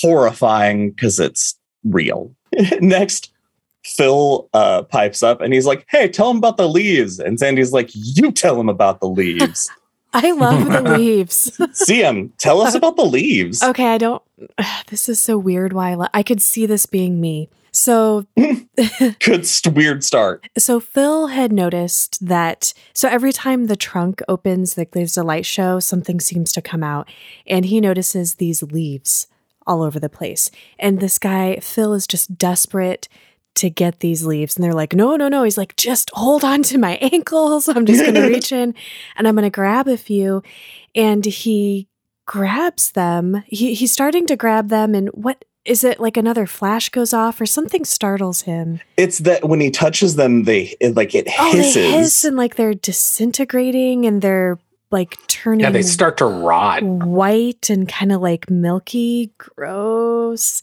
horrifying 0.00 0.90
because 0.90 1.18
it's 1.20 1.56
real. 1.84 2.34
Next, 2.80 3.32
Phil 3.84 4.48
uh, 4.52 4.82
pipes 4.82 5.22
up 5.22 5.40
and 5.40 5.52
he's 5.54 5.66
like, 5.66 5.86
Hey, 5.88 6.08
tell 6.08 6.30
him 6.30 6.38
about 6.38 6.56
the 6.56 6.68
leaves. 6.68 7.18
And 7.18 7.38
Sandy's 7.38 7.72
like, 7.72 7.90
You 7.92 8.32
tell 8.32 8.58
him 8.60 8.68
about 8.68 9.00
the 9.00 9.08
leaves. 9.08 9.70
I 10.12 10.30
love 10.32 10.64
the 10.64 10.80
leaves. 10.98 11.60
see 11.74 12.02
him, 12.02 12.32
tell 12.38 12.60
us 12.62 12.74
about 12.74 12.96
the 12.96 13.04
leaves. 13.04 13.62
Okay, 13.62 13.86
I 13.86 13.98
don't. 13.98 14.22
This 14.88 15.08
is 15.08 15.20
so 15.20 15.36
weird. 15.36 15.72
Why 15.74 15.90
I, 15.90 15.94
lo- 15.94 16.06
I 16.14 16.22
could 16.22 16.40
see 16.40 16.64
this 16.66 16.86
being 16.86 17.20
me. 17.20 17.50
So, 17.72 18.26
Good 19.20 19.48
weird 19.74 20.04
start. 20.04 20.46
so 20.56 20.80
Phil 20.80 21.28
had 21.28 21.52
noticed 21.52 22.26
that. 22.26 22.72
So 22.92 23.08
every 23.08 23.32
time 23.32 23.66
the 23.66 23.76
trunk 23.76 24.22
opens, 24.28 24.76
like 24.78 24.92
there's 24.92 25.16
a 25.16 25.22
light 25.22 25.46
show, 25.46 25.80
something 25.80 26.20
seems 26.20 26.52
to 26.52 26.62
come 26.62 26.82
out, 26.82 27.08
and 27.46 27.64
he 27.64 27.80
notices 27.80 28.34
these 28.34 28.62
leaves 28.62 29.26
all 29.66 29.82
over 29.82 30.00
the 30.00 30.08
place. 30.08 30.50
And 30.78 30.98
this 30.98 31.18
guy, 31.18 31.56
Phil, 31.60 31.92
is 31.92 32.06
just 32.06 32.38
desperate 32.38 33.08
to 33.58 33.68
get 33.68 34.00
these 34.00 34.24
leaves. 34.24 34.56
And 34.56 34.64
they're 34.64 34.72
like, 34.72 34.94
no, 34.94 35.16
no, 35.16 35.28
no. 35.28 35.42
He's 35.42 35.58
like, 35.58 35.76
just 35.76 36.10
hold 36.14 36.44
on 36.44 36.62
to 36.64 36.78
my 36.78 36.96
ankles. 37.12 37.68
I'm 37.68 37.86
just 37.86 38.02
going 38.02 38.14
to 38.14 38.28
reach 38.28 38.52
in 38.52 38.74
and 39.16 39.28
I'm 39.28 39.34
going 39.34 39.42
to 39.44 39.50
grab 39.50 39.88
a 39.88 39.96
few. 39.96 40.42
And 40.94 41.24
he 41.24 41.88
grabs 42.26 42.92
them. 42.92 43.42
He, 43.46 43.74
he's 43.74 43.92
starting 43.92 44.26
to 44.26 44.36
grab 44.36 44.68
them. 44.68 44.94
And 44.94 45.08
what 45.08 45.44
is 45.64 45.84
it 45.84 46.00
like 46.00 46.16
another 46.16 46.46
flash 46.46 46.88
goes 46.88 47.12
off 47.12 47.40
or 47.40 47.46
something 47.46 47.84
startles 47.84 48.42
him? 48.42 48.80
It's 48.96 49.18
that 49.18 49.48
when 49.48 49.60
he 49.60 49.70
touches 49.70 50.16
them, 50.16 50.44
they 50.44 50.74
it, 50.80 50.96
like 50.96 51.14
it 51.14 51.28
Oh, 51.38 51.52
hisses. 51.52 51.74
they 51.74 51.90
hiss 51.92 52.24
and 52.24 52.36
like 52.36 52.56
they're 52.56 52.74
disintegrating 52.74 54.06
and 54.06 54.22
they're 54.22 54.58
like 54.90 55.18
turning 55.28 55.60
Yeah, 55.60 55.70
they 55.70 55.82
start 55.82 56.16
to 56.18 56.24
rot. 56.24 56.82
white 56.82 57.68
and 57.68 57.88
kind 57.88 58.12
of 58.12 58.20
like 58.22 58.48
milky, 58.48 59.32
gross. 59.36 60.62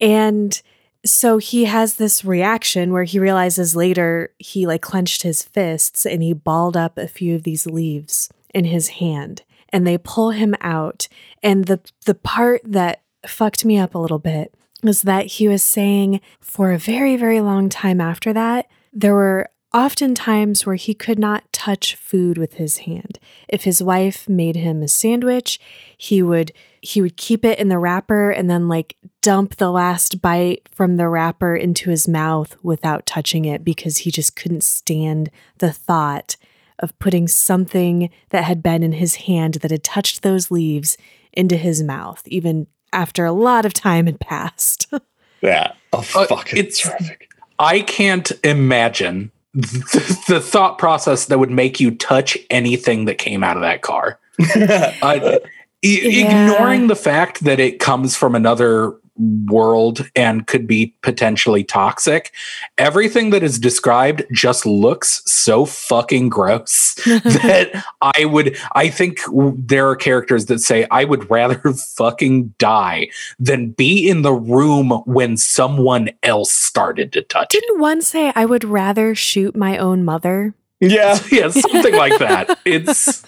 And 0.00 0.60
so 1.04 1.38
he 1.38 1.64
has 1.64 1.96
this 1.96 2.24
reaction 2.24 2.92
where 2.92 3.04
he 3.04 3.18
realizes 3.18 3.74
later 3.74 4.32
he 4.38 4.66
like 4.66 4.82
clenched 4.82 5.22
his 5.22 5.42
fists 5.42 6.06
and 6.06 6.22
he 6.22 6.32
balled 6.32 6.76
up 6.76 6.96
a 6.96 7.08
few 7.08 7.34
of 7.34 7.42
these 7.42 7.66
leaves 7.66 8.30
in 8.54 8.64
his 8.66 8.88
hand 8.88 9.42
and 9.70 9.86
they 9.86 9.98
pull 9.98 10.30
him 10.30 10.54
out. 10.60 11.08
And 11.42 11.64
the 11.64 11.80
the 12.06 12.14
part 12.14 12.60
that 12.64 13.02
fucked 13.28 13.64
me 13.64 13.78
up 13.78 13.94
a 13.94 13.98
little 13.98 14.18
bit 14.18 14.54
was 14.84 15.02
that 15.02 15.26
he 15.26 15.48
was 15.48 15.62
saying 15.62 16.20
for 16.40 16.72
a 16.72 16.78
very, 16.78 17.16
very 17.16 17.40
long 17.40 17.68
time 17.68 18.00
after 18.00 18.32
that, 18.32 18.66
there 18.92 19.14
were 19.14 19.48
often 19.72 20.14
times 20.14 20.64
where 20.64 20.76
he 20.76 20.94
could 20.94 21.18
not 21.18 21.52
touch 21.52 21.96
food 21.96 22.38
with 22.38 22.54
his 22.54 22.78
hand. 22.78 23.18
If 23.48 23.64
his 23.64 23.82
wife 23.82 24.28
made 24.28 24.54
him 24.54 24.82
a 24.82 24.88
sandwich, 24.88 25.58
he 25.96 26.22
would 26.22 26.52
he 26.80 27.00
would 27.00 27.16
keep 27.16 27.44
it 27.44 27.58
in 27.58 27.68
the 27.68 27.78
wrapper 27.78 28.30
and 28.30 28.48
then 28.48 28.68
like 28.68 28.96
dump 29.22 29.56
the 29.56 29.70
last 29.70 30.20
bite 30.20 30.68
from 30.70 30.96
the 30.96 31.08
wrapper 31.08 31.56
into 31.56 31.90
his 31.90 32.06
mouth 32.06 32.56
without 32.62 33.06
touching 33.06 33.46
it 33.46 33.64
because 33.64 33.98
he 33.98 34.10
just 34.10 34.36
couldn't 34.36 34.62
stand 34.62 35.30
the 35.58 35.72
thought 35.72 36.36
of 36.78 36.96
putting 36.98 37.26
something 37.26 38.10
that 38.30 38.44
had 38.44 38.62
been 38.62 38.82
in 38.82 38.92
his 38.92 39.14
hand 39.14 39.54
that 39.54 39.70
had 39.70 39.82
touched 39.82 40.22
those 40.22 40.50
leaves 40.50 40.98
into 41.32 41.56
his 41.56 41.82
mouth 41.82 42.22
even 42.26 42.66
after 42.94 43.24
a 43.24 43.32
lot 43.32 43.64
of 43.66 43.74
time 43.74 44.06
had 44.06 44.20
passed. 44.20 44.86
yeah. 45.42 45.72
Oh, 45.92 45.98
Uh, 46.14 46.26
fucking 46.26 46.58
it's- 46.58 46.78
terrific. 46.78 47.28
I 47.58 47.80
can't 47.82 48.32
imagine 48.42 49.30
the, 49.54 50.24
the 50.28 50.40
thought 50.40 50.78
process 50.78 51.26
that 51.26 51.38
would 51.38 51.50
make 51.50 51.78
you 51.78 51.92
touch 51.92 52.36
anything 52.50 53.04
that 53.04 53.18
came 53.18 53.44
out 53.44 53.56
of 53.56 53.62
that 53.62 53.82
car. 53.82 54.18
Uh, 54.56 54.90
i- 55.02 55.40
Yeah. 55.82 56.46
Ignoring 56.54 56.86
the 56.88 56.96
fact 56.96 57.44
that 57.44 57.60
it 57.60 57.78
comes 57.78 58.16
from 58.16 58.34
another 58.34 58.94
world 59.16 60.08
and 60.16 60.46
could 60.46 60.66
be 60.66 60.94
potentially 61.02 61.64
toxic, 61.64 62.32
everything 62.78 63.30
that 63.30 63.42
is 63.42 63.58
described 63.58 64.24
just 64.32 64.66
looks 64.66 65.22
so 65.26 65.64
fucking 65.64 66.28
gross 66.28 66.94
that 67.04 67.84
I 68.00 68.24
would, 68.24 68.56
I 68.72 68.88
think 68.88 69.20
there 69.56 69.88
are 69.88 69.96
characters 69.96 70.46
that 70.46 70.60
say, 70.60 70.86
I 70.90 71.04
would 71.04 71.30
rather 71.30 71.60
fucking 71.96 72.54
die 72.58 73.08
than 73.38 73.70
be 73.70 74.08
in 74.08 74.22
the 74.22 74.32
room 74.32 74.90
when 75.06 75.36
someone 75.36 76.10
else 76.22 76.50
started 76.50 77.12
to 77.12 77.22
touch 77.22 77.54
it. 77.54 77.60
Didn't 77.60 77.80
one 77.80 78.02
say 78.02 78.32
I 78.34 78.44
would 78.44 78.64
rather 78.64 79.14
shoot 79.14 79.56
my 79.56 79.78
own 79.78 80.04
mother? 80.04 80.54
yeah. 80.80 81.18
Yeah, 81.30 81.48
something 81.48 81.94
like 81.94 82.18
that. 82.18 82.58
It's 82.64 83.24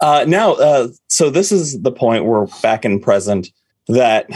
Uh, 0.00 0.24
now, 0.26 0.54
uh, 0.54 0.88
so 1.08 1.30
this 1.30 1.52
is 1.52 1.82
the 1.82 1.92
point 1.92 2.24
where 2.24 2.46
back 2.62 2.84
in 2.84 3.00
present 3.00 3.50
that 3.92 4.28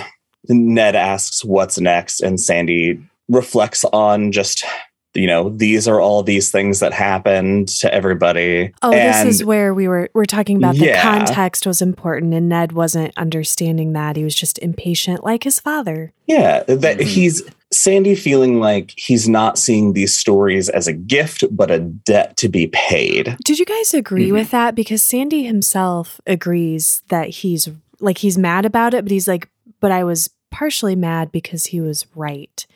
Ned 0.49 0.95
asks 0.97 1.45
what's 1.45 1.79
next, 1.81 2.21
and 2.21 2.41
Sandy 2.41 3.01
reflects 3.29 3.85
on 3.87 4.33
just 4.33 4.65
you 5.15 5.27
know 5.29 5.49
these 5.49 5.87
are 5.87 6.01
all 6.01 6.23
these 6.25 6.51
things 6.51 6.81
that 6.81 6.93
happened 6.93 7.69
to 7.69 7.93
everybody. 7.95 8.73
Oh, 8.83 8.93
and 8.93 9.29
this 9.29 9.37
is 9.37 9.45
where 9.45 9.73
we 9.73 9.87
were 9.87 10.11
we're 10.13 10.25
talking 10.25 10.57
about 10.57 10.75
the 10.75 10.87
Yeah. 10.87 11.01
context 11.03 11.67
was 11.67 11.81
important 11.81 12.35
and 12.35 12.49
Ned 12.49 12.73
wasn't 12.73 13.13
understanding 13.17 13.93
that. 13.93 14.17
He 14.17 14.25
was 14.25 14.35
just 14.35 14.59
impatient 14.59 15.23
like 15.25 15.45
his 15.45 15.61
father. 15.61 16.13
yeah, 16.27 16.63
that 16.67 16.99
Mhm. 16.99 17.03
he's 17.05 17.43
Sandy 17.71 18.15
feeling 18.15 18.59
like 18.61 18.93
he's 18.97 19.29
not 19.29 19.59
seeing 19.59 19.93
these 19.93 20.17
stories 20.17 20.69
as 20.69 20.87
a 20.89 20.93
gift 20.93 21.45
but 21.51 21.71
a 21.71 21.79
debt 21.81 22.37
to 22.39 22.49
be 22.49 22.67
paid. 22.69 23.37
Did 23.45 23.59
you 23.59 23.65
guys 23.67 23.95
agree 23.95 24.31
Mhm. 24.31 24.33
with 24.33 24.51
that? 24.51 24.75
Because 24.75 25.03
Sandy 25.03 25.45
himself 25.45 26.21
agrees 26.27 27.03
that 27.09 27.29
he's 27.29 27.69
like 28.01 28.19
he's 28.19 28.39
mad 28.39 28.65
about 28.65 28.95
it, 28.95 29.05
but 29.05 29.13
he's 29.13 29.29
like, 29.29 29.49
but 29.81 29.91
I 29.91 30.05
was 30.05 30.31
partially 30.51 30.97
mad 30.97 31.33
because 31.33 31.67
he 31.67 31.81
was 31.81 32.07
right. 32.15 32.67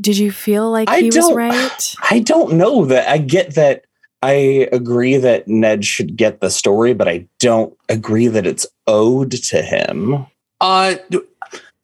Did 0.00 0.18
you 0.18 0.32
feel 0.32 0.70
like 0.70 0.88
I 0.88 1.00
he 1.00 1.06
was 1.06 1.32
right? 1.32 1.94
I 2.10 2.20
don't 2.20 2.54
know 2.54 2.84
that 2.86 3.08
I 3.08 3.18
get 3.18 3.54
that. 3.54 3.84
I 4.22 4.68
agree 4.72 5.16
that 5.18 5.48
Ned 5.48 5.84
should 5.84 6.16
get 6.16 6.40
the 6.40 6.50
story, 6.50 6.94
but 6.94 7.08
I 7.08 7.28
don't 7.40 7.76
agree 7.90 8.26
that 8.28 8.46
it's 8.46 8.66
owed 8.86 9.32
to 9.32 9.60
him. 9.60 10.26
Uh, 10.60 10.94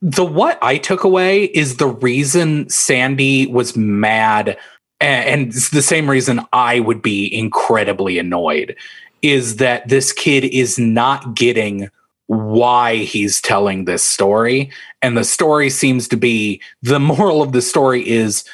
the 0.01 0.25
what 0.25 0.59
I 0.63 0.79
took 0.79 1.05
away 1.05 1.45
is 1.45 1.77
the 1.77 1.89
reason 1.89 2.69
Sandy 2.69 3.47
was 3.47 3.77
mad, 3.77 4.57
and 5.01 5.49
it's 5.49 5.71
the 5.71 5.83
same 5.83 6.09
reason 6.09 6.41
I 6.53 6.81
would 6.81 7.03
be 7.03 7.33
incredibly 7.33 8.19
annoyed, 8.19 8.75
is 9.21 9.57
that 9.57 9.89
this 9.89 10.13
kid 10.13 10.45
is 10.45 10.79
not 10.79 11.35
getting 11.35 11.91
why 12.31 12.95
he's 12.99 13.41
telling 13.41 13.87
this 13.87 14.05
story. 14.05 14.71
And 15.03 15.17
the 15.19 15.25
story 15.25 15.69
seems 15.69 16.07
to 16.09 16.17
be 16.17 16.63
the 16.81 17.01
moral 17.01 17.43
of 17.43 17.51
the 17.51 17.61
story 17.61 18.09
is 18.09 18.45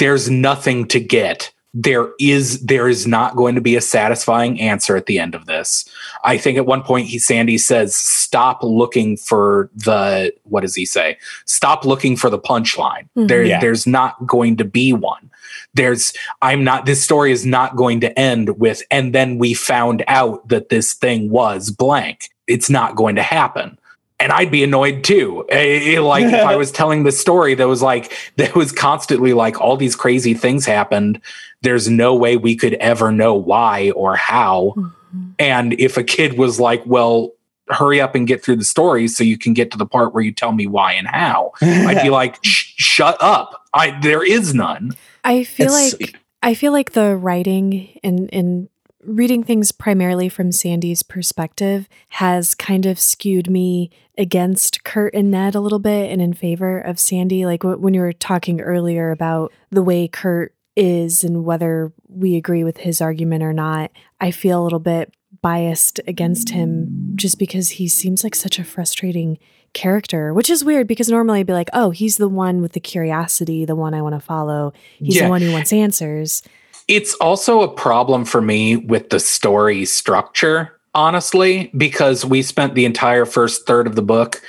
there's 0.00 0.28
nothing 0.28 0.88
to 0.88 0.98
get. 0.98 1.52
There 1.72 2.08
is 2.18 2.60
there 2.62 2.88
is 2.88 3.06
not 3.06 3.36
going 3.36 3.54
to 3.54 3.60
be 3.60 3.76
a 3.76 3.80
satisfying 3.80 4.60
answer 4.60 4.96
at 4.96 5.06
the 5.06 5.20
end 5.20 5.36
of 5.36 5.46
this. 5.46 5.84
I 6.24 6.36
think 6.38 6.58
at 6.58 6.66
one 6.66 6.82
point 6.82 7.06
he 7.06 7.20
Sandy 7.20 7.56
says, 7.56 7.94
"Stop 7.94 8.64
looking 8.64 9.16
for 9.16 9.70
the 9.76 10.32
what 10.42 10.62
does 10.62 10.74
he 10.74 10.84
say? 10.84 11.16
Stop 11.44 11.84
looking 11.84 12.16
for 12.16 12.30
the 12.30 12.40
punchline. 12.40 13.06
Mhm. 13.16 13.28
There, 13.28 13.44
Yeah. 13.44 13.60
there's 13.60 13.86
not 13.86 14.26
going 14.26 14.56
to 14.56 14.64
be 14.64 14.92
one. 14.92 15.30
There's 15.74 16.12
I'm 16.42 16.64
not. 16.64 16.86
This 16.86 17.04
story 17.04 17.30
is 17.30 17.46
not 17.46 17.76
going 17.76 18.00
to 18.00 18.18
end 18.18 18.58
with, 18.58 18.82
and 18.90 19.12
then 19.14 19.38
we 19.38 19.54
found 19.54 20.02
out 20.08 20.48
that 20.48 20.70
this 20.70 20.94
thing 20.94 21.30
was 21.30 21.70
blank. 21.70 22.30
It's 22.50 22.68
not 22.70 22.96
going 22.96 23.16
to 23.16 23.22
happen." 23.22 23.78
And 24.22 24.32
I'd 24.32 24.50
be 24.50 24.62
annoyed 24.62 25.02
too. 25.02 25.46
Eh, 25.48 25.94
eh, 25.96 26.00
Like 26.00 26.24
if 26.26 26.34
I 26.44 26.54
was 26.62 26.70
telling 26.70 27.04
the 27.04 27.12
story 27.12 27.54
that 27.54 27.66
was 27.68 27.80
like 27.80 28.12
that 28.36 28.54
was 28.54 28.70
constantly 28.72 29.32
like 29.32 29.58
all 29.60 29.76
these 29.78 29.96
crazy 29.96 30.34
things 30.34 30.66
happened. 30.66 31.20
There's 31.62 31.88
no 31.88 32.14
way 32.14 32.36
we 32.36 32.54
could 32.56 32.74
ever 32.74 33.10
know 33.12 33.34
why 33.34 33.92
or 33.96 34.16
how. 34.16 34.74
Mhm. 34.76 34.92
And 35.38 35.72
if 35.80 35.96
a 35.96 36.04
kid 36.04 36.36
was 36.38 36.60
like, 36.60 36.82
well, 36.84 37.30
hurry 37.70 38.00
up 38.00 38.14
and 38.14 38.26
get 38.26 38.42
through 38.44 38.56
the 38.56 38.64
story 38.64 39.08
so 39.08 39.24
you 39.24 39.38
can 39.38 39.54
get 39.54 39.70
to 39.70 39.78
the 39.78 39.86
part 39.86 40.12
where 40.12 40.22
you 40.22 40.32
tell 40.32 40.52
me 40.52 40.66
why 40.66 40.92
and 40.94 41.06
how, 41.06 41.52
I'd 41.62 42.02
be 42.02 42.10
like, 42.20 42.36
shut 42.42 43.16
up. 43.20 43.64
I 43.72 43.98
there 44.02 44.22
is 44.24 44.52
none. 44.54 44.92
I 45.24 45.44
feel 45.44 45.66
It's- 45.72 45.94
like 46.00 46.16
I 46.42 46.54
feel 46.54 46.72
like 46.72 46.92
the 46.92 47.16
writing 47.16 47.98
and 48.04 48.28
and 48.34 48.68
reading 49.04 49.42
things 49.42 49.72
primarily 49.72 50.28
from 50.28 50.52
Sandy's 50.52 51.02
perspective 51.02 51.88
has 52.10 52.54
kind 52.54 52.86
of 52.86 53.00
skewed 53.00 53.48
me 53.50 53.90
against 54.18 54.84
Curt 54.84 55.14
and 55.14 55.30
Ned 55.30 55.54
a 55.54 55.60
little 55.60 55.78
bit 55.78 56.10
and 56.10 56.20
in 56.20 56.32
favor 56.34 56.78
of 56.78 56.98
Sandy. 57.00 57.46
Like 57.46 57.62
when 57.64 57.94
you 57.94 58.00
were 58.00 58.12
talking 58.12 58.60
earlier 58.60 59.10
about 59.10 59.52
the 59.70 59.82
way 59.82 60.06
Curt 60.08 60.54
is 60.76 61.24
and 61.24 61.44
whether 61.44 61.92
we 62.08 62.36
agree 62.36 62.64
with 62.64 62.78
his 62.78 63.00
argument 63.00 63.42
or 63.42 63.52
not, 63.52 63.90
I 64.20 64.30
feel 64.30 64.62
a 64.62 64.64
little 64.64 64.78
bit 64.78 65.14
biased 65.42 66.00
against 66.06 66.50
him 66.50 67.12
just 67.14 67.38
because 67.38 67.70
he 67.70 67.88
seems 67.88 68.22
like 68.22 68.34
such 68.34 68.58
a 68.58 68.64
frustrating 68.64 69.38
character, 69.72 70.34
which 70.34 70.50
is 70.50 70.64
weird 70.64 70.86
because 70.86 71.08
normally 71.08 71.40
I'd 71.40 71.46
be 71.46 71.52
like, 71.52 71.70
oh, 71.72 71.90
he's 71.90 72.16
the 72.16 72.28
one 72.28 72.60
with 72.60 72.72
the 72.72 72.80
curiosity, 72.80 73.64
the 73.64 73.76
one 73.76 73.94
I 73.94 74.02
want 74.02 74.14
to 74.16 74.20
follow. 74.20 74.72
He's 74.98 75.16
Yeah. 75.16 75.24
the 75.24 75.30
one 75.30 75.40
who 75.42 75.52
wants 75.52 75.72
answers. 75.72 76.42
It's 76.90 77.14
also 77.14 77.60
a 77.60 77.72
problem 77.72 78.24
for 78.24 78.40
me 78.40 78.74
with 78.74 79.10
the 79.10 79.20
story 79.20 79.84
structure, 79.84 80.76
honestly, 80.92 81.70
because 81.76 82.24
we 82.24 82.42
spent 82.42 82.74
the 82.74 82.84
entire 82.84 83.24
first 83.24 83.64
third 83.64 83.86
of 83.86 83.94
the 83.94 84.02
book. 84.02 84.42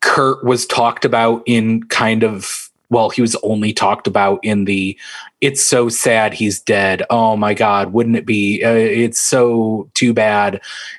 Curt 0.00 0.42
was 0.42 0.66
talked 0.66 1.04
about 1.04 1.44
in 1.46 1.84
kind 1.84 2.24
of, 2.24 2.68
well, 2.90 3.10
he 3.10 3.22
was 3.22 3.36
only 3.44 3.72
talked 3.72 4.08
about 4.08 4.40
in 4.42 4.64
the, 4.64 4.98
it's 5.40 5.62
so 5.62 5.88
sad 5.88 6.34
he's 6.34 6.58
dead. 6.58 7.04
Oh 7.10 7.36
my 7.36 7.54
God, 7.54 7.92
wouldn't 7.92 8.16
it 8.16 8.26
be? 8.26 8.60
Uh, 8.64 8.72
it's 8.72 9.20
so 9.20 9.88
too 9.94 10.12
bad. 10.12 10.56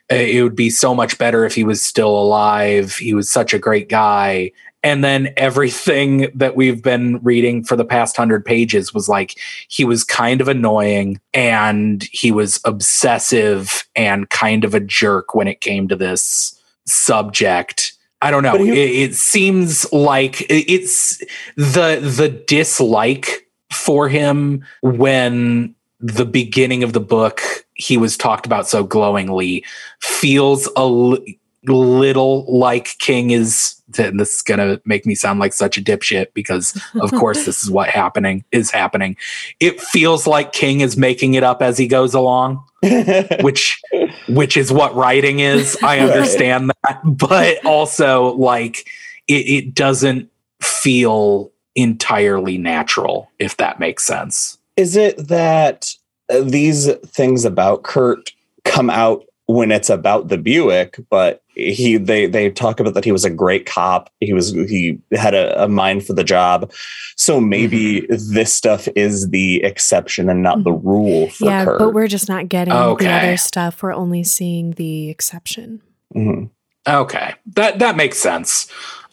Uh, 0.09 0.15
it 0.15 0.41
would 0.43 0.55
be 0.55 0.69
so 0.69 0.95
much 0.95 1.17
better 1.17 1.43
if 1.43 1.55
he 1.55 1.65
was 1.65 1.81
still 1.81 2.17
alive. 2.17 2.95
He 2.95 3.13
was 3.13 3.29
such 3.29 3.53
a 3.53 3.59
great 3.59 3.89
guy. 3.89 4.53
And 4.83 5.03
then 5.03 5.33
everything 5.35 6.31
that 6.33 6.55
we've 6.55 6.81
been 6.81 7.19
reading 7.21 7.63
for 7.63 7.75
the 7.75 7.85
past 7.85 8.15
hundred 8.15 8.45
pages 8.45 8.93
was 8.93 9.09
like, 9.09 9.37
he 9.67 9.83
was 9.83 10.03
kind 10.03 10.39
of 10.39 10.47
annoying 10.47 11.19
and 11.33 12.03
he 12.11 12.31
was 12.31 12.61
obsessive 12.63 13.85
and 13.95 14.29
kind 14.29 14.63
of 14.63 14.73
a 14.73 14.79
jerk 14.79 15.35
when 15.35 15.47
it 15.47 15.61
came 15.61 15.87
to 15.89 15.95
this 15.95 16.59
subject 16.85 17.93
I 18.21 18.31
don't 18.31 18.43
know. 18.43 18.57
He- 18.57 18.71
it, 18.71 19.09
it 19.11 19.15
seems 19.15 19.91
like 19.93 20.45
it's 20.49 21.19
the 21.55 21.99
the 22.01 22.29
dislike 22.29 23.47
for 23.71 24.09
him 24.09 24.65
when 24.81 25.73
the 25.99 26.25
beginning 26.25 26.83
of 26.83 26.93
the 26.93 26.99
book 26.99 27.41
he 27.75 27.97
was 27.97 28.17
talked 28.17 28.45
about 28.45 28.67
so 28.67 28.83
glowingly 28.83 29.63
feels 30.01 30.69
a 30.75 31.17
little 31.65 32.45
like 32.47 32.97
King 32.99 33.31
is. 33.31 33.75
And 33.97 34.19
this 34.19 34.35
is 34.35 34.41
gonna 34.43 34.79
make 34.85 35.07
me 35.07 35.15
sound 35.15 35.39
like 35.39 35.51
such 35.51 35.75
a 35.75 35.81
dipshit 35.81 36.27
because, 36.35 36.79
of 37.01 37.11
course, 37.11 37.45
this 37.45 37.63
is 37.63 37.71
what 37.71 37.89
happening 37.89 38.45
is 38.51 38.69
happening. 38.69 39.17
It 39.59 39.81
feels 39.81 40.27
like 40.27 40.53
King 40.53 40.81
is 40.81 40.95
making 40.95 41.33
it 41.33 41.43
up 41.43 41.63
as 41.63 41.77
he 41.77 41.87
goes 41.87 42.13
along 42.13 42.63
which 43.41 43.81
which 44.29 44.55
is 44.55 44.71
what 44.71 44.95
writing 44.95 45.39
is 45.41 45.77
i 45.83 45.99
understand 45.99 46.71
that 46.83 47.01
but 47.03 47.63
also 47.65 48.33
like 48.35 48.87
it, 49.27 49.33
it 49.33 49.75
doesn't 49.75 50.29
feel 50.61 51.51
entirely 51.75 52.57
natural 52.57 53.29
if 53.37 53.57
that 53.57 53.81
makes 53.81 54.05
sense 54.05 54.57
Is 54.77 54.95
it 54.95 55.27
that 55.27 55.93
uh, 56.29 56.41
these 56.41 56.93
things 57.07 57.43
about 57.43 57.83
Curt 57.83 58.31
come 58.63 58.89
out 58.89 59.25
when 59.47 59.71
it's 59.71 59.89
about 59.89 60.27
the 60.27 60.37
Buick, 60.37 60.99
but 61.09 61.41
he 61.59 61.97
they 61.97 62.25
they 62.25 62.49
talk 62.49 62.79
about 62.79 62.93
that 62.93 63.03
he 63.05 63.11
was 63.11 63.25
a 63.25 63.29
great 63.29 63.65
cop. 63.65 64.09
He 64.19 64.33
was 64.33 64.51
he 64.51 64.99
had 65.11 65.33
a, 65.33 65.63
a 65.63 65.67
mind 65.67 66.05
for 66.05 66.13
the 66.13 66.23
job. 66.23 66.71
So 67.17 67.39
maybe 67.41 68.05
this 68.09 68.53
stuff 68.53 68.87
is 68.95 69.29
the 69.29 69.63
exception 69.63 70.29
and 70.29 70.41
not 70.41 70.63
the 70.63 70.71
rule 70.73 71.29
for 71.29 71.45
yeah, 71.45 71.65
Curt. 71.65 71.79
but 71.79 71.93
we're 71.93 72.07
just 72.07 72.29
not 72.29 72.49
getting 72.49 72.73
Okay. 72.73 73.05
the 73.05 73.11
other 73.11 73.37
stuff. 73.37 73.83
We're 73.83 73.93
only 73.93 74.23
seeing 74.23 74.71
the 74.71 75.09
exception. 75.09 75.81
Mhm. 76.15 76.49
okay 76.87 77.35
that 77.53 77.77
that 77.79 77.95
makes 77.95 78.17
sense 78.17 78.67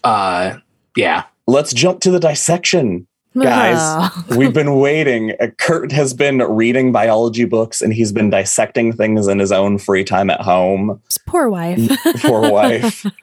uh 0.05 0.57
yeah 0.97 1.25
Let's 1.49 1.73
jump 1.73 2.01
to 2.01 2.11
the 2.11 2.19
dissection. 2.19 3.07
Guys. 3.43 4.11
We've 4.37 4.53
been 4.53 4.77
waiting. 4.77 5.33
Uh, 5.41 5.49
Curt 5.59 5.93
has 5.93 6.15
been 6.15 6.39
reading 6.39 6.93
biology 6.93 7.45
books 7.45 7.83
and 7.83 7.93
he's 7.93 8.13
been 8.13 8.31
dissecting 8.31 8.93
things 8.93 9.29
in 9.29 9.39
his 9.39 9.53
own 9.53 9.79
free 9.79 10.05
time 10.05 10.31
at 10.31 10.41
home. 10.41 11.03
Poor 11.27 11.49
wife. 11.49 11.91
Poor 12.21 12.51
wife. 12.51 13.05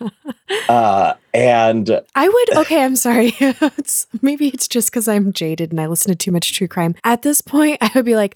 Uh, 0.69 1.15
and 1.33 2.01
I 2.13 2.29
would 2.29 2.57
okay, 2.57 2.83
I'm 2.83 2.95
sorry. 2.95 3.33
it's 3.39 4.05
maybe 4.21 4.49
it's 4.49 4.67
just 4.67 4.91
because 4.91 5.07
I'm 5.07 5.33
jaded 5.33 5.71
and 5.71 5.81
I 5.81 5.87
listen 5.87 6.11
to 6.11 6.15
too 6.15 6.31
much 6.31 6.53
true 6.53 6.67
crime. 6.67 6.95
At 7.03 7.23
this 7.23 7.41
point, 7.41 7.79
I 7.81 7.89
would 7.95 8.05
be 8.05 8.15
like, 8.15 8.35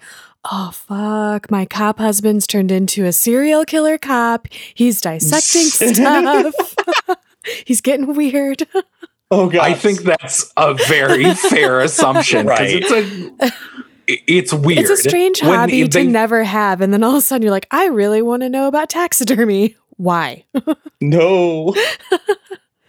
oh 0.50 0.72
fuck, 0.74 1.52
my 1.52 1.66
cop 1.66 2.00
husband's 2.00 2.48
turned 2.48 2.72
into 2.72 3.06
a 3.06 3.14
serial 3.14 3.66
killer 3.66 4.00
cop. 4.00 4.48
He's 4.74 5.00
dissecting 5.00 5.94
stuff. 5.96 6.76
He's 7.66 7.82
getting 7.82 8.16
weird. 8.16 8.68
Oh 9.30 9.50
god, 9.50 9.62
i 9.62 9.74
think 9.74 10.02
that's 10.04 10.52
a 10.56 10.74
very 10.74 11.34
fair 11.34 11.80
assumption. 11.82 12.48
Right. 12.48 12.82
it's 12.84 12.92
a 12.92 13.52
it's 14.08 14.54
weird 14.54 14.80
It's 14.80 14.90
a 14.90 14.96
strange 14.98 15.42
When 15.44 15.54
hobby 15.54 15.84
they- 15.84 16.04
to 16.04 16.10
never 16.10 16.44
have. 16.46 16.80
And 16.80 16.94
then 16.94 17.04
all 17.04 17.12
of 17.12 17.18
a 17.18 17.22
sudden 17.22 17.42
you're 17.44 17.52
like, 17.52 17.68
I 17.72 17.88
really 17.88 18.22
want 18.22 18.42
to 18.44 18.50
know 18.50 18.68
about 18.70 18.90
taxidermy. 18.90 19.76
Why? 19.98 20.46
no. 21.02 21.76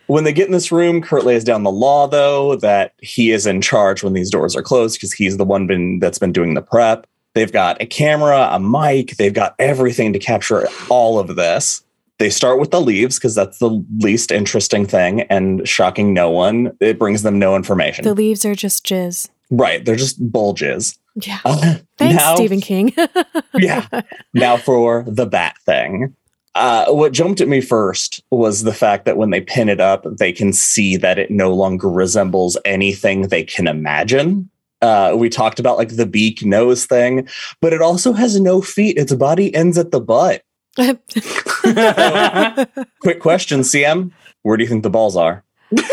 when 0.06 0.22
they 0.24 0.32
get 0.32 0.46
in 0.46 0.52
this 0.52 0.70
room, 0.70 1.02
Curt 1.02 1.24
lays 1.24 1.42
down 1.42 1.64
the 1.64 1.72
law, 1.72 2.06
though, 2.06 2.54
that 2.56 2.92
he 3.00 3.32
is 3.32 3.46
in 3.46 3.60
charge 3.62 4.04
when 4.04 4.12
these 4.12 4.30
doors 4.30 4.54
are 4.54 4.62
closed 4.62 4.96
because 4.96 5.12
he's 5.12 5.38
the 5.38 5.44
one 5.44 5.66
been, 5.66 5.98
that's 5.98 6.18
been 6.18 6.32
doing 6.32 6.54
the 6.54 6.62
prep. 6.62 7.06
They've 7.34 7.50
got 7.52 7.80
a 7.82 7.86
camera, 7.86 8.48
a 8.52 8.60
mic, 8.60 9.16
they've 9.16 9.34
got 9.34 9.54
everything 9.58 10.12
to 10.12 10.18
capture 10.20 10.68
all 10.88 11.18
of 11.18 11.34
this. 11.34 11.82
They 12.18 12.30
start 12.30 12.58
with 12.58 12.70
the 12.72 12.80
leaves 12.80 13.16
because 13.18 13.34
that's 13.34 13.58
the 13.58 13.84
least 13.98 14.32
interesting 14.32 14.86
thing 14.86 15.22
and 15.22 15.66
shocking 15.68 16.12
no 16.12 16.30
one. 16.30 16.76
It 16.80 16.98
brings 16.98 17.22
them 17.22 17.38
no 17.38 17.54
information. 17.54 18.04
The 18.04 18.14
leaves 18.14 18.44
are 18.44 18.54
just 18.56 18.84
jizz. 18.84 19.28
right. 19.50 19.84
They're 19.84 19.96
just 19.96 20.16
bulges. 20.32 20.98
Yeah. 21.22 21.38
Uh, 21.44 21.76
Thanks, 21.96 22.16
now- 22.16 22.34
Stephen 22.36 22.60
King. 22.60 22.94
yeah. 23.54 23.86
Now 24.34 24.56
for 24.56 25.04
the 25.06 25.26
bat 25.26 25.56
thing. 25.66 26.14
Uh, 26.54 26.86
what 26.92 27.12
jumped 27.12 27.40
at 27.40 27.46
me 27.48 27.60
first 27.60 28.20
was 28.30 28.62
the 28.64 28.72
fact 28.74 29.04
that 29.04 29.16
when 29.16 29.30
they 29.30 29.40
pin 29.40 29.68
it 29.68 29.80
up, 29.80 30.04
they 30.18 30.32
can 30.32 30.52
see 30.52 30.96
that 30.96 31.18
it 31.18 31.30
no 31.30 31.52
longer 31.54 31.88
resembles 31.88 32.56
anything 32.64 33.22
they 33.22 33.44
can 33.44 33.66
imagine. 33.68 34.48
Uh, 34.82 35.14
we 35.16 35.28
talked 35.28 35.58
about 35.60 35.76
like 35.76 35.96
the 35.96 36.06
beak 36.06 36.44
nose 36.44 36.84
thing, 36.86 37.28
but 37.60 37.72
it 37.72 37.80
also 37.82 38.12
has 38.12 38.40
no 38.40 38.60
feet. 38.60 38.96
Its 38.96 39.12
body 39.14 39.54
ends 39.54 39.76
at 39.78 39.90
the 39.92 40.00
butt. 40.00 40.42
Quick 43.00 43.20
question, 43.20 43.60
CM. 43.60 44.12
Where 44.42 44.56
do 44.56 44.62
you 44.62 44.68
think 44.68 44.84
the 44.84 44.90
balls 44.90 45.16
are? 45.16 45.44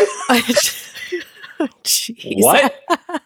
Oh, 1.58 1.66
jeez. 1.84 2.42
what 2.42 2.74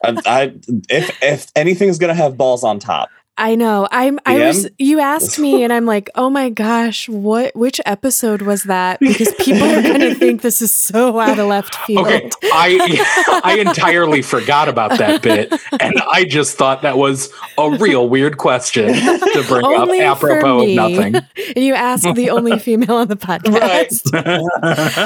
I, 0.04 0.22
I, 0.24 0.54
if 0.88 1.18
if 1.20 1.50
anything's 1.56 1.98
gonna 1.98 2.14
have 2.14 2.36
balls 2.36 2.62
on 2.62 2.78
top, 2.78 3.08
I 3.40 3.54
know. 3.54 3.88
I'm 3.90 4.20
I 4.26 4.46
was 4.46 4.68
you 4.78 5.00
asked 5.00 5.38
me 5.38 5.64
and 5.64 5.72
I'm 5.72 5.86
like, 5.86 6.10
"Oh 6.14 6.28
my 6.28 6.50
gosh, 6.50 7.08
what 7.08 7.56
which 7.56 7.80
episode 7.86 8.42
was 8.42 8.64
that?" 8.64 9.00
Because 9.00 9.34
people 9.36 9.62
are 9.62 9.80
going 9.80 10.00
to 10.10 10.14
think 10.14 10.42
this 10.42 10.60
is 10.60 10.74
so 10.74 11.18
out 11.18 11.38
of 11.38 11.46
left 11.46 11.74
field. 11.74 12.06
Okay, 12.06 12.30
I 12.52 13.40
I 13.42 13.58
entirely 13.58 14.20
forgot 14.20 14.68
about 14.68 14.98
that 14.98 15.22
bit, 15.22 15.52
and 15.80 15.94
I 16.12 16.24
just 16.24 16.58
thought 16.58 16.82
that 16.82 16.98
was 16.98 17.32
a 17.56 17.70
real 17.70 18.10
weird 18.10 18.36
question 18.36 18.88
to 18.92 19.44
bring 19.48 19.64
Only 19.64 20.02
up 20.02 20.18
apropos 20.18 20.60
me. 20.60 20.76
of 20.76 20.90
nothing. 20.90 21.14
And 21.56 21.64
you 21.64 21.72
asked 21.72 22.14
the 22.14 22.28
only 22.28 22.58
female 22.58 22.96
on 22.96 23.08
the 23.08 23.16
podcast. 23.16 24.12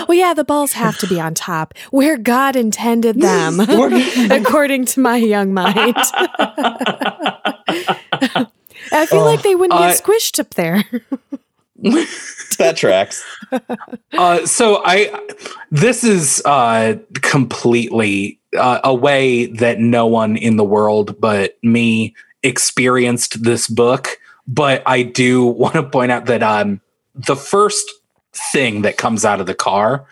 Well, 0.08 0.18
yeah, 0.18 0.34
the 0.34 0.44
balls 0.44 0.72
have 0.72 0.98
to 0.98 1.06
be 1.06 1.20
on 1.20 1.34
top 1.34 1.72
where 1.92 2.16
God 2.18 2.56
intended 2.56 3.20
them, 3.20 3.60
according 3.60 4.86
to 4.86 5.00
my 5.00 5.18
young 5.18 5.54
mind. 5.54 5.94
I 8.92 9.06
feel 9.06 9.24
like 9.24 9.42
they 9.42 9.54
wouldn't 9.54 9.78
Uh, 9.78 9.88
get 9.88 10.02
squished 10.02 10.38
up 10.38 10.50
there. 10.50 10.84
that 12.58 12.76
tracks. 12.76 13.24
uh, 14.12 14.46
so 14.46 14.82
I 14.84 15.12
this 15.70 16.04
is 16.04 16.42
uh, 16.44 16.94
completely 17.22 18.38
uh, 18.56 18.80
a 18.84 18.94
way 18.94 19.46
that 19.46 19.80
no 19.80 20.06
one 20.06 20.36
in 20.36 20.56
the 20.56 20.64
world 20.64 21.20
but 21.20 21.56
me 21.62 22.14
experienced 22.42 23.42
this 23.42 23.68
book. 23.68 24.18
But 24.46 24.82
I 24.86 25.02
do 25.02 25.44
want 25.46 25.74
to 25.74 25.82
point 25.82 26.12
out 26.12 26.26
that 26.26 26.42
um, 26.42 26.80
the 27.14 27.36
first 27.36 27.90
thing 28.52 28.82
that 28.82 28.96
comes 28.96 29.24
out 29.24 29.40
of 29.40 29.46
the 29.46 29.54
car. 29.54 30.06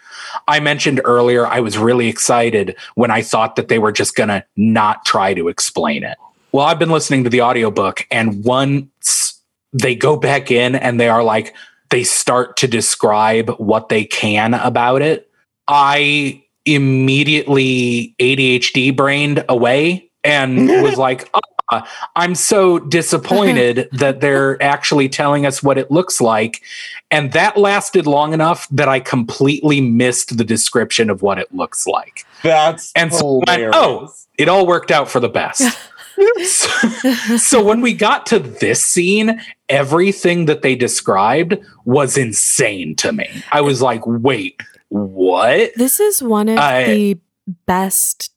I 0.49 0.61
mentioned 0.61 1.01
earlier, 1.05 1.47
I 1.47 1.61
was 1.61 1.77
really 1.77 2.09
excited 2.09 2.77
when 2.95 3.11
I 3.11 3.23
thought 3.23 3.57
that 3.57 3.69
they 3.69 3.79
were 3.79 3.93
just 3.93 4.15
going 4.15 4.29
to 4.29 4.45
not 4.57 5.05
try 5.05 5.35
to 5.35 5.49
explain 5.49 6.05
it. 6.05 6.17
Well, 6.53 6.67
I've 6.67 6.79
been 6.79 6.91
listening 6.91 7.25
to 7.25 7.31
the 7.31 7.43
audiobook, 7.43 8.07
and 8.11 8.45
once 8.45 9.41
they 9.73 9.95
go 9.95 10.17
back 10.17 10.51
in 10.51 10.75
and 10.75 11.01
they 11.01 11.09
are 11.09 11.23
like, 11.23 11.55
they 11.91 12.05
start 12.05 12.57
to 12.59 12.69
describe 12.69 13.51
what 13.59 13.89
they 13.89 14.05
can 14.05 14.55
about 14.55 15.03
it, 15.03 15.31
I 15.69 16.43
immediately 16.65 18.15
ADHD 18.19 18.95
brained 18.95 19.45
away 19.49 20.11
and 20.25 20.69
was 20.69 20.97
like, 20.99 21.29
"Ah, 21.33 21.41
I'm 22.17 22.35
so 22.35 22.79
disappointed 22.79 23.89
that 23.93 24.21
they're 24.21 24.63
actually 24.63 25.09
telling 25.09 25.47
us 25.47 25.63
what 25.63 25.79
it 25.79 25.91
looks 25.91 26.21
like. 26.21 26.63
And 27.11 27.33
that 27.33 27.57
lasted 27.57 28.07
long 28.07 28.33
enough 28.33 28.69
that 28.71 28.89
I 28.89 29.01
completely 29.01 29.81
missed 29.81 30.37
the 30.37 30.45
description 30.45 31.11
of 31.11 31.23
what 31.23 31.39
it 31.39 31.55
looks 31.55 31.87
like. 31.87 32.27
That's 32.43 32.93
And 32.95 33.13
so 33.13 33.43
I 33.47 33.59
went, 33.59 33.75
oh, 33.75 34.13
it 34.39 34.49
all 34.49 34.67
worked 34.67 34.91
out 34.91 35.09
for 35.09 35.21
the 35.21 35.29
best. 35.29 35.79
so, 36.45 37.37
so 37.37 37.65
when 37.65 37.81
we 37.81 37.93
got 37.95 38.27
to 38.27 38.39
this 38.39 38.85
scene, 38.85 39.41
everything 39.69 40.47
that 40.47 40.63
they 40.63 40.75
described 40.75 41.57
was 41.85 42.17
insane 42.17 42.95
to 42.97 43.13
me. 43.13 43.29
I 43.53 43.61
was 43.61 43.81
like, 43.83 44.03
wait, 44.07 44.61
what? 44.89 45.73
This 45.77 46.01
is 46.01 46.23
one 46.23 46.49
of 46.49 46.59
I- 46.59 46.85
the 46.85 47.19
best 47.67 48.31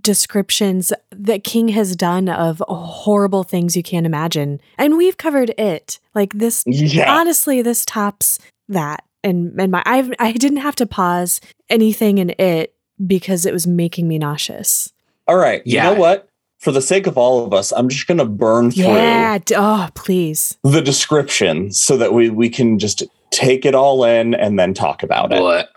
descriptions 0.00 0.92
that 1.10 1.44
King 1.44 1.68
has 1.68 1.96
done 1.96 2.28
of 2.28 2.62
horrible 2.68 3.42
things 3.42 3.76
you 3.76 3.82
can't 3.82 4.06
imagine. 4.06 4.60
And 4.78 4.96
we've 4.96 5.16
covered 5.16 5.50
it. 5.58 5.98
Like 6.14 6.32
this 6.32 6.62
Yeah. 6.66 7.12
honestly 7.12 7.60
this 7.60 7.84
tops 7.84 8.38
that. 8.68 9.04
And 9.24 9.60
and 9.60 9.72
my 9.72 9.82
I 9.86 10.08
I 10.20 10.32
didn't 10.32 10.58
have 10.58 10.76
to 10.76 10.86
pause 10.86 11.40
anything 11.68 12.18
in 12.18 12.30
it 12.38 12.72
because 13.04 13.44
it 13.44 13.52
was 13.52 13.66
making 13.66 14.06
me 14.06 14.18
nauseous. 14.18 14.92
All 15.26 15.36
right. 15.36 15.60
Yeah. 15.66 15.88
You 15.90 15.94
know 15.94 16.00
what? 16.00 16.28
For 16.60 16.72
the 16.72 16.82
sake 16.82 17.06
of 17.06 17.16
all 17.16 17.44
of 17.44 17.54
us, 17.54 17.72
I'm 17.72 17.88
just 17.88 18.06
going 18.06 18.18
to 18.18 18.26
burn 18.26 18.70
through 18.70 18.84
Yeah, 18.84 19.38
oh, 19.56 19.88
please. 19.94 20.58
the 20.62 20.82
description 20.82 21.72
so 21.72 21.96
that 21.96 22.12
we 22.12 22.28
we 22.30 22.50
can 22.50 22.78
just 22.78 23.02
take 23.30 23.64
it 23.64 23.74
all 23.74 24.04
in 24.04 24.34
and 24.34 24.58
then 24.58 24.74
talk 24.74 25.02
about 25.02 25.32
it. 25.32 25.40
What? 25.40 25.70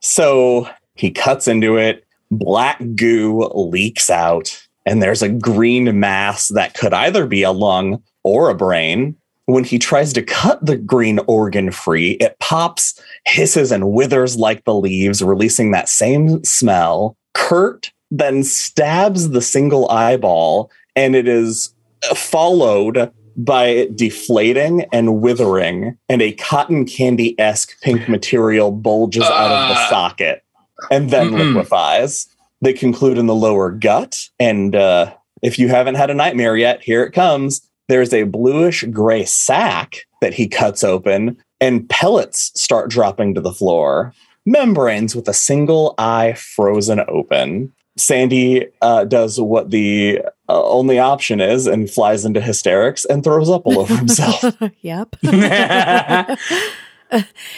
So 0.00 0.68
he 0.94 1.10
cuts 1.10 1.48
into 1.48 1.76
it, 1.76 2.04
black 2.30 2.80
goo 2.94 3.50
leaks 3.54 4.10
out, 4.10 4.66
and 4.86 5.02
there's 5.02 5.22
a 5.22 5.28
green 5.28 5.98
mass 5.98 6.48
that 6.48 6.74
could 6.74 6.92
either 6.92 7.26
be 7.26 7.42
a 7.42 7.52
lung 7.52 8.02
or 8.22 8.50
a 8.50 8.54
brain. 8.54 9.16
when 9.46 9.64
he 9.64 9.78
tries 9.80 10.12
to 10.12 10.22
cut 10.22 10.64
the 10.64 10.76
green 10.76 11.18
organ 11.26 11.72
free, 11.72 12.12
it 12.12 12.38
pops, 12.38 13.00
hisses, 13.26 13.72
and 13.72 13.90
withers 13.90 14.36
like 14.36 14.64
the 14.64 14.74
leaves, 14.74 15.22
releasing 15.22 15.72
that 15.72 15.88
same 15.88 16.44
smell. 16.44 17.16
Curt 17.34 17.90
then 18.10 18.42
stabs 18.42 19.30
the 19.30 19.42
single 19.42 19.88
eyeball, 19.90 20.70
and 20.96 21.14
it 21.14 21.28
is 21.28 21.72
followed 22.14 23.12
by 23.36 23.66
it 23.66 23.96
deflating 23.96 24.84
and 24.92 25.20
withering, 25.20 25.96
and 26.08 26.20
a 26.20 26.32
cotton 26.32 26.84
candy 26.84 27.38
esque 27.38 27.80
pink 27.80 28.08
material 28.08 28.70
bulges 28.72 29.22
out 29.24 29.50
of 29.50 29.68
the 29.68 29.80
Uh. 29.80 29.88
socket 29.88 30.42
and 30.90 31.10
then 31.10 31.30
Mm-mm. 31.30 31.54
liquefies. 31.54 32.26
They 32.60 32.72
conclude 32.72 33.16
in 33.18 33.26
the 33.26 33.34
lower 33.34 33.70
gut. 33.70 34.28
And 34.38 34.74
uh, 34.74 35.14
if 35.42 35.58
you 35.58 35.68
haven't 35.68 35.94
had 35.94 36.10
a 36.10 36.14
nightmare 36.14 36.56
yet, 36.56 36.82
here 36.82 37.02
it 37.04 37.12
comes. 37.12 37.62
There's 37.88 38.12
a 38.12 38.24
bluish 38.24 38.84
gray 38.84 39.24
sac 39.24 40.06
that 40.20 40.34
he 40.34 40.46
cuts 40.48 40.84
open, 40.84 41.36
and 41.60 41.88
pellets 41.88 42.52
start 42.60 42.90
dropping 42.90 43.34
to 43.34 43.40
the 43.40 43.52
floor. 43.52 44.12
Membranes 44.46 45.14
with 45.16 45.28
a 45.28 45.34
single 45.34 45.94
eye 45.98 46.34
frozen 46.34 47.00
open. 47.08 47.72
Sandy 47.96 48.66
uh, 48.80 49.04
does 49.04 49.40
what 49.40 49.70
the 49.70 50.20
uh, 50.48 50.62
only 50.64 50.98
option 50.98 51.40
is 51.40 51.66
and 51.66 51.90
flies 51.90 52.24
into 52.24 52.40
hysterics 52.40 53.04
and 53.04 53.22
throws 53.24 53.50
up 53.50 53.66
all 53.66 53.80
over 53.80 53.96
himself. 53.96 54.44
yep. 54.80 55.14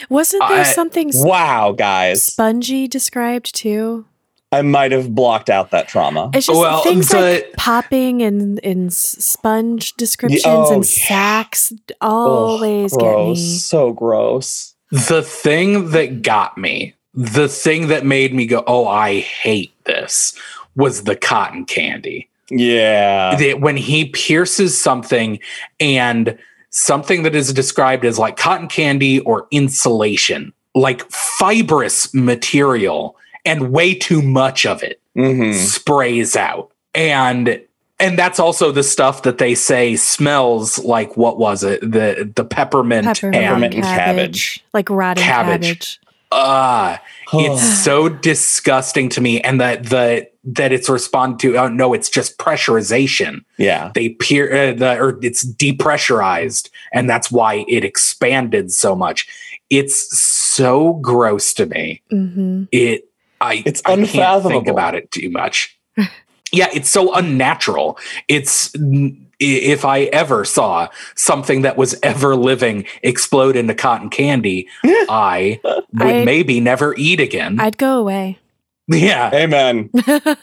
Wasn't 0.09 0.43
there 0.49 0.61
I- 0.61 0.63
something 0.63 1.09
s- 1.09 1.23
wow, 1.23 1.71
guys. 1.73 2.25
spongy 2.25 2.87
described 2.87 3.53
too? 3.55 4.05
I 4.51 4.61
might 4.61 4.91
have 4.91 5.15
blocked 5.15 5.49
out 5.49 5.71
that 5.71 5.87
trauma. 5.87 6.29
It's 6.33 6.45
just 6.45 6.59
Well, 6.59 6.83
things 6.83 7.11
like 7.11 7.53
popping 7.53 8.21
and, 8.21 8.59
in 8.59 8.91
sponge 8.91 9.93
descriptions 9.93 10.43
oh, 10.45 10.71
and 10.73 10.83
yeah. 10.83 10.89
sacks 11.07 11.71
Ugh, 11.71 11.87
always 12.01 12.95
get 12.95 13.15
me. 13.17 13.35
So 13.35 13.93
gross. 13.93 14.75
the 14.91 15.23
thing 15.23 15.89
that 15.91 16.21
got 16.21 16.55
me, 16.57 16.93
the 17.15 17.47
thing 17.47 17.87
that 17.87 18.05
made 18.05 18.33
me 18.35 18.45
go, 18.45 18.63
"Oh, 18.67 18.87
I 18.87 19.21
hate 19.21 19.72
this," 19.85 20.33
was 20.75 21.03
the 21.03 21.15
cotton 21.15 21.65
candy. 21.65 22.27
Yeah. 22.49 23.35
That 23.35 23.61
when 23.61 23.77
he 23.77 24.05
pierces 24.05 24.79
something 24.79 25.39
and 25.79 26.37
something 26.69 27.23
that 27.23 27.35
is 27.35 27.53
described 27.53 28.03
as 28.05 28.19
like 28.19 28.35
cotton 28.37 28.67
candy 28.67 29.19
or 29.21 29.47
insulation, 29.51 30.51
like 30.75 31.03
fibrous 31.11 32.13
material, 32.13 33.15
and 33.45 33.71
way 33.71 33.93
too 33.93 34.21
much 34.21 34.65
of 34.65 34.81
it 34.83 34.99
Mhm. 35.15 35.53
sprays 35.53 36.35
out. 36.35 36.71
And 36.95 37.59
and 37.99 38.17
that's 38.19 38.39
also 38.39 38.71
the 38.71 38.83
stuff 38.83 39.21
that 39.21 39.37
they 39.37 39.55
say 39.55 39.95
smells 39.95 40.79
like 40.79 41.15
what 41.15 41.37
was 41.37 41.63
it? 41.63 41.79
The 41.81 42.29
the 42.35 42.43
peppermint, 42.43 43.05
Peppermint, 43.05 43.35
and 43.43 43.63
and 43.65 43.73
cabbage, 43.83 43.83
cabbage. 43.85 44.63
like 44.73 44.89
rotten 44.89 45.23
Cabbage. 45.23 45.61
cabbage. 45.61 45.99
Ah 46.33 47.01
it's 47.33 47.63
so 47.83 48.09
disgusting 48.09 49.09
to 49.09 49.21
me 49.21 49.39
and 49.41 49.59
that 49.61 49.85
the 49.85 50.27
that 50.43 50.71
it's 50.73 50.89
responded 50.89 51.39
to 51.39 51.57
oh 51.57 51.69
no 51.69 51.93
it's 51.93 52.09
just 52.09 52.37
pressurization. 52.37 53.45
Yeah. 53.57 53.91
they 53.95 54.09
peer 54.09 54.51
uh, 54.53 54.73
the, 54.73 54.97
or 54.99 55.17
it's 55.21 55.45
depressurized 55.45 56.69
and 56.91 57.09
that's 57.09 57.31
why 57.31 57.63
it 57.69 57.83
expanded 57.85 58.71
so 58.71 58.95
much. 58.95 59.27
It's 59.69 60.17
so 60.19 60.93
gross 60.95 61.53
to 61.55 61.65
me. 61.65 62.01
Hmm 62.09 62.63
it 62.71 63.07
i 63.41 63.63
It's 63.65 63.81
I 63.85 63.95
can't 63.95 64.07
think 64.09 64.15
unfathomable. 64.15 64.71
about 64.71 64.95
it 64.95 65.11
too 65.11 65.29
much. 65.29 65.77
Yeah 66.51 66.67
it's 66.73 66.89
so 66.89 67.13
unnatural. 67.15 67.97
It's 68.27 68.75
n- 68.75 69.22
i- 69.22 69.22
if 69.43 69.85
i 69.85 70.01
ever 70.05 70.43
saw 70.45 70.87
something 71.15 71.61
that 71.61 71.77
was 71.77 71.97
ever 72.03 72.35
living 72.35 72.85
explode 73.03 73.55
into 73.55 73.73
cotton 73.75 74.09
candy 74.09 74.67
i 74.83 75.59
would 75.63 75.83
I- 76.01 76.25
maybe 76.25 76.59
never 76.59 76.95
eat 76.97 77.19
again 77.19 77.59
I'd 77.59 77.77
go 77.77 77.99
away. 77.99 78.39
yeah 78.87 79.29
Amen. 79.33 79.89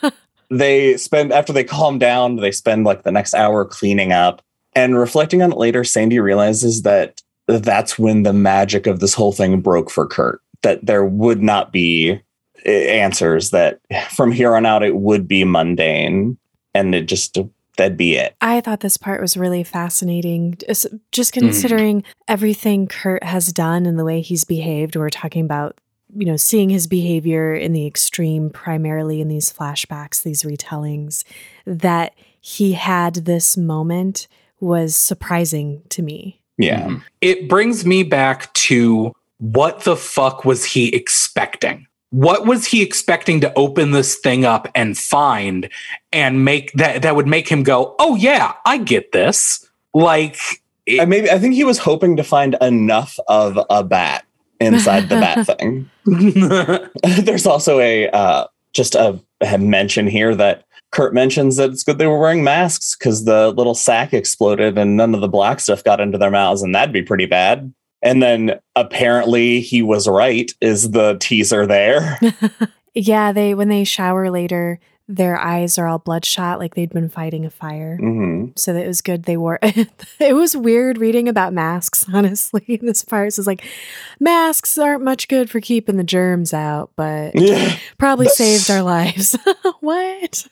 they 0.51 0.97
spend 0.97 1.33
after 1.33 1.53
they 1.53 1.65
calm 1.65 1.99
down 1.99 2.37
they 2.37 2.53
spend 2.53 2.85
like 2.85 3.03
the 3.03 3.13
next 3.13 3.35
hour 3.35 3.65
cleaning 3.65 4.13
up 4.13 4.43
and 4.75 4.99
reflecting 4.99 5.43
on 5.43 5.53
it 5.53 5.59
later 5.59 5.85
sandy 5.85 6.19
realizes 6.21 6.83
that 6.83 7.21
that's 7.47 7.99
when 7.99 8.23
the 8.23 8.33
magic 8.33 8.87
of 8.87 9.01
this 9.01 9.15
whole 9.15 9.33
thing 9.33 9.61
broke 9.61 9.91
for 9.91 10.07
curt 10.07 10.41
that 10.63 10.85
there 10.85 11.05
would 11.05 11.43
not 11.43 11.73
be 11.73 12.21
uh, 12.67 12.71
answers 12.71 13.51
that 13.51 13.81
from 14.11 14.31
here 14.33 14.55
on 14.55 14.67
out 14.67 14.83
it 14.83 14.97
would 14.97 15.27
be 15.29 15.45
mundane 15.45 16.37
and 16.75 16.95
it 16.95 17.07
just 17.07 17.39
that'd 17.81 17.97
be 17.97 18.17
it 18.17 18.37
I 18.41 18.61
thought 18.61 18.81
this 18.81 18.97
part 18.97 19.21
was 19.21 19.37
really 19.37 19.65
fascinating. 19.65 20.57
Just- 20.67 20.87
Just 21.13 21.33
considering 21.33 22.05
everything 22.29 22.87
Curt 22.87 23.25
has 23.25 23.53
done 23.53 23.87
and 23.87 23.99
the 23.99 24.05
way 24.05 24.21
he's 24.21 24.45
behaved. 24.45 24.97
We're 24.97 25.11
talking 25.11 25.45
about, 25.45 25.79
you 26.15 26.27
know, 26.27 26.37
seeing 26.37 26.71
his 26.71 26.87
behavior 26.87 27.55
in 27.55 27.73
the 27.73 27.87
extreme, 27.87 28.51
primarily 28.51 29.21
in 29.21 29.29
these 29.29 29.53
flashbacks, 29.53 30.23
these 30.23 30.43
retellings, 30.43 31.25
that 31.67 32.15
he 32.41 32.73
had 32.73 33.15
this 33.27 33.57
moment 33.57 34.29
was 34.61 34.95
surprising 34.97 35.83
to 35.91 36.03
me. 36.03 36.41
yeah 36.59 36.89
Mhm. 36.89 37.03
It 37.23 37.49
brings 37.49 37.87
me 37.87 38.03
back 38.03 38.53
to 38.69 39.13
what 39.39 39.85
the 39.85 39.97
fuck 39.97 40.45
was 40.45 40.65
he 40.65 40.89
expecting? 40.95 41.87
What 42.11 42.45
was 42.45 42.67
he 42.67 42.83
expecting 42.83 43.41
to 43.41 43.53
open 43.55 43.93
this 43.93 44.17
thing 44.17 44.45
up 44.45 44.69
and 44.75 44.99
find 44.99 45.69
and 46.13 46.45
make 46.45 46.73
that 46.73 47.03
that 47.03 47.15
would 47.15 47.29
make 47.29 47.49
him 47.49 47.63
go, 47.63 47.95
"Oh 47.99 48.17
yeah, 48.17 48.55
I 48.67 48.79
get 48.79 49.13
this." 49.13 49.67
Like 49.95 50.37
I 50.99 51.05
maybe 51.05 51.31
i 51.31 51.39
think 51.39 51.55
he 51.55 51.65
was 51.65 51.79
hoping 51.79 52.17
to 52.17 52.25
find 52.25 52.57
enough 52.61 53.19
of 53.29 53.59
a 53.69 53.85
bat 53.85 54.25
inside 54.61 55.09
the 55.09 55.17
bat 55.17 55.47
thing 55.59 55.91
There's 57.25 57.47
also 57.47 57.79
a 57.79 58.09
uh, 58.09 58.47
just 58.73 58.95
a, 58.95 59.21
a 59.41 59.59
mention 59.59 60.07
here 60.07 60.35
that 60.35 60.65
Curt 60.91 61.15
mentions 61.15 61.57
that 61.57 61.71
it's 61.71 61.85
good 61.85 61.99
they 61.99 62.07
were 62.07 62.19
wearing 62.19 62.43
masks 62.43 62.97
because 62.97 63.25
the 63.25 63.51
little 63.53 63.75
sack 63.75 64.13
exploded 64.13 64.77
and 64.77 64.97
none 64.97 65.15
of 65.15 65.21
the 65.21 65.29
black 65.29 65.61
stuff 65.61 65.85
got 65.85 66.01
into 66.01 66.19
their 66.19 66.31
mouths, 66.31 66.63
and 66.63 66.75
that'd 66.75 66.93
be 66.93 67.03
pretty 67.03 67.27
bad. 67.27 67.73
And 68.03 68.23
then 68.23 68.59
apparently 68.77 69.61
he 69.61 69.83
was 69.83 70.09
right. 70.09 70.51
Is 70.61 70.91
the 70.91 71.17
teaser 71.21 71.67
there? 71.67 72.19
Yeah, 72.93 73.31
they 73.31 73.55
when 73.55 73.69
they 73.69 73.85
shower 73.85 74.31
later, 74.33 74.81
their 75.07 75.39
eyes 75.39 75.79
are 75.79 75.87
all 75.87 76.01
bloodshot, 76.01 76.59
like 76.59 76.75
they'd 76.75 76.91
been 76.91 77.09
fighting 77.09 77.47
a 77.47 77.51
fire. 77.51 77.97
hmm 77.97 78.47
So 78.57 78.73
that 78.73 78.83
it 78.85 78.89
was 78.89 79.01
good 79.01 79.23
they 79.23 79.37
wore 79.37 79.61
it 79.63 80.35
was 80.35 80.57
weird 80.57 80.99
reading 80.99 81.29
about 81.29 81.53
masks, 81.53 82.05
honestly. 82.13 82.65
In 82.67 82.87
this 82.87 83.05
part, 83.05 83.29
it's 83.29 83.47
like 83.47 83.65
masks 84.19 84.77
aren't 84.77 85.05
much 85.05 85.29
good 85.29 85.49
for 85.49 85.61
keeping 85.61 85.99
the 85.99 86.03
germs 86.05 86.53
out, 86.53 86.91
but 86.97 87.33
Yeah. 87.37 87.77
probably 87.97 88.27
That's- 88.27 88.67
saved 88.67 88.77
our 88.77 88.83
lives. 88.83 89.37
what? 89.79 90.49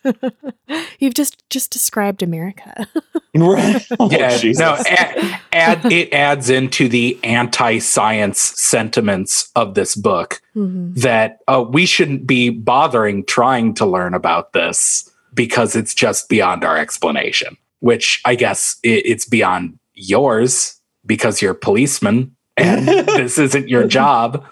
You've 1.00 1.14
just 1.14 1.42
just 1.50 1.72
described 1.72 2.22
America. 2.22 2.86
Right. 3.34 3.84
Oh, 3.98 4.08
yeah, 4.10 4.36
Jesus. 4.36 4.60
no, 4.60 4.76
add, 4.88 5.40
add 5.58 5.92
it 5.92 6.12
adds 6.12 6.48
into 6.50 6.88
the 6.88 7.18
anti-science 7.24 8.38
sentiments 8.40 9.50
of 9.56 9.74
this 9.74 9.94
book 9.94 10.40
Mhm. 10.56 10.94
that 10.96 11.38
uh, 11.48 11.64
we 11.68 11.86
shouldn't 11.86 12.26
be 12.26 12.50
bothering 12.50 13.24
trying 13.24 13.74
to 13.74 13.86
learn 13.86 14.14
about 14.14 14.52
this 14.52 15.10
because 15.34 15.76
it's 15.76 15.94
just 15.94 16.28
beyond 16.28 16.64
our 16.64 16.76
explanation. 16.76 17.56
Which 17.80 18.20
I 18.24 18.34
guess 18.34 18.76
it, 18.82 19.06
it's 19.06 19.24
beyond 19.24 19.78
yours 19.94 20.80
because 21.06 21.40
you're 21.40 21.52
a 21.52 21.54
policeman 21.54 22.34
and 22.56 22.88
this 23.06 23.38
isn't 23.38 23.68
your 23.68 23.86
job. 23.86 24.44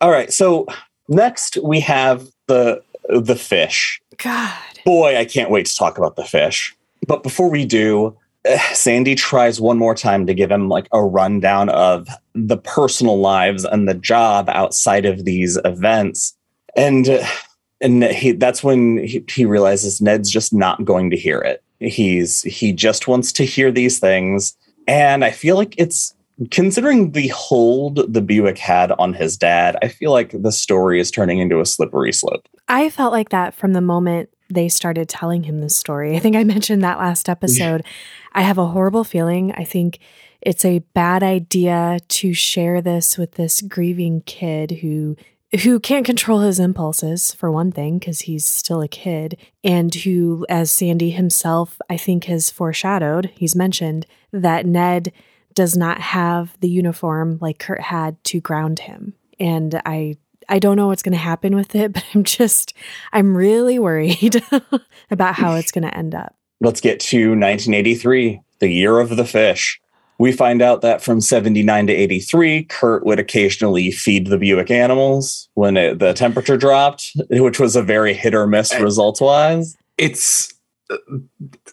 All 0.00 0.10
right. 0.10 0.32
So 0.32 0.66
next 1.08 1.56
we 1.62 1.80
have 1.80 2.26
the 2.46 2.82
the 3.08 3.34
fish. 3.36 4.00
God. 4.18 4.52
boy, 4.84 5.16
I 5.18 5.24
can't 5.24 5.50
wait 5.50 5.66
to 5.66 5.74
talk 5.76 5.98
about 5.98 6.14
the 6.16 6.24
fish. 6.24 6.74
But 7.08 7.24
before 7.24 7.50
we 7.50 7.64
do, 7.64 8.16
Sandy 8.72 9.14
tries 9.14 9.60
one 9.60 9.78
more 9.78 9.94
time 9.94 10.26
to 10.26 10.34
give 10.34 10.50
him 10.50 10.68
like 10.68 10.88
a 10.92 11.02
rundown 11.02 11.68
of 11.68 12.08
the 12.34 12.56
personal 12.56 13.18
lives 13.20 13.64
and 13.64 13.88
the 13.88 13.94
job 13.94 14.48
outside 14.48 15.06
of 15.06 15.24
these 15.24 15.58
events. 15.64 16.36
And 16.76 17.08
and 17.80 18.04
he 18.04 18.32
that's 18.32 18.62
when 18.62 18.98
he, 18.98 19.24
he 19.28 19.44
realizes 19.44 20.00
Ned's 20.00 20.30
just 20.30 20.52
not 20.52 20.84
going 20.84 21.10
to 21.10 21.16
hear 21.16 21.38
it. 21.38 21.62
He's 21.80 22.42
he 22.42 22.72
just 22.72 23.08
wants 23.08 23.32
to 23.32 23.44
hear 23.44 23.72
these 23.72 23.98
things. 23.98 24.56
And 24.86 25.24
I 25.24 25.30
feel 25.30 25.56
like 25.56 25.74
it's 25.78 26.14
considering 26.50 27.12
the 27.12 27.28
hold 27.28 28.12
the 28.12 28.22
Buick 28.22 28.58
had 28.58 28.92
on 28.92 29.14
his 29.14 29.36
dad, 29.36 29.76
I 29.82 29.88
feel 29.88 30.10
like 30.10 30.30
the 30.32 30.52
story 30.52 31.00
is 31.00 31.10
turning 31.10 31.38
into 31.38 31.60
a 31.60 31.66
slippery 31.66 32.12
slope. 32.12 32.48
I 32.68 32.88
felt 32.88 33.12
like 33.12 33.28
that 33.30 33.54
from 33.54 33.72
the 33.72 33.80
moment 33.80 34.30
they 34.48 34.68
started 34.68 35.08
telling 35.08 35.44
him 35.44 35.60
this 35.60 35.76
story. 35.76 36.16
I 36.16 36.18
think 36.18 36.36
I 36.36 36.44
mentioned 36.44 36.82
that 36.84 36.98
last 36.98 37.28
episode. 37.28 37.84
I 38.32 38.42
have 38.42 38.58
a 38.58 38.68
horrible 38.68 39.04
feeling. 39.04 39.52
I 39.52 39.64
think 39.64 39.98
it's 40.40 40.64
a 40.64 40.80
bad 40.94 41.22
idea 41.22 41.98
to 42.08 42.34
share 42.34 42.80
this 42.80 43.16
with 43.16 43.32
this 43.32 43.60
grieving 43.60 44.22
kid 44.22 44.78
who 44.82 45.16
who 45.62 45.78
can't 45.78 46.06
control 46.06 46.40
his 46.40 46.58
impulses 46.58 47.34
for 47.34 47.52
one 47.52 47.70
thing 47.70 47.98
because 47.98 48.22
he's 48.22 48.46
still 48.46 48.80
a 48.80 48.88
kid 48.88 49.36
and 49.62 49.94
who 49.94 50.46
as 50.48 50.72
Sandy 50.72 51.10
himself 51.10 51.78
I 51.90 51.98
think 51.98 52.24
has 52.24 52.48
foreshadowed, 52.48 53.30
he's 53.34 53.54
mentioned 53.54 54.06
that 54.32 54.64
Ned 54.64 55.12
does 55.54 55.76
not 55.76 56.00
have 56.00 56.58
the 56.60 56.70
uniform 56.70 57.38
like 57.42 57.58
Curt 57.58 57.82
had 57.82 58.22
to 58.24 58.40
ground 58.40 58.80
him. 58.80 59.14
And 59.38 59.80
I 59.84 60.16
I 60.48 60.58
don't 60.58 60.76
know 60.76 60.88
what's 60.88 61.02
going 61.02 61.12
to 61.12 61.18
happen 61.18 61.54
with 61.54 61.74
it, 61.74 61.92
but 61.94 62.04
I'm 62.14 62.24
just 62.24 62.74
I'm 63.12 63.36
really 63.36 63.78
worried 63.78 64.42
about 65.10 65.34
how 65.34 65.54
it's 65.54 65.72
going 65.72 65.84
to 65.84 65.96
end 65.96 66.14
up. 66.14 66.34
Let's 66.62 66.80
get 66.80 67.00
to 67.00 67.30
1983, 67.30 68.40
the 68.60 68.68
year 68.68 69.00
of 69.00 69.16
the 69.16 69.24
fish. 69.24 69.80
We 70.18 70.30
find 70.30 70.62
out 70.62 70.82
that 70.82 71.02
from 71.02 71.20
79 71.20 71.88
to 71.88 71.92
83, 71.92 72.64
Curt 72.64 73.04
would 73.04 73.18
occasionally 73.18 73.90
feed 73.90 74.28
the 74.28 74.38
Buick 74.38 74.70
animals 74.70 75.48
when 75.54 75.76
it, 75.76 75.98
the 75.98 76.12
temperature 76.12 76.56
dropped, 76.56 77.10
which 77.30 77.58
was 77.58 77.74
a 77.74 77.82
very 77.82 78.14
hit 78.14 78.32
or 78.32 78.46
miss 78.46 78.72
results 78.78 79.20
wise. 79.20 79.76
It's 79.98 80.54
uh, 80.90 80.96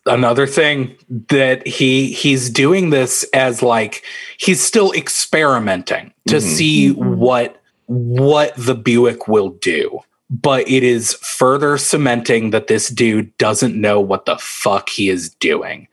another 0.07 0.47
thing 0.47 0.95
that 1.29 1.67
he 1.67 2.11
he's 2.11 2.49
doing 2.49 2.89
this 2.89 3.23
as 3.33 3.61
like 3.61 4.03
he's 4.39 4.63
still 4.63 4.91
experimenting 4.93 6.11
to 6.27 6.37
Mhm. 6.37 6.41
see 6.41 6.93
Mhm. 6.95 7.17
what 7.17 7.61
what 7.85 8.53
the 8.57 8.75
Buick 8.75 9.27
will 9.27 9.49
do. 9.49 9.99
But 10.29 10.69
it 10.69 10.83
is 10.83 11.13
further 11.15 11.77
cementing 11.77 12.51
that 12.51 12.67
this 12.67 12.89
dude 12.89 13.35
doesn't 13.37 13.79
know 13.79 13.99
what 13.99 14.25
the 14.25 14.37
fuck 14.37 14.89
he 14.89 15.09
is 15.09 15.29
doing. 15.35 15.87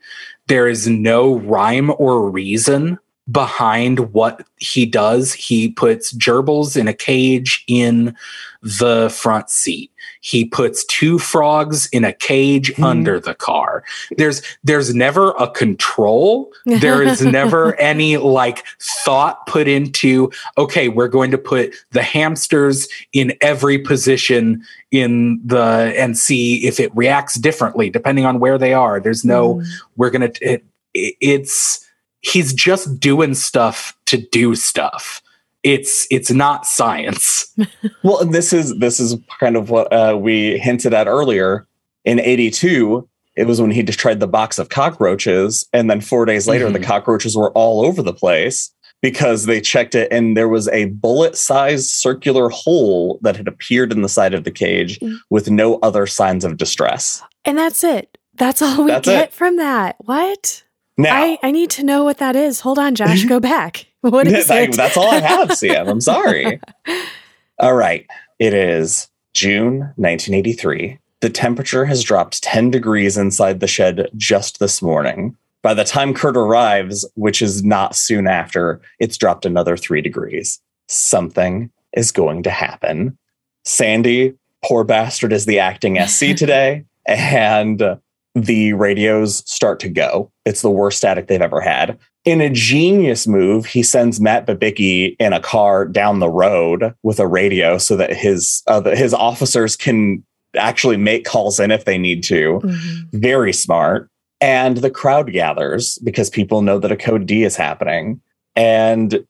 There 0.47 0.67
is 0.67 0.87
no 0.87 1.39
rhyme 1.39 1.91
or 1.97 2.29
reason 2.29 2.99
behind 3.29 4.13
what 4.13 4.45
he 4.57 4.85
does. 4.85 5.33
He 5.33 5.69
puts 5.71 6.13
gerbils 6.13 6.77
in 6.77 6.87
a 6.87 6.93
cage 6.93 7.63
in 7.67 8.15
the 8.61 9.09
front 9.09 9.49
seat. 9.49 9.91
He 10.21 10.45
puts 10.45 10.83
two 10.85 11.19
frogs 11.19 11.87
in 11.91 12.03
a 12.03 12.13
cage 12.13 12.73
Hmm. 12.75 12.83
under 12.83 13.19
the 13.19 13.33
car. 13.35 13.83
There's 14.17 14.41
there's 14.63 14.93
never 14.93 15.31
a 15.39 15.49
control. 15.49 16.51
There 16.65 17.01
is 17.01 17.21
never 17.25 17.75
any 17.79 18.17
like 18.17 18.63
thought 19.05 19.45
put 19.47 19.67
into 19.67 20.31
okay, 20.57 20.89
we're 20.89 21.07
going 21.07 21.31
to 21.31 21.37
put 21.37 21.73
the 21.91 22.03
hamsters 22.03 22.87
in 23.13 23.33
every 23.41 23.77
position 23.77 24.63
in 24.91 25.39
the 25.45 25.93
and 25.97 26.17
see 26.17 26.65
if 26.65 26.79
it 26.79 26.95
reacts 26.95 27.35
differently 27.35 27.89
depending 27.89 28.25
on 28.25 28.39
where 28.39 28.57
they 28.57 28.73
are. 28.73 28.99
There's 28.99 29.23
no 29.25 29.55
Mm. 29.55 29.65
we're 29.95 30.09
gonna 30.09 30.31
it, 30.41 30.63
it's 30.93 31.85
he's 32.21 32.53
just 32.53 32.99
doing 32.99 33.33
stuff 33.35 33.95
to 34.07 34.17
do 34.17 34.55
stuff 34.55 35.21
it's 35.67 36.07
it's 36.09 36.31
not 36.31 36.65
science 36.65 37.53
Well, 38.03 38.25
this 38.25 38.53
is 38.53 38.77
this 38.79 38.99
is 38.99 39.15
kind 39.39 39.55
of 39.57 39.69
what 39.69 39.91
uh, 39.91 40.17
we 40.19 40.57
hinted 40.59 40.93
at 40.93 41.07
earlier. 41.07 41.67
In 42.05 42.19
'82, 42.21 43.07
it 43.35 43.47
was 43.47 43.59
when 43.59 43.71
he 43.71 43.83
just 43.83 43.99
tried 43.99 44.19
the 44.21 44.27
box 44.27 44.57
of 44.59 44.69
cockroaches, 44.69 45.67
and 45.73 45.89
then 45.89 45.99
four 46.01 46.25
days 46.25 46.47
later, 46.47 46.69
the 46.71 46.79
Mhm. 46.79 46.83
cockroaches 46.85 47.35
were 47.35 47.51
all 47.51 47.85
over 47.85 48.01
the 48.01 48.13
place 48.13 48.71
because 49.01 49.45
they 49.45 49.59
checked 49.59 49.93
it, 49.95 50.07
and 50.11 50.37
there 50.37 50.47
was 50.47 50.67
a 50.69 50.85
bullet-sized 50.85 51.89
circular 51.89 52.49
hole 52.49 53.19
that 53.23 53.35
had 53.35 53.47
appeared 53.47 53.91
in 53.91 54.03
the 54.03 54.09
side 54.09 54.33
of 54.33 54.43
the 54.45 54.51
cage 54.51 54.99
Mm. 54.99 55.17
with 55.29 55.49
no 55.49 55.79
other 55.83 56.07
signs 56.07 56.45
of 56.45 56.55
distress. 56.57 57.21
And 57.43 57.57
that's 57.57 57.83
it. 57.83 58.17
That's 58.35 58.61
all 58.61 58.83
we 58.85 58.91
That's 58.91 59.07
get 59.07 59.23
it. 59.25 59.33
from 59.33 59.57
that. 59.57 59.95
What? 59.99 60.63
Now, 60.97 61.15
I, 61.15 61.37
I 61.43 61.51
need 61.51 61.69
to 61.71 61.83
know 61.83 62.03
what 62.05 62.19
that 62.19 62.35
is. 62.35 62.61
Hold 62.61 62.79
on, 62.79 62.95
Josh. 62.95 63.25
Go 63.35 63.39
back. 63.41 63.86
What 64.01 64.27
is 64.27 64.47
that- 64.47 64.69
it? 64.69 64.75
that's 64.75 64.97
all 64.97 65.09
I 65.09 65.19
have, 65.19 65.49
CM. 65.49 65.89
I'm 65.89 66.01
sorry. 66.01 66.59
All 67.59 67.73
right. 67.73 68.05
It 68.39 68.53
is 68.53 69.09
June 69.33 69.79
1983. 69.95 70.99
The 71.21 71.29
temperature 71.29 71.85
has 71.85 72.03
dropped 72.03 72.43
10 72.43 72.69
degrees 72.69 73.17
inside 73.17 73.59
the 73.59 73.67
shed 73.67 74.07
just 74.15 74.59
this 74.59 74.81
morning. 74.81 75.35
By 75.63 75.73
the 75.73 75.83
time 75.83 76.13
Curt 76.13 76.37
arrives, 76.37 77.03
which 77.15 77.41
is 77.41 77.63
not 77.63 77.95
soon 77.95 78.27
after, 78.27 78.79
it's 78.99 79.17
dropped 79.17 79.45
another 79.45 79.75
three 79.75 80.01
degrees. 80.01 80.59
Something 80.87 81.71
is 81.93 82.11
going 82.11 82.43
to 82.43 82.51
happen. 82.51 83.17
Sandy, 83.65 84.35
poor 84.63 84.83
bastard, 84.83 85.33
is 85.33 85.47
the 85.47 85.57
acting 85.57 85.97
SC 86.05 86.19
today, 86.35 86.85
and 87.07 87.97
the 88.35 88.73
radios 88.73 89.37
start 89.51 89.79
to 89.79 89.89
go. 89.89 90.31
It's 90.45 90.61
the 90.61 90.69
worst 90.69 90.99
static 90.99 91.25
they've 91.27 91.41
ever 91.41 91.59
had. 91.59 91.97
In 92.27 92.41
a 92.41 92.49
genius 92.49 93.25
move, 93.25 93.65
he 93.65 93.81
sends 93.81 94.19
Matt 94.19 94.45
Babicki 94.45 95.15
in 95.17 95.31
a 95.31 95.39
car 95.39 95.85
down 95.85 96.19
the 96.19 96.27
road 96.29 96.93
with 97.01 97.21
a 97.21 97.25
radio 97.27 97.77
so 97.77 97.95
that 97.95 98.11
his 98.11 98.63
uh, 98.67 98.81
the- 98.81 98.97
his 98.97 99.13
officers 99.13 99.77
can 99.77 100.21
actually 100.57 100.97
make 100.97 101.23
calls 101.23 101.57
in 101.57 101.71
if 101.71 101.85
they 101.85 101.97
need 101.97 102.23
to. 102.25 102.59
Mhm. 102.65 103.03
Very 103.13 103.53
smart. 103.53 104.09
And 104.41 104.75
the 104.77 104.89
crowd 104.89 105.31
gathers 105.31 105.99
because 106.03 106.29
people 106.29 106.61
know 106.61 106.79
that 106.79 106.91
a 106.91 106.97
code 106.97 107.27
D 107.27 107.43
is 107.45 107.55
happening. 107.55 108.19
And 108.57 109.23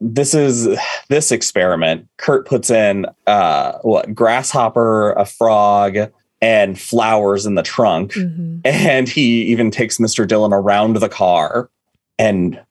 this 0.00 0.32
is 0.32 0.66
this 1.10 1.30
experiment. 1.30 2.06
Curt 2.16 2.46
puts 2.46 2.70
in 2.70 3.04
uh 3.26 3.72
what 3.82 4.14
grasshopper, 4.14 5.12
a 5.12 5.26
frog, 5.26 5.98
and 6.40 6.80
flowers 6.80 7.44
in 7.44 7.54
the 7.54 7.62
trunk. 7.62 8.14
Mhm. 8.14 8.60
And 8.64 9.10
he 9.10 9.42
even 9.42 9.70
takes 9.70 9.98
Mr. 9.98 10.26
Dillon 10.26 10.54
around 10.54 10.96
the 10.96 11.08
car 11.10 11.68
and 12.20 12.62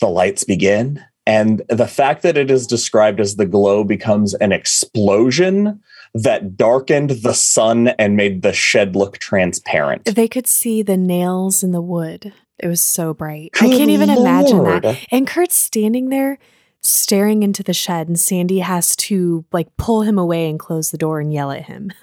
the 0.00 0.08
lights 0.08 0.44
begin. 0.44 1.02
And 1.26 1.62
the 1.68 1.86
fact 1.86 2.22
that 2.22 2.36
it 2.36 2.50
is 2.50 2.66
described 2.66 3.20
as 3.20 3.36
the 3.36 3.46
glow 3.46 3.84
becomes 3.84 4.34
an 4.34 4.52
explosion 4.52 5.80
that 6.14 6.56
darkened 6.56 7.10
the 7.10 7.32
sun 7.32 7.88
and 7.88 8.16
made 8.16 8.42
the 8.42 8.52
shed 8.52 8.94
look 8.94 9.18
transparent. 9.18 10.04
They 10.04 10.28
could 10.28 10.46
see 10.46 10.82
the 10.82 10.98
nails 10.98 11.62
in 11.62 11.72
the 11.72 11.80
wood. 11.80 12.34
It 12.58 12.68
was 12.68 12.80
so 12.82 13.14
bright. 13.14 13.50
I 13.60 13.68
can't 13.68 13.90
even 13.90 14.10
imagine 14.10 14.64
that. 14.64 15.06
And 15.10 15.26
Curt's 15.26 15.54
standing 15.54 16.10
there 16.10 16.38
staring 16.82 17.42
into 17.42 17.62
the 17.62 17.72
shed, 17.72 18.08
and 18.08 18.18
Sandy 18.20 18.58
has 18.58 18.94
to 18.96 19.44
like 19.52 19.74
pull 19.76 20.02
him 20.02 20.18
away 20.18 20.50
and 20.50 20.58
close 20.58 20.90
the 20.90 20.98
door 20.98 21.20
and 21.20 21.32
yell 21.32 21.50
at 21.50 21.64
him. 21.64 21.92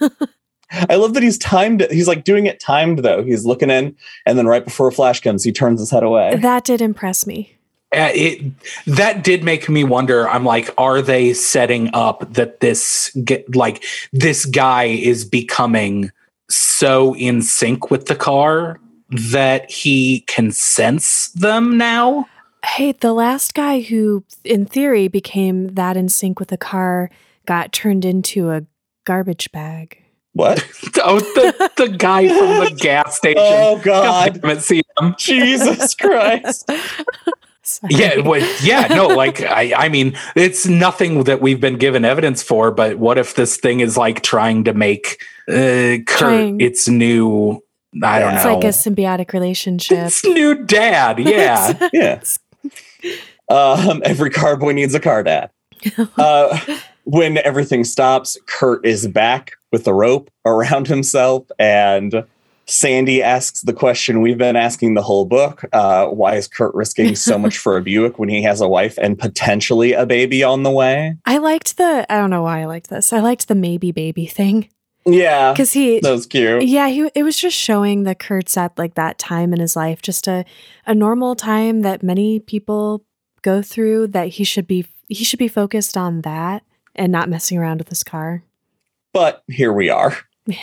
I 0.88 0.96
love 0.96 1.14
that 1.14 1.22
he's 1.22 1.38
timed. 1.38 1.86
He's 1.90 2.08
like 2.08 2.24
doing 2.24 2.46
it 2.46 2.60
timed 2.60 3.00
though. 3.00 3.22
He's 3.22 3.44
looking 3.44 3.70
in, 3.70 3.96
and 4.26 4.38
then 4.38 4.46
right 4.46 4.64
before 4.64 4.88
a 4.88 4.92
flash 4.92 5.20
comes, 5.20 5.42
he 5.44 5.52
turns 5.52 5.80
his 5.80 5.90
head 5.90 6.02
away. 6.02 6.36
that 6.36 6.64
did 6.64 6.80
impress 6.80 7.26
me. 7.26 7.56
Uh, 7.92 8.10
it 8.14 8.40
that 8.86 9.24
did 9.24 9.42
make 9.42 9.68
me 9.68 9.82
wonder 9.82 10.28
i'm 10.28 10.44
like 10.44 10.72
are 10.78 11.02
they 11.02 11.32
setting 11.34 11.90
up 11.92 12.20
that 12.34 12.60
this 12.60 13.10
get 13.24 13.56
like 13.56 13.82
this 14.12 14.44
guy 14.44 14.84
is 14.84 15.24
becoming 15.24 16.08
so 16.48 17.16
in 17.16 17.42
sync 17.42 17.90
with 17.90 18.06
the 18.06 18.14
car 18.14 18.78
that 19.08 19.68
he 19.68 20.20
can 20.28 20.52
sense 20.52 21.30
them 21.30 21.76
now 21.76 22.28
Hey, 22.64 22.92
the 22.92 23.14
last 23.14 23.54
guy 23.54 23.80
who, 23.80 24.22
in 24.44 24.66
theory, 24.66 25.08
became 25.08 25.68
that 25.74 25.96
in 25.96 26.10
sync 26.10 26.38
with 26.38 26.50
the 26.50 26.58
car 26.58 27.10
got 27.46 27.72
turned 27.72 28.04
into 28.04 28.50
a 28.50 28.66
garbage 29.06 29.50
bag. 29.50 29.99
What? 30.32 30.58
oh 31.02 31.18
the, 31.20 31.70
the 31.76 31.88
guy 31.88 32.28
from 32.28 32.64
the 32.64 32.76
gas 32.80 33.16
station 33.16 33.42
Oh 33.42 33.78
God! 33.82 34.32
God 34.34 34.40
damn 34.42 34.50
it, 34.56 34.62
see 34.62 34.82
him. 35.00 35.14
Jesus 35.18 35.94
Christ! 35.94 36.70
Sorry. 37.62 37.94
Yeah, 37.94 38.18
well, 38.20 38.40
yeah, 38.62 38.86
no, 38.88 39.06
like 39.08 39.42
I, 39.42 39.72
I 39.76 39.88
mean, 39.88 40.16
it's 40.34 40.66
nothing 40.66 41.24
that 41.24 41.40
we've 41.40 41.60
been 41.60 41.76
given 41.76 42.04
evidence 42.04 42.42
for. 42.42 42.70
But 42.72 42.98
what 42.98 43.16
if 43.18 43.34
this 43.34 43.56
thing 43.58 43.80
is 43.80 43.96
like 43.96 44.22
trying 44.22 44.64
to 44.64 44.72
make 44.74 45.22
uh, 45.48 45.98
Curt 46.06 46.06
Trying- 46.06 46.60
its 46.60 46.88
new? 46.88 47.62
I 48.02 48.18
don't 48.20 48.34
It's 48.34 48.44
know. 48.44 48.58
It's 48.58 48.64
like 48.64 48.64
a 48.64 48.90
symbiotic 49.02 49.32
relationship. 49.32 49.98
It's 49.98 50.24
new 50.24 50.64
dad. 50.64 51.18
Yeah, 51.18 51.88
Yeah. 51.92 52.22
Um, 53.48 54.00
every 54.04 54.30
car 54.30 54.56
boy 54.56 54.72
needs 54.72 54.94
a 54.94 55.00
car 55.00 55.22
dad. 55.24 55.50
Uh, 56.16 56.58
when 57.04 57.38
everything 57.38 57.84
stops, 57.84 58.36
Curt 58.46 58.84
is 58.84 59.06
back 59.06 59.52
with 59.72 59.84
the 59.84 59.94
rope 59.94 60.30
around 60.44 60.86
himself, 60.88 61.50
and 61.58 62.24
Sandy 62.66 63.20
asks 63.22 63.62
the 63.62 63.72
question 63.72 64.20
we've 64.20 64.38
been 64.38 64.56
asking 64.56 64.94
the 64.94 65.02
whole 65.02 65.24
book: 65.24 65.64
uh, 65.72 66.06
Why 66.06 66.36
is 66.36 66.46
Curt 66.46 66.74
risking 66.74 67.16
so 67.16 67.38
much 67.38 67.58
for 67.64 67.76
a 67.76 67.82
Buick 67.82 68.18
when 68.18 68.28
he 68.28 68.42
has 68.42 68.60
a 68.60 68.68
wife 68.68 68.96
and 68.98 69.18
potentially 69.18 69.92
a 69.92 70.06
baby 70.06 70.42
on 70.44 70.62
the 70.62 70.70
way? 70.70 71.16
I 71.26 71.38
liked 71.38 71.76
the, 71.76 72.06
I 72.08 72.18
don't 72.18 72.30
know 72.30 72.42
why 72.42 72.60
I 72.60 72.64
liked 72.66 72.90
this. 72.90 73.12
I 73.12 73.20
liked 73.20 73.48
the 73.48 73.54
maybe 73.54 73.92
baby 73.92 74.26
thing. 74.26 74.68
Yeah, 75.06 75.52
Because 75.52 75.72
he, 75.72 75.98
that 76.00 76.10
was 76.10 76.26
cute. 76.26 76.62
yeah, 76.62 76.88
he, 76.88 77.10
it 77.14 77.22
was 77.22 77.36
just 77.36 77.56
showing 77.56 78.02
that 78.04 78.18
Curt's 78.18 78.56
at 78.58 78.78
like 78.78 78.94
that 78.94 79.18
time 79.18 79.54
in 79.54 79.58
his 79.58 79.74
life, 79.74 80.02
just 80.02 80.28
a, 80.28 80.44
a 80.86 80.94
normal 80.94 81.34
time 81.34 81.80
that 81.80 82.02
many 82.02 82.38
people 82.38 83.02
go 83.40 83.62
through 83.62 84.08
that 84.08 84.28
he 84.28 84.44
should 84.44 84.66
be, 84.66 84.86
he 85.08 85.24
should 85.24 85.38
be 85.38 85.48
focused 85.48 85.96
on 85.96 86.20
that 86.20 86.62
and 86.94 87.12
not 87.12 87.28
messing 87.28 87.58
around 87.58 87.78
with 87.78 87.88
his 87.88 88.04
car. 88.04 88.42
But 89.12 89.42
here 89.48 89.72
we 89.72 89.88
are. 89.88 90.16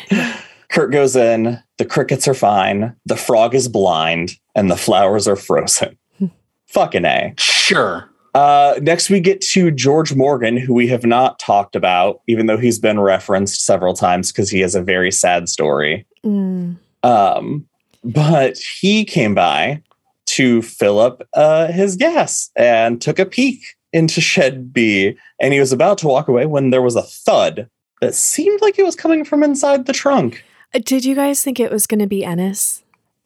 Curt 0.70 0.92
goes 0.92 1.16
in, 1.16 1.62
the 1.78 1.86
crickets 1.86 2.28
are 2.28 2.34
fine, 2.34 2.96
the 3.06 3.16
frog 3.16 3.56
is 3.56 3.68
blind, 3.68 4.38
and 4.56 4.70
the 4.70 4.78
flowers 4.78 5.28
are 5.28 5.36
frozen. 5.36 5.98
Fucking 6.68 7.06
A. 7.06 7.34
sure. 7.38 8.10
Uh, 8.34 8.78
next, 8.82 9.10
we 9.10 9.20
get 9.20 9.42
to 9.42 9.72
George 9.72 10.14
Morgan, 10.14 10.58
who 10.58 10.74
we 10.74 10.88
have 10.88 11.06
not 11.06 11.40
talked 11.40 11.76
about, 11.76 12.22
even 12.28 12.46
though 12.46 12.58
he's 12.58 12.78
been 12.78 13.00
referenced 13.00 13.66
several 13.66 13.96
times 13.96 14.32
because 14.32 14.50
he 14.50 14.60
has 14.60 14.76
a 14.76 14.82
very 14.82 15.12
sad 15.12 15.50
story. 15.50 16.06
Mm. 16.24 16.78
Um, 17.02 17.68
but 18.04 18.60
he 18.60 19.06
came 19.06 19.34
by 19.34 19.82
to 20.28 20.62
fill 20.62 21.00
up 21.00 21.28
uh, 21.34 21.72
his 21.72 21.96
gas 21.96 22.52
and 22.56 23.02
took 23.02 23.18
a 23.18 23.26
peek 23.26 23.77
into 23.98 24.22
Shed 24.22 24.72
B. 24.72 25.18
And 25.42 25.54
he 25.54 25.60
was 25.60 25.74
about 25.74 25.98
to 26.00 26.08
walk 26.08 26.28
away 26.28 26.46
when 26.46 26.70
there 26.70 26.82
was 26.82 26.96
a 26.96 27.02
thud 27.02 27.70
that 28.00 28.14
seemed 28.16 28.62
like 28.62 28.78
it 28.78 28.86
was 28.86 28.96
coming 28.96 29.26
from 29.26 29.44
inside 29.44 29.86
the 29.86 29.94
trunk. 29.94 30.44
Uh, 30.74 30.80
Did 30.84 31.04
you 31.04 31.16
guys 31.16 31.44
think 31.44 31.60
it 31.60 31.72
was 31.72 31.88
going 31.88 32.00
to 32.00 32.08
be 32.08 32.24
Ennis? 32.24 32.84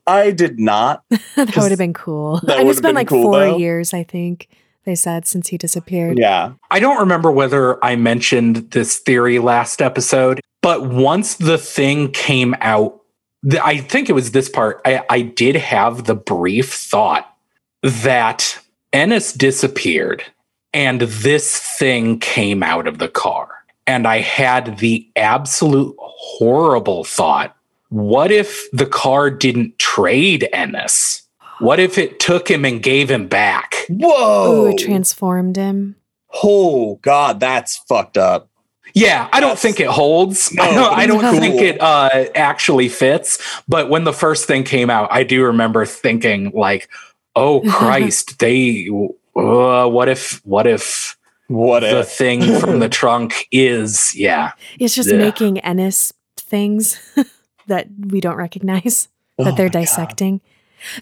I 0.07 0.31
did 0.31 0.59
not. 0.59 1.03
that 1.35 1.55
would 1.57 1.71
have 1.71 1.77
been 1.77 1.93
cool. 1.93 2.39
That 2.43 2.59
and 2.59 2.67
it's 2.69 2.77
would've 2.77 2.81
been 2.81 2.89
been 2.89 2.95
like 2.95 3.07
cool, 3.07 3.23
four 3.23 3.39
though. 3.39 3.57
years, 3.57 3.93
I 3.93 4.03
think 4.03 4.47
they 4.85 4.95
said, 4.95 5.27
since 5.27 5.49
he 5.49 5.57
disappeared. 5.57 6.17
Yeah. 6.17 6.53
I 6.71 6.79
don't 6.79 6.99
remember 6.99 7.31
whether 7.31 7.83
I 7.85 7.95
mentioned 7.95 8.71
this 8.71 8.97
theory 8.97 9.39
last 9.39 9.81
episode, 9.81 10.41
but 10.61 10.87
once 10.87 11.35
the 11.35 11.57
thing 11.57 12.11
came 12.11 12.55
out, 12.61 12.99
th- 13.47 13.61
I 13.63 13.77
think 13.77 14.09
it 14.09 14.13
was 14.13 14.31
this 14.31 14.49
part, 14.49 14.81
I, 14.85 15.03
I 15.09 15.21
did 15.21 15.55
have 15.55 16.05
the 16.05 16.15
brief 16.15 16.73
thought 16.73 17.31
that 17.83 18.57
Ennis 18.91 19.33
disappeared 19.33 20.23
and 20.73 21.01
this 21.01 21.57
thing 21.57 22.19
came 22.19 22.63
out 22.63 22.87
of 22.87 22.97
the 22.97 23.09
car. 23.09 23.49
And 23.87 24.07
I 24.07 24.19
had 24.19 24.77
the 24.77 25.07
absolute 25.15 25.95
horrible 25.99 27.03
thought 27.03 27.55
what 27.91 28.31
if 28.31 28.71
the 28.71 28.85
car 28.85 29.29
didn't 29.29 29.77
trade 29.77 30.47
Ennis? 30.53 31.23
What 31.59 31.77
if 31.77 31.97
it 31.97 32.21
took 32.21 32.49
him 32.49 32.63
and 32.63 32.81
gave 32.81 33.11
him 33.11 33.27
back? 33.27 33.85
Whoa. 33.89 34.63
Ooh, 34.63 34.67
it 34.69 34.77
transformed 34.77 35.57
him. 35.57 35.97
oh, 36.41 36.95
God, 37.01 37.41
that's 37.41 37.77
fucked 37.89 38.17
up. 38.17 38.47
Yeah, 38.93 39.27
I 39.33 39.41
don't 39.41 39.59
think 39.59 39.81
it 39.81 39.87
holds. 39.87 40.53
No, 40.53 40.63
I 40.63 40.73
don't, 40.73 40.93
I 40.99 41.05
don't 41.05 41.35
it's 41.35 41.39
think 41.39 41.61
it 41.61 41.81
uh, 41.81 42.27
actually 42.33 42.87
fits. 42.87 43.39
But 43.67 43.89
when 43.89 44.05
the 44.05 44.13
first 44.13 44.45
thing 44.45 44.63
came 44.63 44.89
out, 44.89 45.09
I 45.11 45.23
do 45.23 45.43
remember 45.43 45.85
thinking 45.85 46.51
like, 46.51 46.89
"Oh 47.35 47.61
Christ, 47.69 48.39
they 48.39 48.89
uh, 49.35 49.87
what 49.87 50.09
if 50.09 50.41
what 50.45 50.67
if 50.67 51.17
What 51.47 51.83
if 51.83 51.91
the 51.91 51.99
if? 51.99 52.09
thing 52.09 52.59
from 52.59 52.79
the 52.79 52.89
trunk 52.99 53.47
is 53.51 54.13
yeah 54.15 54.51
It's 54.79 54.95
just 54.95 55.09
Yeah. 55.09 55.17
making 55.17 55.59
Ennis 55.59 56.13
things 56.37 56.99
that 57.67 57.87
we 58.07 58.19
don't 58.21 58.35
recognize 58.35 59.07
that 59.37 59.47
Oh 59.47 59.51
they're 59.55 59.65
my 59.67 59.69
God. 59.69 59.81
dissecting. 59.81 60.41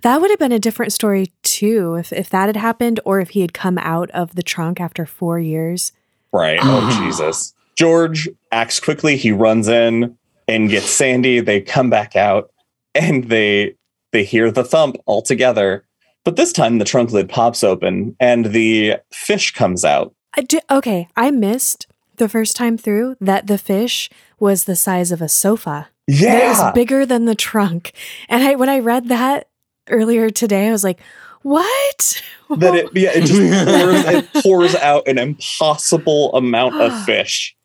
That 0.01 0.19
would 0.19 0.29
have 0.29 0.39
been 0.39 0.51
a 0.51 0.59
different 0.59 0.91
story 0.93 1.31
too 1.43 1.95
if 1.95 2.11
if 2.13 2.29
that 2.29 2.47
had 2.47 2.57
happened 2.57 2.99
or 3.05 3.19
if 3.19 3.29
he 3.29 3.41
had 3.41 3.53
come 3.53 3.77
out 3.77 4.09
of 4.11 4.35
the 4.35 4.43
trunk 4.43 4.79
after 4.81 5.05
4 5.05 5.39
years. 5.39 5.91
Right. 6.33 6.59
Oh, 6.61 7.01
Jesus. 7.01 7.53
George 7.75 8.27
acts 8.51 8.79
quickly. 8.79 9.15
He 9.17 9.31
runs 9.31 9.67
in 9.69 10.17
and 10.47 10.69
gets 10.69 10.89
Sandy. 10.89 11.39
They 11.39 11.61
come 11.61 11.89
back 11.89 12.15
out 12.15 12.51
and 12.93 13.29
they 13.29 13.75
they 14.11 14.23
hear 14.25 14.51
the 14.51 14.63
thump 14.65 14.97
all 15.05 15.21
together. 15.21 15.85
But 16.25 16.35
this 16.35 16.51
time 16.51 16.77
the 16.77 16.85
trunk 16.85 17.11
lid 17.11 17.29
pops 17.29 17.63
open 17.63 18.15
and 18.19 18.45
the 18.45 18.97
fish 19.11 19.53
comes 19.53 19.85
out. 19.85 20.13
I 20.35 20.41
di- 20.41 20.61
okay, 20.69 21.07
I 21.15 21.31
missed 21.31 21.87
the 22.17 22.29
first 22.29 22.55
time 22.55 22.77
through 22.77 23.15
that 23.21 23.47
the 23.47 23.57
fish 23.57 24.09
was 24.39 24.65
the 24.65 24.75
size 24.75 25.11
of 25.11 25.21
a 25.21 25.29
sofa. 25.29 25.89
That 26.07 26.43
it 26.43 26.47
was 26.49 26.73
bigger 26.73 27.05
than 27.05 27.25
the 27.25 27.35
trunk. 27.35 27.93
And 28.27 28.43
I 28.43 28.55
when 28.55 28.69
I 28.69 28.79
read 28.79 29.09
that 29.09 29.47
earlier 29.89 30.29
today, 30.29 30.67
I 30.67 30.71
was 30.71 30.83
like, 30.83 30.99
"What?" 31.43 32.23
That 32.57 32.75
it 32.75 32.89
yeah, 32.95 33.11
it 33.13 33.25
just 33.25 33.39
pours, 33.67 34.05
it 34.05 34.43
pours 34.43 34.75
out 34.75 35.07
an 35.07 35.17
impossible 35.17 36.33
amount 36.35 36.75
of 36.81 37.03
fish. 37.05 37.55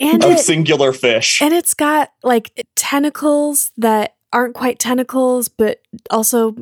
and 0.00 0.24
Of 0.24 0.32
it, 0.32 0.38
singular 0.40 0.92
fish. 0.92 1.40
and 1.40 1.54
it's 1.54 1.72
got 1.74 2.10
like 2.22 2.66
tentacles 2.74 3.70
that 3.76 4.14
aren't 4.34 4.54
quite 4.54 4.78
tentacles, 4.78 5.48
but 5.48 5.80
also 6.10 6.54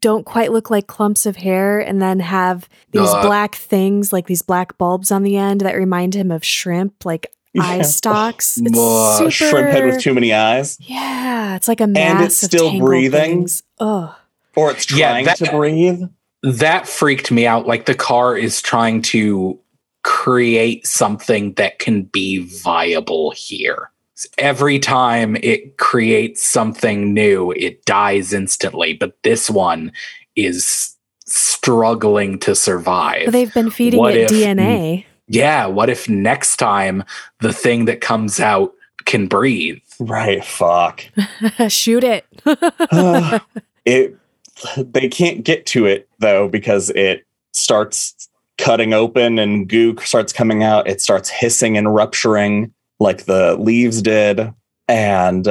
don't 0.00 0.24
quite 0.24 0.50
look 0.52 0.70
like 0.70 0.86
clumps 0.86 1.26
of 1.26 1.36
hair, 1.36 1.78
and 1.80 2.00
then 2.02 2.18
have 2.20 2.68
these 2.92 3.08
Uh. 3.08 3.22
black 3.22 3.54
things, 3.54 4.12
like 4.12 4.26
these 4.26 4.42
black 4.42 4.76
bulbs 4.78 5.12
on 5.12 5.22
the 5.22 5.36
end 5.36 5.60
that 5.60 5.76
remind 5.76 6.14
him 6.14 6.30
of 6.30 6.44
shrimp, 6.44 7.04
like 7.04 7.30
eye 7.60 7.82
stalks. 7.82 8.56
It's 8.58 8.78
Uh, 8.78 9.18
super 9.18 9.30
Shrimp 9.30 9.68
head 9.70 9.84
with 9.84 10.00
too 10.00 10.14
many 10.14 10.32
eyes. 10.32 10.78
Yeah, 10.80 11.56
it's 11.56 11.68
like 11.68 11.80
a 11.80 11.86
mass 11.86 12.24
it's 12.24 12.42
of 12.44 12.46
still 12.48 12.70
tangled 12.70 12.88
breathing? 12.88 13.20
things. 13.40 13.62
Oh, 13.78 14.14
Or 14.56 14.70
it's 14.72 14.90
Yeah, 14.90 15.10
trying 15.10 15.24
that- 15.26 15.36
to 15.38 15.50
breathe. 15.50 16.02
that 16.42 16.88
freaked 16.88 17.30
me 17.30 17.46
out. 17.46 17.66
Like 17.66 17.86
the 17.86 17.94
car 17.94 18.36
is 18.36 18.60
trying 18.62 19.02
to 19.02 19.58
create 20.02 20.86
something 20.86 21.52
that 21.54 21.78
can 21.78 22.02
be 22.04 22.38
viable 22.38 23.32
here. 23.36 23.90
Every 24.38 24.78
time 24.78 25.36
it 25.36 25.76
creates 25.78 26.42
something 26.42 27.12
new, 27.14 27.52
it 27.52 27.84
dies 27.84 28.32
instantly. 28.32 28.94
But 28.94 29.16
this 29.22 29.48
one 29.50 29.92
is 30.36 30.96
struggling 31.26 32.38
to 32.40 32.54
survive. 32.54 33.26
but 33.26 33.32
they've 33.32 33.52
been 33.54 33.70
feeding 33.70 34.00
What 34.00 34.16
it 34.16 34.30
if- 34.30 34.30
DNA. 34.30 35.04
yeah. 35.28 35.66
What 35.66 35.88
if 35.90 36.08
next 36.08 36.56
time 36.56 37.04
the 37.40 37.52
thing 37.52 37.84
that 37.86 38.00
comes 38.00 38.40
out 38.40 38.72
can 39.04 39.26
breathe? 39.26 39.78
Right. 39.98 40.44
Fuck. 40.44 41.04
Shoot 41.68 42.04
it. 42.04 42.26
it 43.84 44.16
they 44.76 45.08
can't 45.08 45.42
get 45.44 45.64
to 45.66 45.86
it 45.86 46.08
though 46.18 46.48
because 46.48 46.90
it 46.90 47.24
starts 47.52 48.28
cutting 48.58 48.92
open 48.92 49.38
and 49.38 49.66
goo 49.68 49.96
starts 50.02 50.34
coming 50.34 50.62
out 50.62 50.86
it 50.86 51.00
starts 51.00 51.30
hissing 51.30 51.78
and 51.78 51.94
rupturing 51.94 52.70
like 53.00 53.24
the 53.24 53.56
leaves 53.56 54.00
did 54.02 54.52
and 54.86 55.48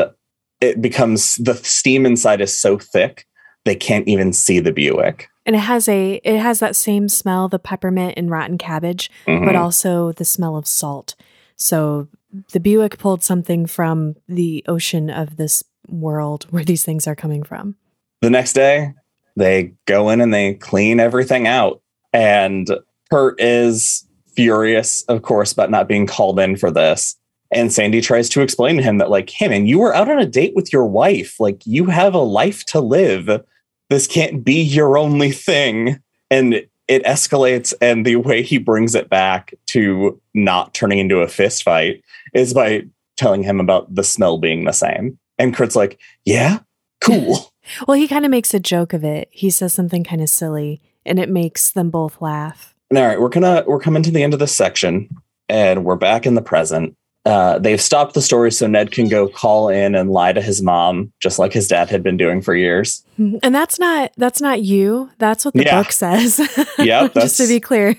it 0.62 0.82
becomes 0.82 1.36
the 1.36 1.56
steam 1.56 2.06
inside 2.06 2.40
is 2.42 2.58
so 2.58 2.78
thick 2.78 3.26
they 3.66 3.76
can't 3.76 4.08
even 4.08 4.32
see 4.32 4.60
the 4.60 4.72
buick 4.72 5.28
and 5.46 5.56
it 5.56 5.60
has 5.60 5.90
a 5.90 6.22
it 6.24 6.38
has 6.40 6.60
that 6.60 6.76
same 6.76 7.10
smell, 7.10 7.48
the 7.50 7.58
peppermint 7.60 8.14
and 8.18 8.30
rotten 8.30 8.58
cabbage, 8.58 9.10
but 9.26 9.34
Mhm. 9.34 9.60
also 9.60 10.12
the 10.12 10.26
smell 10.26 10.56
of 10.56 10.68
salt. 10.68 11.16
So 11.56 12.08
the 12.52 12.60
Buick 12.60 13.00
pulled 13.00 13.24
something 13.24 13.66
from 13.66 14.16
the 14.28 14.64
ocean 14.68 15.10
of 15.10 15.38
this 15.38 15.64
world 15.88 16.46
where 16.52 16.64
these 16.64 16.84
things 16.86 17.08
are 17.08 17.16
coming 17.16 17.42
from. 17.44 17.76
the 18.22 18.30
next 18.30 18.54
day 18.54 18.94
they 19.38 19.74
go 19.86 20.10
in 20.10 20.22
and 20.22 20.32
they 20.34 20.54
clean 20.54 21.00
everything 21.00 21.48
out 21.48 21.82
and 22.14 22.70
curt 23.10 23.40
is 23.42 24.06
furious 24.36 25.04
of 25.08 25.22
course 25.24 25.52
about 25.52 25.72
not 25.72 25.88
being 25.88 26.06
called 26.06 26.40
in 26.40 26.56
for 26.56 26.70
this 26.70 27.16
and 27.52 27.72
sandy 27.72 28.02
tries 28.02 28.30
to 28.30 28.42
explain 28.42 28.78
to 28.78 28.84
him 28.84 28.98
that 28.98 29.10
like 29.10 29.30
hey 29.30 29.48
man 29.48 29.66
you 29.66 29.80
were 29.80 29.96
out 29.96 30.10
on 30.10 30.20
a 30.20 30.26
date 30.26 30.54
with 30.56 30.72
your 30.72 30.86
wife 30.86 31.40
like 31.40 31.62
you 31.66 31.86
have 31.86 32.14
a 32.14 32.20
life 32.20 32.66
to 32.66 32.80
live 32.80 33.44
this 33.90 34.08
can't 34.08 34.44
be 34.44 34.62
your 34.62 34.98
only 34.98 35.32
thing 35.32 36.00
and 36.30 36.66
it 36.88 37.04
escalates 37.04 37.74
and 37.82 38.06
the 38.06 38.16
way 38.16 38.42
he 38.42 38.58
brings 38.58 38.96
it 38.96 39.10
back 39.10 39.54
to 39.68 40.20
not 40.34 40.74
turning 40.74 41.00
into 41.00 41.20
a 41.20 41.28
fist 41.28 41.64
fight 41.64 42.04
is 42.34 42.54
by 42.54 42.84
telling 43.18 43.44
him 43.44 43.60
about 43.60 43.94
the 43.94 44.04
smell 44.04 44.38
being 44.38 44.66
the 44.66 44.72
same 44.72 45.18
and 45.38 45.56
curt's 45.56 45.76
like 45.76 46.00
yeah 46.26 46.60
cool 47.02 47.52
Well, 47.88 47.98
he 47.98 48.08
kind 48.08 48.26
of 48.26 48.32
makes 48.32 48.54
a 48.54 48.60
joke 48.60 48.94
of 48.94 49.04
it. 49.04 49.30
He 49.32 49.50
says 49.50 49.74
something 49.74 50.04
kind 50.04 50.22
of 50.22 50.30
silly, 50.30 50.82
and 51.06 51.20
it 51.20 51.30
makes 51.30 51.72
them 51.72 51.90
both 51.90 52.22
laugh. 52.22 52.76
All 52.96 53.02
right, 53.02 53.20
we're 53.20 53.30
gonna 53.30 53.64
we're 53.68 53.80
coming 53.80 54.04
to 54.04 54.12
the 54.12 54.24
end 54.24 54.34
of 54.34 54.40
this 54.40 54.56
section, 54.56 55.10
and 55.48 55.86
we're 55.86 55.96
back 55.96 56.26
in 56.26 56.36
the 56.36 56.42
present. 56.42 56.96
Uh, 57.26 57.60
they've 57.60 57.82
stopped 57.82 58.14
the 58.14 58.22
story 58.22 58.52
so 58.52 58.66
Ned 58.66 58.92
can 58.92 59.08
go 59.10 59.28
call 59.28 59.68
in 59.70 59.94
and 59.94 60.10
lie 60.10 60.32
to 60.34 60.42
his 60.42 60.62
mom, 60.62 61.12
just 61.20 61.38
like 61.38 61.52
his 61.52 61.68
dad 61.68 61.90
had 61.90 62.02
been 62.02 62.16
doing 62.18 62.42
for 62.42 62.56
years. 62.56 63.04
And 63.18 63.54
that's 63.54 63.78
not 63.78 64.12
that's 64.18 64.40
not 64.42 64.62
you. 64.64 65.12
That's 65.20 65.44
what 65.44 65.54
the 65.54 65.64
Yeah. 65.66 65.82
book 65.84 65.92
says. 65.92 66.40
Yep, 66.80 67.14
Just 67.16 67.38
to 67.38 67.48
be 67.48 67.60
clear. 67.60 67.96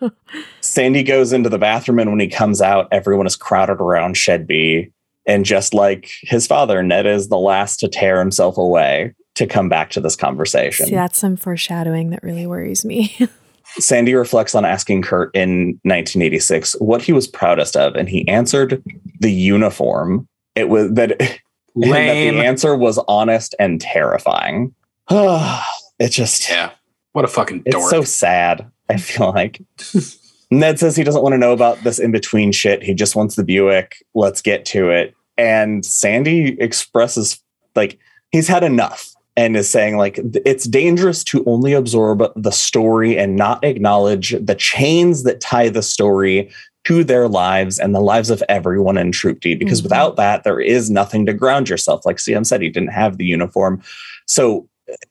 Sandy 0.60 1.02
goes 1.02 1.32
into 1.32 1.48
the 1.48 1.58
bathroom, 1.58 1.98
and 2.00 2.10
when 2.10 2.20
he 2.20 2.28
comes 2.28 2.60
out, 2.60 2.88
everyone 2.92 3.26
is 3.26 3.36
crowded 3.36 3.80
around 3.80 4.16
Shed 4.16 4.46
B. 4.46 4.90
And 5.26 5.44
just 5.44 5.74
like 5.74 6.10
his 6.22 6.46
father, 6.46 6.82
Ned 6.82 7.06
is 7.06 7.28
the 7.28 7.38
last 7.38 7.80
to 7.80 7.88
tear 7.88 8.18
himself 8.18 8.56
away 8.58 9.12
to 9.34 9.46
come 9.46 9.68
back 9.68 9.90
to 9.90 10.00
this 10.00 10.16
conversation. 10.16 10.86
See, 10.86 10.94
that's 10.94 11.18
some 11.18 11.36
foreshadowing 11.36 12.10
that 12.10 12.22
really 12.22 12.46
worries 12.46 12.84
me. 12.84 13.16
Sandy 13.78 14.14
reflects 14.14 14.54
on 14.54 14.64
asking 14.64 15.02
Curt 15.02 15.34
in 15.34 15.80
1986 15.82 16.74
what 16.80 17.02
he 17.02 17.12
was 17.12 17.26
proudest 17.26 17.76
of, 17.76 17.94
and 17.94 18.08
he 18.08 18.26
answered 18.28 18.82
the 19.20 19.32
uniform. 19.32 20.28
It 20.54 20.68
was 20.68 20.92
that, 20.92 21.18
that 21.18 21.40
the 21.74 21.90
answer 22.40 22.76
was 22.76 22.98
honest 23.08 23.54
and 23.58 23.80
terrifying. 23.80 24.74
it 25.10 26.08
just, 26.08 26.48
Yeah. 26.48 26.70
What 27.12 27.24
a 27.24 27.28
fucking 27.28 27.62
it's 27.64 27.90
so 27.90 28.02
sad. 28.02 28.70
I 28.90 28.98
feel 28.98 29.32
like 29.32 29.62
Ned 30.50 30.78
says 30.78 30.96
he 30.96 31.02
doesn't 31.02 31.22
want 31.22 31.32
to 31.32 31.38
know 31.38 31.52
about 31.52 31.82
this 31.82 31.98
in 31.98 32.12
between 32.12 32.52
shit. 32.52 32.82
He 32.82 32.92
just 32.92 33.16
wants 33.16 33.36
the 33.36 33.42
Buick. 33.42 33.96
Let's 34.14 34.42
get 34.42 34.66
to 34.66 34.90
it. 34.90 35.14
And 35.38 35.84
Sandy 35.84 36.60
expresses 36.60 37.42
like 37.74 37.98
he's 38.32 38.48
had 38.48 38.62
enough 38.62 39.15
and 39.36 39.56
is 39.56 39.68
saying 39.68 39.96
like 39.96 40.18
it's 40.44 40.64
dangerous 40.64 41.22
to 41.24 41.44
only 41.46 41.72
absorb 41.72 42.22
the 42.36 42.50
story 42.50 43.18
and 43.18 43.36
not 43.36 43.62
acknowledge 43.64 44.34
the 44.40 44.54
chains 44.54 45.22
that 45.24 45.40
tie 45.40 45.68
the 45.68 45.82
story 45.82 46.50
to 46.84 47.02
their 47.04 47.28
lives 47.28 47.78
and 47.78 47.94
the 47.94 48.00
lives 48.00 48.30
of 48.30 48.42
everyone 48.48 48.96
in 48.96 49.10
Troop 49.12 49.40
D. 49.40 49.54
Because 49.54 49.80
Mhm. 49.80 49.84
without 49.84 50.16
that, 50.16 50.44
there 50.44 50.60
is 50.60 50.88
nothing 50.88 51.26
to 51.26 51.32
ground 51.32 51.68
yourself. 51.68 52.06
Like 52.06 52.18
CM 52.18 52.44
said, 52.44 52.62
he 52.62 52.70
didn't 52.70 52.92
have 52.92 53.18
the 53.18 53.24
uniform. 53.24 53.82
So 54.26 54.68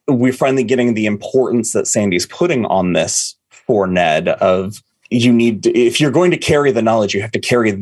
we're 0.08 0.32
finally 0.34 0.64
getting 0.64 0.94
the 0.94 1.06
importance 1.06 1.74
that 1.74 1.86
Sandy's 1.86 2.26
putting 2.26 2.66
on 2.66 2.94
this 2.94 3.36
for 3.50 3.88
Ned 3.88 4.30
of 4.30 4.82
you 5.12 5.34
need 5.34 5.64
to, 5.64 5.78
if 5.78 6.00
you're 6.00 6.12
going 6.12 6.32
to 6.32 6.38
carry 6.38 6.72
the 6.72 6.82
knowledge, 6.82 7.14
you 7.14 7.22
have 7.22 7.32
to 7.32 7.40
carry 7.40 7.78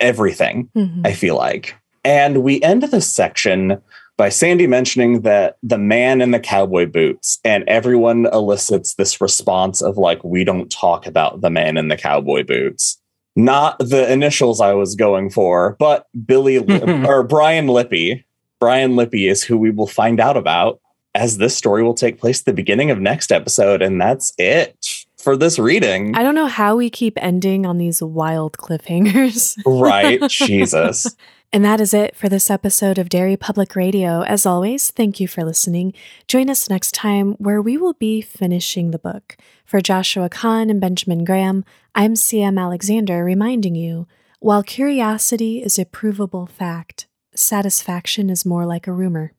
everything, 0.00 0.68
Mhm. 0.76 1.06
I 1.06 1.12
feel 1.12 1.36
like. 1.36 1.74
And 2.04 2.38
we 2.42 2.60
end 2.62 2.82
this 2.84 3.06
section 3.12 3.78
by 4.16 4.28
Sandy 4.30 4.66
mentioning 4.66 5.22
that 5.22 5.58
the 5.62 5.78
man 5.78 6.20
in 6.20 6.30
the 6.30 6.40
cowboy 6.40 6.86
boots, 6.86 7.38
and 7.44 7.64
everyone 7.68 8.26
elicits 8.32 8.94
this 8.94 9.20
response 9.20 9.82
of 9.82 9.98
like, 9.98 10.22
we 10.24 10.44
don't 10.44 10.70
talk 10.70 11.06
about 11.06 11.42
the 11.42 11.50
man 11.50 11.76
in 11.76 11.88
the 11.88 11.96
cowboy 11.96 12.42
boots. 12.42 12.98
Not 13.38 13.78
the 13.78 14.10
initials 14.10 14.62
I 14.62 14.72
was 14.72 14.94
going 14.94 15.28
for, 15.28 15.76
but 15.78 16.06
Billy 16.24 16.58
or 17.06 17.22
Brian 17.22 17.68
Lippy. 17.68 18.24
Brian 18.58 18.96
Lippy 18.96 19.28
is 19.28 19.44
who 19.44 19.58
we 19.58 19.70
will 19.70 19.86
find 19.86 20.18
out 20.18 20.38
about 20.38 20.80
as 21.14 21.36
this 21.38 21.56
story 21.56 21.82
will 21.82 21.94
take 21.94 22.18
place 22.18 22.40
at 22.40 22.46
the 22.46 22.52
beginning 22.52 22.90
of 22.90 22.98
next 22.98 23.30
episode. 23.30 23.82
And 23.82 24.00
that's 24.00 24.32
it 24.38 25.04
for 25.18 25.36
this 25.36 25.58
reading. 25.58 26.14
I 26.14 26.22
don't 26.22 26.34
know 26.34 26.46
how 26.46 26.76
we 26.76 26.88
keep 26.88 27.18
ending 27.22 27.66
on 27.66 27.78
these 27.78 28.02
wild 28.02 28.56
cliffhangers. 28.56 29.58
right. 29.66 30.22
Jesus. 30.30 31.14
And 31.52 31.64
that 31.64 31.80
is 31.80 31.94
it 31.94 32.14
for 32.16 32.28
this 32.28 32.50
episode 32.50 32.98
of 32.98 33.08
Derry 33.08 33.36
Public 33.36 33.74
Radio. 33.74 34.22
As 34.22 34.44
always, 34.44 34.90
thank 34.90 35.20
you 35.20 35.28
for 35.28 35.44
listening. 35.44 35.94
Join 36.28 36.50
us 36.50 36.68
next 36.68 36.92
time 36.92 37.32
where 37.34 37.62
we 37.62 37.76
will 37.76 37.94
be 37.94 38.20
finishing 38.20 38.90
the 38.90 38.98
book. 38.98 39.36
For 39.64 39.80
Joshua 39.80 40.28
Kahn 40.28 40.68
and 40.68 40.80
Benjamin 40.80 41.24
Graham, 41.24 41.64
I'm 41.94 42.14
CM 42.14 42.60
Alexander 42.60 43.24
reminding 43.24 43.74
you 43.74 44.06
while 44.40 44.62
curiosity 44.62 45.62
is 45.62 45.78
a 45.78 45.86
provable 45.86 46.46
fact, 46.46 47.06
satisfaction 47.34 48.28
is 48.28 48.44
more 48.44 48.66
like 48.66 48.86
a 48.86 48.92
rumor. 48.92 49.32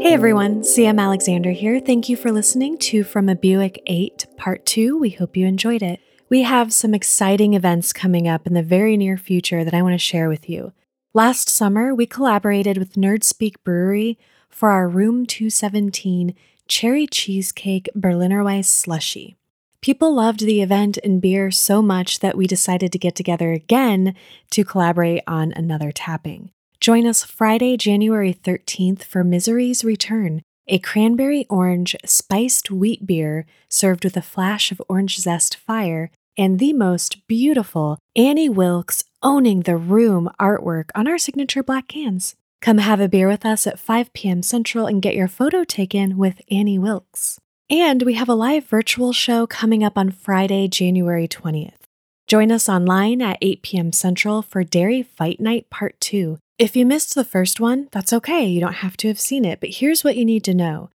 Hey 0.00 0.12
everyone, 0.14 0.62
CM 0.62 1.00
Alexander 1.00 1.52
here. 1.52 1.78
Thank 1.78 2.08
you 2.08 2.16
for 2.16 2.32
listening 2.32 2.76
to 2.78 3.04
From 3.04 3.28
a 3.28 3.36
Buick 3.36 3.80
8 3.86 4.26
Part 4.36 4.66
2. 4.66 4.98
We 4.98 5.10
hope 5.10 5.36
you 5.36 5.46
enjoyed 5.46 5.82
it. 5.82 6.00
We 6.30 6.42
have 6.42 6.72
some 6.72 6.94
exciting 6.94 7.54
events 7.54 7.92
coming 7.92 8.28
up 8.28 8.46
in 8.46 8.54
the 8.54 8.62
very 8.62 8.96
near 8.96 9.16
future 9.16 9.64
that 9.64 9.74
I 9.74 9.82
want 9.82 9.94
to 9.94 9.98
share 9.98 10.28
with 10.28 10.48
you. 10.48 10.72
Last 11.12 11.48
summer, 11.48 11.92
we 11.92 12.06
collaborated 12.06 12.78
with 12.78 12.94
Nerdspeak 12.94 13.56
Brewery 13.64 14.16
for 14.48 14.70
our 14.70 14.88
Room 14.88 15.26
217 15.26 16.36
Cherry 16.68 17.08
Cheesecake 17.08 17.88
Berliner 17.96 18.44
Weiss 18.44 18.68
Slushy. 18.68 19.34
People 19.80 20.14
loved 20.14 20.46
the 20.46 20.62
event 20.62 20.98
and 21.02 21.20
beer 21.20 21.50
so 21.50 21.82
much 21.82 22.20
that 22.20 22.36
we 22.36 22.46
decided 22.46 22.92
to 22.92 22.98
get 22.98 23.16
together 23.16 23.50
again 23.50 24.14
to 24.52 24.64
collaborate 24.64 25.24
on 25.26 25.52
another 25.56 25.90
tapping. 25.90 26.52
Join 26.78 27.08
us 27.08 27.24
Friday, 27.24 27.76
January 27.76 28.34
13th 28.34 29.02
for 29.02 29.24
Misery's 29.24 29.82
Return, 29.84 30.42
a 30.68 30.78
cranberry 30.78 31.44
orange 31.50 31.96
spiced 32.04 32.70
wheat 32.70 33.04
beer 33.04 33.46
served 33.68 34.04
with 34.04 34.16
a 34.16 34.22
flash 34.22 34.70
of 34.70 34.80
orange 34.88 35.16
zest 35.16 35.56
fire, 35.56 36.12
and 36.36 36.58
the 36.58 36.72
most 36.72 37.26
beautiful 37.26 37.98
Annie 38.16 38.48
Wilkes 38.48 39.04
owning 39.22 39.60
the 39.60 39.76
room 39.76 40.30
artwork 40.40 40.90
on 40.94 41.06
our 41.06 41.18
signature 41.18 41.62
black 41.62 41.88
cans. 41.88 42.36
Come 42.60 42.78
have 42.78 43.00
a 43.00 43.08
beer 43.08 43.28
with 43.28 43.46
us 43.46 43.66
at 43.66 43.78
5 43.78 44.12
p.m. 44.12 44.42
Central 44.42 44.86
and 44.86 45.00
get 45.00 45.14
your 45.14 45.28
photo 45.28 45.64
taken 45.64 46.18
with 46.18 46.42
Annie 46.50 46.78
Wilkes. 46.78 47.38
And 47.70 48.02
we 48.02 48.14
have 48.14 48.28
a 48.28 48.34
live 48.34 48.64
virtual 48.64 49.12
show 49.12 49.46
coming 49.46 49.82
up 49.84 49.96
on 49.96 50.10
Friday, 50.10 50.68
January 50.68 51.28
20th. 51.28 51.80
Join 52.26 52.52
us 52.52 52.68
online 52.68 53.22
at 53.22 53.38
8 53.40 53.62
p.m. 53.62 53.92
Central 53.92 54.42
for 54.42 54.62
Derry 54.62 55.02
Fight 55.02 55.40
Night 55.40 55.70
Part 55.70 55.98
2. 56.00 56.38
If 56.58 56.76
you 56.76 56.84
missed 56.84 57.14
the 57.14 57.24
first 57.24 57.58
one, 57.58 57.88
that's 57.90 58.12
okay. 58.12 58.44
You 58.44 58.60
don't 58.60 58.74
have 58.74 58.96
to 58.98 59.08
have 59.08 59.18
seen 59.18 59.44
it, 59.44 59.60
but 59.60 59.70
here's 59.70 60.04
what 60.04 60.16
you 60.16 60.24
need 60.24 60.44
to 60.44 60.54
know. 60.54 60.90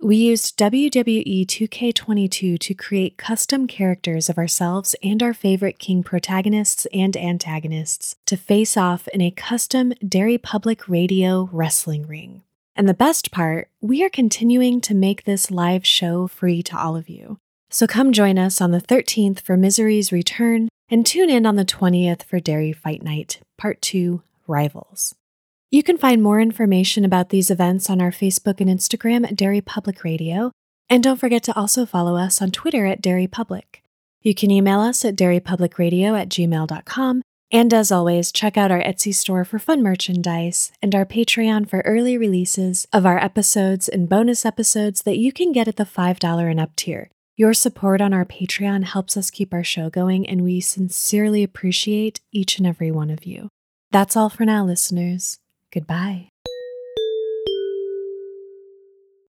We 0.00 0.14
used 0.14 0.56
WWE 0.58 1.44
2K22 1.44 2.56
to 2.60 2.74
create 2.74 3.16
custom 3.16 3.66
characters 3.66 4.28
of 4.28 4.38
ourselves 4.38 4.94
and 5.02 5.20
our 5.24 5.34
favorite 5.34 5.80
King 5.80 6.04
protagonists 6.04 6.86
and 6.94 7.16
antagonists 7.16 8.14
to 8.26 8.36
face 8.36 8.76
off 8.76 9.08
in 9.08 9.20
a 9.20 9.32
custom 9.32 9.92
Derry 10.06 10.38
Public 10.38 10.88
Radio 10.88 11.48
wrestling 11.52 12.06
ring. 12.06 12.42
And 12.76 12.88
the 12.88 12.94
best 12.94 13.32
part, 13.32 13.70
we 13.80 14.04
are 14.04 14.08
continuing 14.08 14.80
to 14.82 14.94
make 14.94 15.24
this 15.24 15.50
live 15.50 15.84
show 15.84 16.28
free 16.28 16.62
to 16.62 16.78
all 16.78 16.94
of 16.94 17.08
you. 17.08 17.38
So 17.68 17.88
come 17.88 18.12
join 18.12 18.38
us 18.38 18.60
on 18.60 18.70
the 18.70 18.80
13th 18.80 19.40
for 19.40 19.56
Misery's 19.56 20.12
Return 20.12 20.68
and 20.88 21.04
tune 21.04 21.28
in 21.28 21.44
on 21.44 21.56
the 21.56 21.64
20th 21.64 22.22
for 22.22 22.38
Derry 22.38 22.72
Fight 22.72 23.02
Night, 23.02 23.40
Part 23.58 23.82
2 23.82 24.22
Rivals. 24.46 25.16
You 25.70 25.82
can 25.82 25.98
find 25.98 26.22
more 26.22 26.40
information 26.40 27.04
about 27.04 27.28
these 27.28 27.50
events 27.50 27.90
on 27.90 28.00
our 28.00 28.10
Facebook 28.10 28.58
and 28.58 28.70
Instagram 28.70 29.26
at 29.26 29.36
Derry 29.36 29.60
Public 29.60 30.02
Radio, 30.02 30.50
and 30.88 31.02
don't 31.02 31.20
forget 31.20 31.42
to 31.42 31.54
also 31.54 31.84
follow 31.84 32.16
us 32.16 32.40
on 32.40 32.50
Twitter 32.50 32.86
at 32.86 33.02
Derry 33.02 33.26
Public. 33.26 33.82
You 34.22 34.34
can 34.34 34.50
email 34.50 34.80
us 34.80 35.04
at 35.04 35.14
derrypublicradio 35.14 36.18
at 36.18 36.30
gmail.com, 36.30 37.20
and 37.50 37.74
as 37.74 37.92
always, 37.92 38.32
check 38.32 38.56
out 38.56 38.70
our 38.70 38.82
Etsy 38.82 39.14
store 39.14 39.44
for 39.44 39.58
fun 39.58 39.82
merchandise 39.82 40.72
and 40.80 40.94
our 40.94 41.04
Patreon 41.04 41.68
for 41.68 41.80
early 41.80 42.16
releases 42.16 42.86
of 42.90 43.04
our 43.04 43.18
episodes 43.22 43.90
and 43.90 44.08
bonus 44.08 44.46
episodes 44.46 45.02
that 45.02 45.18
you 45.18 45.32
can 45.32 45.52
get 45.52 45.68
at 45.68 45.76
the 45.76 45.84
$5 45.84 46.50
and 46.50 46.60
up 46.60 46.74
tier. 46.76 47.10
Your 47.36 47.52
support 47.52 48.00
on 48.00 48.14
our 48.14 48.24
Patreon 48.24 48.84
helps 48.84 49.18
us 49.18 49.30
keep 49.30 49.52
our 49.52 49.64
show 49.64 49.90
going, 49.90 50.26
and 50.26 50.42
we 50.42 50.62
sincerely 50.62 51.42
appreciate 51.42 52.22
each 52.32 52.56
and 52.56 52.66
every 52.66 52.90
one 52.90 53.10
of 53.10 53.26
you. 53.26 53.50
That's 53.90 54.16
all 54.16 54.30
for 54.30 54.46
now, 54.46 54.64
listeners. 54.64 55.38
Goodbye. 55.70 56.27